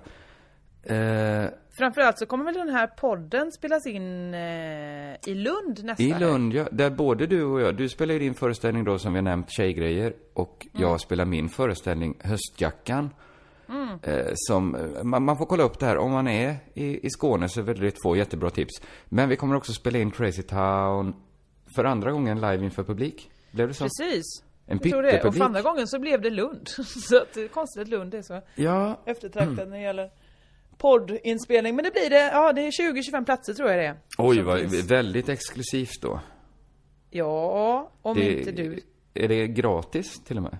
Eh, 0.83 1.51
Framförallt 1.79 2.19
så 2.19 2.27
kommer 2.27 2.45
väl 2.45 2.55
den 2.55 2.69
här 2.69 2.87
podden 2.87 3.53
spelas 3.53 3.87
in 3.87 4.35
eh, 4.35 5.15
i 5.27 5.35
Lund 5.35 5.85
nästa 5.85 6.03
I? 6.03 6.15
Lund, 6.19 6.55
ja. 6.55 6.69
Där 6.73 6.91
både 6.91 7.27
du 7.27 7.45
och 7.45 7.61
jag, 7.61 7.77
du 7.77 7.89
spelar 7.89 8.13
ju 8.15 8.19
din 8.21 8.35
föreställning 8.35 8.85
då 8.85 8.99
som 8.99 9.13
vi 9.13 9.17
har 9.17 9.23
nämnt, 9.23 9.51
Tjejgrejer. 9.51 10.13
Och 10.35 10.67
jag 10.73 10.83
Mm. 10.89 10.99
spelar 10.99 11.25
min 11.25 11.49
föreställning, 11.49 12.15
Höstjackan. 12.21 13.11
Mm. 13.69 13.89
Eh, 14.03 14.27
som, 14.35 14.77
man, 15.03 15.23
man 15.25 15.39
får 15.39 15.47
kolla 15.47 15.63
upp 15.63 15.79
det 15.79 15.87
här. 15.87 15.97
Om 15.99 16.13
man 16.13 16.29
är 16.29 16.57
i, 16.75 17.07
i 17.07 17.11
Skåne 17.11 17.49
så 17.49 17.61
är 17.61 17.75
det 17.75 17.91
två 17.91 18.17
jättebra 18.17 18.51
tips. 18.51 18.83
Men 19.05 19.29
vi 19.29 19.37
kommer 19.37 19.57
också 19.57 19.73
spela 19.73 19.99
in 19.99 20.11
Crazy 20.11 20.43
Town 20.43 21.15
för 21.75 21.85
andra 21.85 22.12
gången 22.12 22.41
live 22.41 22.64
inför 22.64 22.85
publik. 22.85 23.31
Blev 23.51 23.68
det 23.68 23.75
så? 23.75 23.85
Precis. 23.85 24.25
En 24.66 24.79
det. 24.79 24.95
Och 24.95 25.03
pyttepublik. 25.03 25.39
för 25.39 25.45
andra 25.45 25.62
gången 25.62 25.87
så 25.87 25.99
blev 25.99 26.21
det 26.23 26.31
Lund. 26.31 26.68
så 27.09 27.16
att 27.16 27.35
det 27.35 27.43
är 27.45 27.49
konstigt 27.49 27.83
att 27.83 27.89
Lund 27.89 28.14
är 28.14 28.23
så 28.23 28.43
Ja. 28.55 29.01
eftertraktad 29.07 29.68
när 29.68 29.77
det 29.77 29.83
gäller 29.83 30.11
poddinspelning. 30.79 31.77
Men 31.77 31.85
det 31.85 31.91
blir 31.91 32.11
det, 32.11 32.31
ja 32.33 32.53
det 32.53 32.61
är 32.66 32.71
20-25 32.71 33.25
platser 33.25 33.55
tror 33.55 33.68
jag 33.71 33.79
det 33.79 33.87
är. 33.87 33.97
Oj, 34.18 34.43
vad, 34.43 34.61
finns. 34.61 34.91
väldigt 34.91 35.29
exklusivt 35.29 36.03
då. 36.03 36.21
Ja, 37.11 37.91
om 38.03 38.16
det, 38.16 38.39
inte 38.39 38.53
du. 38.53 38.81
Är 39.14 39.29
det 39.29 39.47
gratis 39.47 40.25
till 40.25 40.37
och 40.37 40.43
med? 40.43 40.59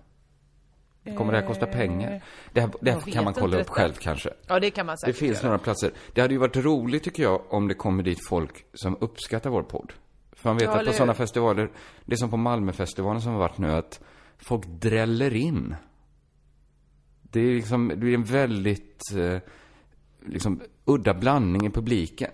Kommer 1.17 1.33
det 1.33 1.39
här 1.41 1.47
kosta 1.47 1.67
pengar? 1.67 2.23
Det 2.53 2.61
här, 2.61 2.71
det 2.81 2.91
här 2.91 3.01
kan 3.01 3.25
man 3.25 3.35
kolla 3.35 3.57
upp 3.57 3.61
detta. 3.63 3.73
själv 3.73 3.93
kanske. 3.93 4.31
Ja 4.47 4.61
det 4.61 4.71
kan 4.71 4.87
man 4.87 4.93
Det 4.95 4.99
säkert 4.99 5.17
finns 5.17 5.39
göra. 5.39 5.47
några 5.47 5.59
platser. 5.59 5.91
Det 6.15 6.21
hade 6.21 6.35
ju 6.35 6.41
varit 6.41 6.57
roligt 6.57 7.03
tycker 7.05 7.23
jag 7.23 7.43
om 7.55 7.69
det 7.69 7.75
kommer 7.75 8.03
dit 8.03 8.19
folk 8.29 8.65
som 8.75 8.97
uppskattar 9.01 9.51
vår 9.51 9.63
podd. 9.63 9.93
För 10.41 10.49
man 10.51 10.57
vet 10.57 10.65
Ja, 10.65 10.81
att 10.81 10.87
på 10.87 10.93
sådana 10.93 11.15
festivaler, 11.15 11.71
det 12.05 12.13
är 12.13 12.17
som 12.17 12.31
på 12.31 12.37
Malmöfestivalen 12.37 13.23
som 13.23 13.33
har 13.33 13.39
varit 13.39 13.59
nu, 13.59 13.73
att 13.73 14.01
folk 14.39 14.67
dräller 14.67 15.35
in. 15.37 15.75
Det 17.23 17.41
är 17.41 17.55
liksom, 17.55 17.93
det 17.97 18.07
är 18.07 18.15
en 18.15 18.25
väldigt, 18.25 19.03
eh, 19.17 19.39
liksom, 20.27 20.61
udda 20.85 21.15
blandning 21.15 21.67
i 21.67 21.71
publiken. 21.71 22.31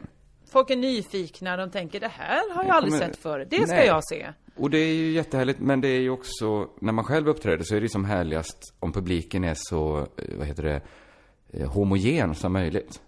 Folk 0.51 0.71
är 0.71 0.77
nyfikna, 0.77 1.57
de 1.57 1.71
tänker 1.71 2.01
det 2.01 2.09
här 2.09 2.55
har 2.55 2.63
jag 2.63 2.69
Jag 2.69 2.77
aldrig 2.77 2.93
kommer- 2.95 3.07
sett 3.07 3.17
förut. 3.17 3.49
Det 3.51 3.67
ska 3.67 3.77
Nej. 3.77 3.87
jag 3.87 4.05
se. 4.09 4.33
Och 4.57 4.71
det 4.71 4.79
är 4.79 4.95
ju 4.95 5.11
jättehärligt, 5.13 5.61
men 5.61 5.81
det 5.81 5.89
är 5.89 6.01
ju 6.01 6.11
också, 6.11 6.69
när 6.81 6.93
man 6.93 7.05
själv 7.05 7.29
uppträder 7.29 7.65
så 7.65 7.77
är 7.77 7.81
det 7.81 7.89
som 7.89 8.05
härligast 8.05 8.75
om 8.79 8.93
publiken 8.93 9.45
är 9.45 9.55
så, 9.57 9.99
eh, 9.99 10.39
vad 10.39 10.47
heter 10.47 10.63
det, 10.63 10.81
eh, 11.53 11.71
homogen 11.73 12.35
som 12.35 12.53
möjligt. 12.53 13.01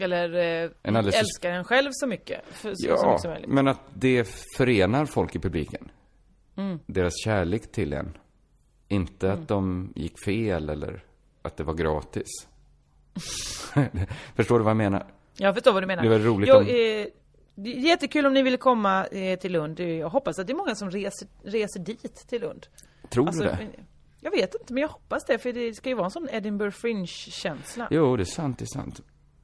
Eller 0.00 0.34
eh, 0.64 0.70
En 0.82 0.96
alldeles 0.96 1.20
älskar 1.20 1.50
en 1.50 1.64
själv 1.64 1.90
så 1.92 2.06
mycket. 2.06 2.40
För, 2.50 2.70
så, 2.70 2.76
så 2.76 2.88
Ja, 2.88 3.06
mycket 3.08 3.20
som 3.22 3.30
möjligt. 3.30 3.50
men 3.50 3.68
att 3.68 3.80
det 3.94 4.28
förenar 4.56 5.06
folk 5.06 5.34
i 5.36 5.38
publiken. 5.38 5.90
Mm. 6.56 6.78
Deras 6.86 7.12
kärlek 7.24 7.72
till 7.72 7.92
en. 7.92 8.16
Inte 8.88 9.26
Mm. 9.28 9.42
att 9.42 9.48
de 9.48 9.92
gick 9.96 10.24
fel 10.24 10.68
eller 10.68 11.04
att 11.42 11.56
det 11.56 11.64
var 11.64 11.74
gratis. 11.74 12.26
Förstår 14.36 14.58
du 14.58 14.64
vad 14.64 14.70
jag 14.70 14.76
menar? 14.76 15.06
Jag 15.36 15.54
förstår 15.54 15.72
vad 15.72 15.82
du 15.82 15.86
menar. 15.86 16.02
Det 16.02 16.08
var 16.08 16.18
roligt 16.18 16.48
jag, 16.48 16.56
om- 16.56 16.66
eh, 16.66 17.06
det 17.54 17.70
är 17.76 17.78
jättekul 17.80 18.26
om 18.26 18.34
ni 18.34 18.42
vill 18.42 18.56
komma 18.58 19.06
eh, 19.06 19.38
till 19.38 19.52
Lund. 19.52 19.80
Jag 19.80 20.08
hoppas 20.10 20.38
att 20.38 20.46
det 20.46 20.52
är 20.52 20.56
många 20.56 20.74
som 20.74 20.90
reser, 20.90 21.28
reser 21.44 21.80
dit 21.80 22.24
till 22.28 22.40
Lund. 22.40 22.66
Tror 23.10 23.26
Alltså, 23.26 23.42
du 23.42 23.48
det? 23.48 23.68
Jag 24.20 24.30
vet 24.30 24.54
inte, 24.60 24.72
men 24.72 24.80
jag 24.80 24.88
hoppas 24.88 25.24
det. 25.24 25.38
För 25.38 25.52
det 25.52 25.74
ska 25.74 25.88
ju 25.88 25.94
vara 25.94 26.04
en 26.04 26.10
sån 26.10 26.28
Edinburgh 26.32 26.76
Fringe-känsla. 26.76 27.88
Jo, 27.90 28.16
det 28.16 28.22
är 28.22 28.24
sant, 28.24 28.58
det 28.58 28.64
är 28.64 28.66
sant. 28.80 29.00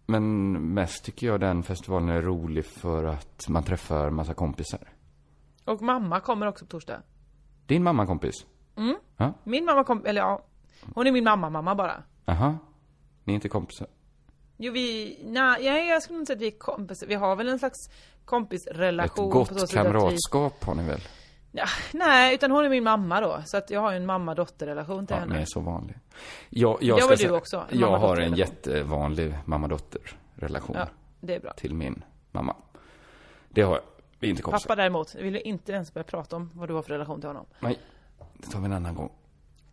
Men 0.07 0.53
mest 0.75 1.05
tycker 1.05 1.27
jag 1.27 1.41
den 1.41 1.63
festivalen 1.63 2.09
är 2.09 2.23
rolig 2.23 2.67
för 2.67 3.05
att 3.05 3.49
man 3.49 3.63
träffar 3.63 4.11
massa 4.11 4.35
kompisar. 4.35 4.93
Och 5.65 5.83
mamma 5.83 6.21
kommer 6.21 6.47
också 6.47 6.65
på 6.65 6.71
torsdag. 6.71 7.03
Din 7.67 7.83
mamma 7.83 8.07
kompis? 8.07 8.47
Mm. 8.77 8.97
Ja? 9.17 9.33
Min 9.45 9.65
mamma 9.65 9.85
kom, 9.85 10.07
eller 10.07 10.21
ja, 10.21 10.43
hon 10.95 11.07
är 11.07 11.13
min 11.13 11.25
mamma-mamma 11.25 11.75
bara. 11.75 12.03
Aha. 12.25 12.59
Ni 13.25 13.33
är 13.33 13.35
inte 13.35 13.49
kompisar? 13.49 13.87
Jo 14.57 14.73
vi, 14.73 15.19
nej, 15.25 15.89
jag, 15.89 16.03
skulle 16.03 16.19
inte 16.19 16.27
säga 16.27 16.37
att 16.37 16.43
vi 16.43 16.47
är 16.47 16.59
kompisar. 16.59 17.07
Vi 17.07 17.15
har 17.15 17.37
väl 17.37 17.49
en 17.49 17.59
slags 17.59 17.89
Ett 17.89 18.27
kompisrelation. 18.27 19.33
på 19.33 19.45
så 19.45 19.55
gott 19.55 19.71
kamratskap 19.71 20.65
har 20.65 20.75
ni 20.75 20.83
väl? 20.83 21.01
Ja, 21.57 21.67
nej, 21.93 22.35
utan 22.35 22.51
hon 22.51 22.65
är 22.65 22.69
min 22.69 22.85
mamma 22.85 23.21
då. 23.21 23.43
Så 23.47 23.57
att 23.57 23.71
jag 23.71 23.81
har 23.81 23.91
ju 23.91 23.97
en 23.97 24.07
mamma-dotter-relation 24.07 25.07
till 25.07 25.15
Ja, 25.17 25.21
henne. 25.21 25.35
ni 25.35 25.41
är 25.43 25.47
så 25.49 25.61
vanlig. 25.61 25.97
Jag, 26.51 26.79
jag 26.83 27.11
du 27.11 27.17
säga- 27.17 27.35
också, 27.35 27.65
Jag 27.71 27.99
har 27.99 28.17
en 28.17 28.35
jättevanlig 28.35 29.35
mamma-dotter-relation. 29.45 30.77
Ja, 30.79 30.89
det 31.21 31.35
är 31.35 31.41
bra. 31.41 31.53
Till 31.53 31.75
min 31.75 32.03
mamma. 32.33 32.57
Det 33.49 33.63
har 33.63 33.73
jag. 33.75 33.83
Vi 34.19 34.29
inte 34.29 34.43
kompisar. 34.43 34.69
Pappa 34.69 34.77
däremot, 34.77 35.15
vill 35.15 35.33
du 35.33 35.41
inte 35.41 35.73
ens 35.73 35.95
börja 35.95 36.05
prata 36.05 36.37
om 36.37 36.51
vad 36.55 36.69
du 36.69 36.75
har 36.75 36.83
för 36.83 36.91
relation 36.93 37.21
till 37.21 37.29
honom. 37.29 37.47
Nej, 37.61 37.79
det 38.35 38.47
tar 38.51 38.59
vi 38.61 38.65
en 38.67 38.73
annan 38.73 38.95
gång. 38.95 39.13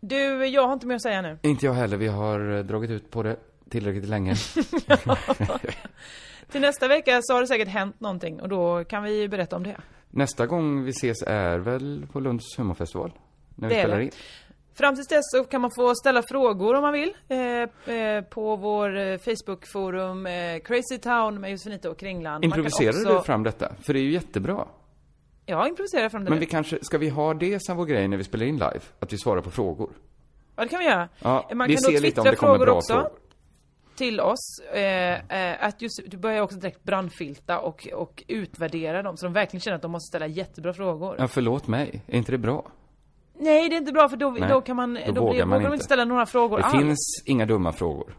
Du, 0.00 0.46
jag 0.46 0.66
har 0.66 0.72
inte 0.72 0.86
mer 0.86 0.94
att 0.94 1.02
säga 1.02 1.22
nu. 1.22 1.38
Inte 1.42 1.66
jag 1.66 1.72
heller. 1.72 1.96
Vi 1.96 2.06
har 2.08 2.50
eh, 2.50 2.64
dragit 2.64 2.90
ut 2.90 3.10
på 3.10 3.22
det 3.22 3.36
tillräckligt 3.70 4.08
länge. 4.08 4.34
Till 6.50 6.60
nästa 6.60 6.88
vecka 6.88 7.20
så 7.22 7.34
har 7.34 7.40
det 7.40 7.46
säkert 7.46 7.68
hänt 7.68 8.00
någonting 8.00 8.40
och 8.40 8.48
då 8.48 8.84
kan 8.84 9.02
vi 9.02 9.28
berätta 9.28 9.56
om 9.56 9.62
det. 9.62 9.76
Nästa 10.16 10.46
gång 10.46 10.84
vi 10.84 10.90
ses 10.90 11.22
är 11.22 11.58
väl 11.58 12.06
på 12.12 12.20
Lunds 12.20 12.58
humorfestival? 12.58 13.12
När 13.54 13.68
vi 13.68 13.74
Det 13.74 13.80
spelar 13.80 14.00
in. 14.00 14.10
Fram 14.74 14.94
tills 14.94 15.08
dess 15.08 15.24
så 15.32 15.44
kan 15.44 15.60
man 15.60 15.70
få 15.76 15.94
ställa 15.94 16.22
frågor 16.28 16.74
om 16.74 16.82
man 16.82 16.92
vill 16.92 17.14
eh, 17.28 17.94
eh, 17.96 18.24
på 18.24 18.56
vår 18.56 18.96
eh, 18.98 19.18
Facebookforum 19.18 20.26
eh, 20.26 20.58
Crazy 20.64 20.98
Town 21.02 21.40
med 21.40 21.50
Josefinito 21.50 21.88
och 21.90 21.98
Kringland. 21.98 22.44
Improviserar 22.44 22.88
också- 22.90 23.18
du 23.18 23.22
fram 23.24 23.42
detta? 23.42 23.72
För 23.82 23.92
det 23.92 23.98
är 23.98 24.02
ju 24.02 24.12
jättebra. 24.12 24.64
Ja, 25.46 25.68
improvisera 25.68 26.10
fram 26.10 26.24
det 26.24 26.30
Men 26.30 26.38
nu. 26.38 26.44
vi 26.44 26.50
kanske, 26.50 26.78
ska 26.82 26.98
vi 26.98 27.08
ha 27.08 27.34
det 27.34 27.62
som 27.62 27.76
vår 27.76 27.86
grej 27.86 28.08
när 28.08 28.16
vi 28.16 28.24
spelar 28.24 28.46
in 28.46 28.54
live? 28.54 28.80
Att 29.00 29.12
vi 29.12 29.18
svarar 29.18 29.40
på 29.40 29.50
frågor? 29.50 29.90
Ja, 30.56 30.62
det 30.62 30.68
kan 30.68 30.78
vi 30.78 30.84
göra. 30.84 31.08
Ja, 31.18 31.50
man 31.54 31.68
vi 31.68 31.74
kan 31.74 31.82
då 31.82 31.90
ser 31.90 32.00
lite 32.00 32.20
om 32.20 32.24
twittra 32.24 32.30
det 32.30 32.36
kommer 32.36 32.52
frågor 32.54 32.66
bra 32.66 32.74
också. 32.74 32.92
frågor. 32.92 33.10
Till 33.96 34.20
oss. 34.20 34.60
Eh, 34.72 35.14
eh, 35.38 35.64
att 35.66 35.82
just, 35.82 36.00
du 36.06 36.16
börjar 36.16 36.42
också 36.42 36.56
direkt 36.58 36.82
brandfilta 36.82 37.60
och, 37.60 37.88
och 37.94 38.24
utvärdera 38.28 39.02
dem 39.02 39.16
så 39.16 39.26
de 39.26 39.32
verkligen 39.32 39.60
känner 39.60 39.76
att 39.76 39.82
de 39.82 39.90
måste 39.92 40.08
ställa 40.08 40.26
jättebra 40.26 40.72
frågor. 40.74 41.16
Ja, 41.18 41.28
förlåt 41.28 41.66
mig. 41.66 42.02
Är 42.06 42.16
inte 42.16 42.32
det 42.32 42.38
bra? 42.38 42.70
Nej, 43.38 43.68
det 43.68 43.74
är 43.76 43.78
inte 43.78 43.92
bra 43.92 44.08
för 44.08 44.16
då, 44.16 44.30
Nej, 44.30 44.48
då 44.48 44.60
kan 44.60 44.76
man, 44.76 44.94
då 44.94 45.00
då, 45.06 45.12
blir, 45.12 45.20
vågar 45.22 45.46
man 45.46 45.60
inte. 45.62 45.72
inte 45.72 45.84
ställa 45.84 46.04
några 46.04 46.26
frågor 46.26 46.58
Det 46.58 46.64
alls. 46.64 46.76
finns 46.78 47.22
inga 47.26 47.46
dumma 47.46 47.72
frågor. 47.72 48.16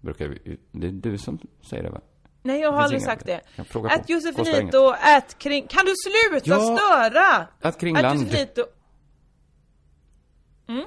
Brukar 0.00 0.28
vi, 0.28 0.58
det 0.72 0.86
är 0.86 0.90
du 0.92 1.18
som 1.18 1.38
säger 1.70 1.82
det 1.82 1.90
va? 1.90 2.00
Nej, 2.42 2.60
jag 2.60 2.72
har 2.72 2.80
aldrig 2.82 3.00
inga- 3.00 3.10
sagt 3.10 3.26
det. 3.26 3.40
Att 3.90 4.08
Josefinito, 4.08 4.88
att 5.16 5.38
kring... 5.38 5.66
Kan 5.66 5.84
du 5.86 5.92
sluta 5.96 6.50
Ja, 6.50 6.76
störa? 6.76 7.46
att 7.60 7.80
Kringland. 7.80 8.20
Josefinito... 8.20 8.62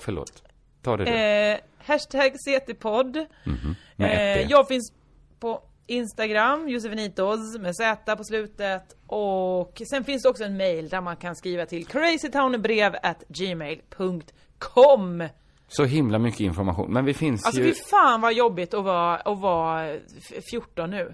Förlåt. 0.01 0.43
Ta 0.81 0.97
det 0.97 1.03
du. 1.03 1.11
Eh, 1.11 1.57
hashtag 1.86 2.33
CT-podd. 2.47 3.25
Med 3.95 4.11
ett 4.11 4.45
Eh, 4.45 4.51
jag 4.51 4.67
finns 4.67 4.93
på 5.39 5.61
Instagram, 5.88 6.69
Josefinitos 6.69 7.57
med 7.59 7.75
Z 7.75 8.15
på 8.15 8.23
slutet. 8.23 8.83
Och 9.07 9.81
sen 9.91 10.03
finns 10.03 10.23
det 10.23 10.29
också 10.29 10.43
en 10.43 10.57
mail 10.57 10.89
där 10.89 11.01
man 11.01 11.15
kan 11.17 11.36
skriva 11.36 11.65
till 11.65 11.86
crazytownbrev 11.88 12.95
gmail.com. 13.27 15.27
Så 15.67 15.83
himla 15.86 16.19
mycket 16.19 16.39
information. 16.39 16.93
Men 16.93 17.05
vi 17.05 17.13
finns 17.13 17.45
Alltså 17.45 17.61
ju... 17.61 17.67
fy 17.67 17.73
fan 17.89 18.21
vad 18.21 18.33
jobbigt 18.33 18.73
att 18.73 18.83
vara, 18.83 19.15
att 19.15 19.39
vara 19.39 19.89
f- 19.93 20.43
14 20.51 20.89
nu. 20.89 21.13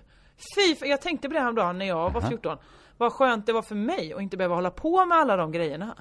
Fy, 0.55 0.75
jag 0.87 1.01
tänkte 1.01 1.27
på 1.27 1.33
det 1.33 1.39
här 1.39 1.53
dagen 1.53 1.77
när 1.77 1.85
jag 1.85 2.09
var 2.13 2.21
Aha. 2.21 2.29
14. 2.29 2.57
Vad 2.97 3.13
skönt 3.13 3.45
det 3.45 3.53
var 3.53 3.61
för 3.61 3.75
mig 3.75 4.13
att 4.13 4.21
inte 4.21 4.37
behöva 4.37 4.55
hålla 4.55 4.71
på 4.71 5.05
med 5.05 5.17
alla 5.17 5.35
de 5.35 5.51
grejerna. 5.51 5.95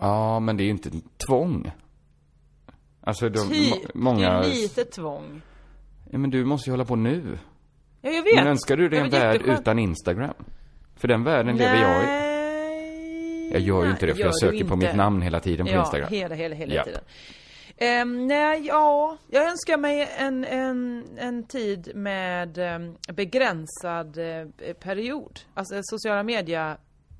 Ja, 0.00 0.40
men 0.40 0.56
det 0.56 0.62
är 0.62 0.64
ju 0.64 0.70
inte 0.70 0.90
tvång. 1.28 1.70
Alltså, 3.00 3.28
de, 3.28 3.48
Ty, 3.50 3.70
må- 3.70 3.76
många... 3.94 4.40
det 4.40 4.46
är 4.46 4.50
lite 4.50 4.84
tvång. 4.84 5.42
Ja, 6.10 6.18
men 6.18 6.30
du 6.30 6.44
måste 6.44 6.70
ju 6.70 6.72
hålla 6.72 6.84
på 6.84 6.96
nu. 6.96 7.38
Ja, 8.00 8.10
jag 8.10 8.22
vet. 8.22 8.34
Men 8.34 8.46
önskar 8.46 8.76
du 8.76 8.88
dig 8.88 8.98
en 8.98 9.10
värld 9.10 9.32
jätteskönt. 9.34 9.60
utan 9.60 9.78
Instagram? 9.78 10.34
För 10.96 11.08
den 11.08 11.24
världen 11.24 11.56
lever 11.56 11.82
jag 11.82 12.04
i. 12.04 13.50
Jag 13.52 13.60
gör 13.60 13.84
ju 13.84 13.90
inte 13.90 14.06
det 14.06 14.14
för 14.14 14.22
jag 14.22 14.38
söker 14.38 14.64
på 14.64 14.74
inte. 14.74 14.76
mitt 14.76 14.96
namn 14.96 15.22
hela 15.22 15.40
tiden 15.40 15.66
på 15.66 15.72
ja, 15.72 15.80
Instagram. 15.80 16.08
hela, 16.10 16.34
hela, 16.34 16.54
hela 16.54 16.74
Japp. 16.74 16.86
tiden. 16.86 17.00
Ehm, 17.76 18.26
nej, 18.26 18.66
ja, 18.66 19.16
jag 19.30 19.50
önskar 19.50 19.76
mig 19.76 20.08
en, 20.18 20.44
en, 20.44 21.04
en 21.18 21.44
tid 21.44 21.92
med 21.94 22.58
um, 22.58 22.96
begränsad 23.14 24.18
eh, 24.18 24.72
period. 24.74 25.40
Alltså 25.54 25.80
sociala 25.82 26.22
media 26.22 26.76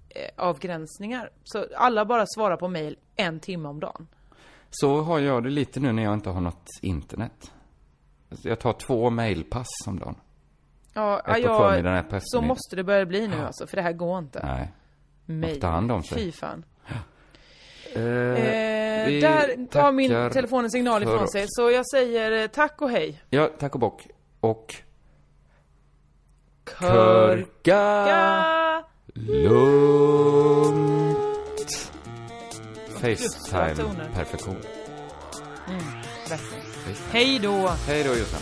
eh, 0.08 0.30
avgränsningar. 0.36 1.30
Så 1.44 1.66
alla 1.76 2.04
bara 2.04 2.26
svarar 2.26 2.56
på 2.56 2.68
mail 2.68 2.96
en 3.16 3.40
timme 3.40 3.68
om 3.68 3.80
dagen. 3.80 4.06
Så 4.70 5.02
har 5.02 5.18
jag 5.18 5.42
det 5.42 5.50
lite 5.50 5.80
nu 5.80 5.92
när 5.92 6.02
jag 6.02 6.14
inte 6.14 6.30
har 6.30 6.40
något 6.40 6.68
internet. 6.82 7.52
Alltså, 8.30 8.48
Jag 8.48 8.58
tar 8.58 8.72
två 8.72 9.10
mailpass 9.10 9.68
om 9.86 9.98
dagen. 9.98 10.14
Ja, 10.94 11.20
Ett 11.20 11.46
på 11.46 11.58
förmiddagen, 11.58 11.98
ett 11.98 12.10
på 12.10 12.18
så 12.22 12.42
måste 12.42 12.76
det 12.76 12.84
börja 12.84 13.06
bli 13.06 13.28
nu 13.28 13.36
alltså, 13.36 13.66
för 13.66 13.76
det 13.76 13.82
här 13.82 13.92
går 13.92 14.18
inte. 14.18 14.46
Nej. 14.46 14.72
Mail. 15.26 15.60
ta 15.60 15.66
hand 15.66 15.92
om 15.92 16.02
sig. 16.02 16.18
Fy 16.18 16.32
fan. 16.32 16.64
Eh, 17.94 18.60
Eh, 19.00 19.20
där 19.20 19.66
tar 19.66 19.92
min 19.92 20.30
telefon 20.30 20.64
en 20.64 20.70
signal 20.70 21.02
ifrån 21.02 21.28
sig. 21.28 21.44
Så 21.48 21.70
jag 21.70 21.90
säger 21.90 22.42
eh, 22.42 22.46
tack 22.46 22.82
och 22.82 22.90
hej. 22.90 23.22
Ja, 23.30 23.50
tack 23.58 23.74
och 23.74 23.80
bock. 23.80 24.06
Och... 24.40 24.74
Körka 26.80 27.46
Körka 28.06 28.84
lugnt. 29.14 30.39
Facetime-perfektion. 33.00 34.56
Mm, 35.68 35.82
verkligen. 36.28 36.64
Hej 37.12 37.38
då! 37.38 37.68
Hej 37.86 38.04
då 38.04 38.10
Jossan. 38.10 38.40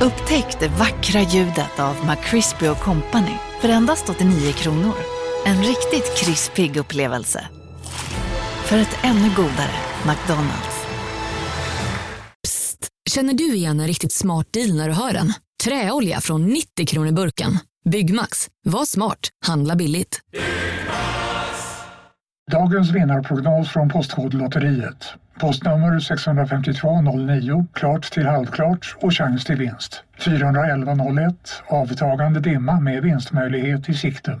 Upptäck 0.00 0.60
det 0.60 0.68
vackra 0.68 1.20
ljudet 1.20 1.80
av 1.80 1.96
McCrispy 2.06 2.74
Company 2.74 3.36
för 3.60 3.68
endast 3.68 4.08
89 4.08 4.52
kronor. 4.52 5.15
En 5.46 5.62
riktigt 5.62 6.18
krispig 6.18 6.76
upplevelse. 6.76 7.44
För 8.64 8.78
ett 8.78 8.98
ännu 9.02 9.28
godare 9.36 9.76
McDonalds. 10.06 10.86
Känner 13.10 13.34
du 13.34 13.54
igen 13.54 13.80
en 13.80 13.86
riktigt 13.86 14.12
smart 14.12 14.52
deal 14.52 14.76
när 14.76 14.88
du 14.88 14.94
hör 14.94 15.12
den? 15.12 15.32
Träolja 15.64 16.20
från 16.20 16.46
90 16.46 16.86
kronor 16.86 17.12
burken. 17.12 17.58
Byggmax. 17.84 18.48
Var 18.64 18.84
smart. 18.84 19.18
Handla 19.46 19.76
billigt. 19.76 20.20
Dagens 22.52 22.90
vinnarprognos 22.90 23.68
från 23.68 23.88
Postkodlotteriet. 23.88 25.04
Postnummer 25.40 26.00
65209, 26.00 27.66
klart 27.72 28.10
till 28.12 28.26
halvklart 28.26 28.96
och 29.00 29.14
chans 29.14 29.44
till 29.44 29.56
vinst. 29.56 30.02
41101, 30.18 31.62
avtagande 31.66 32.40
dimma 32.40 32.80
med 32.80 33.02
vinstmöjlighet 33.02 33.88
i 33.88 33.94
sikte. 33.94 34.40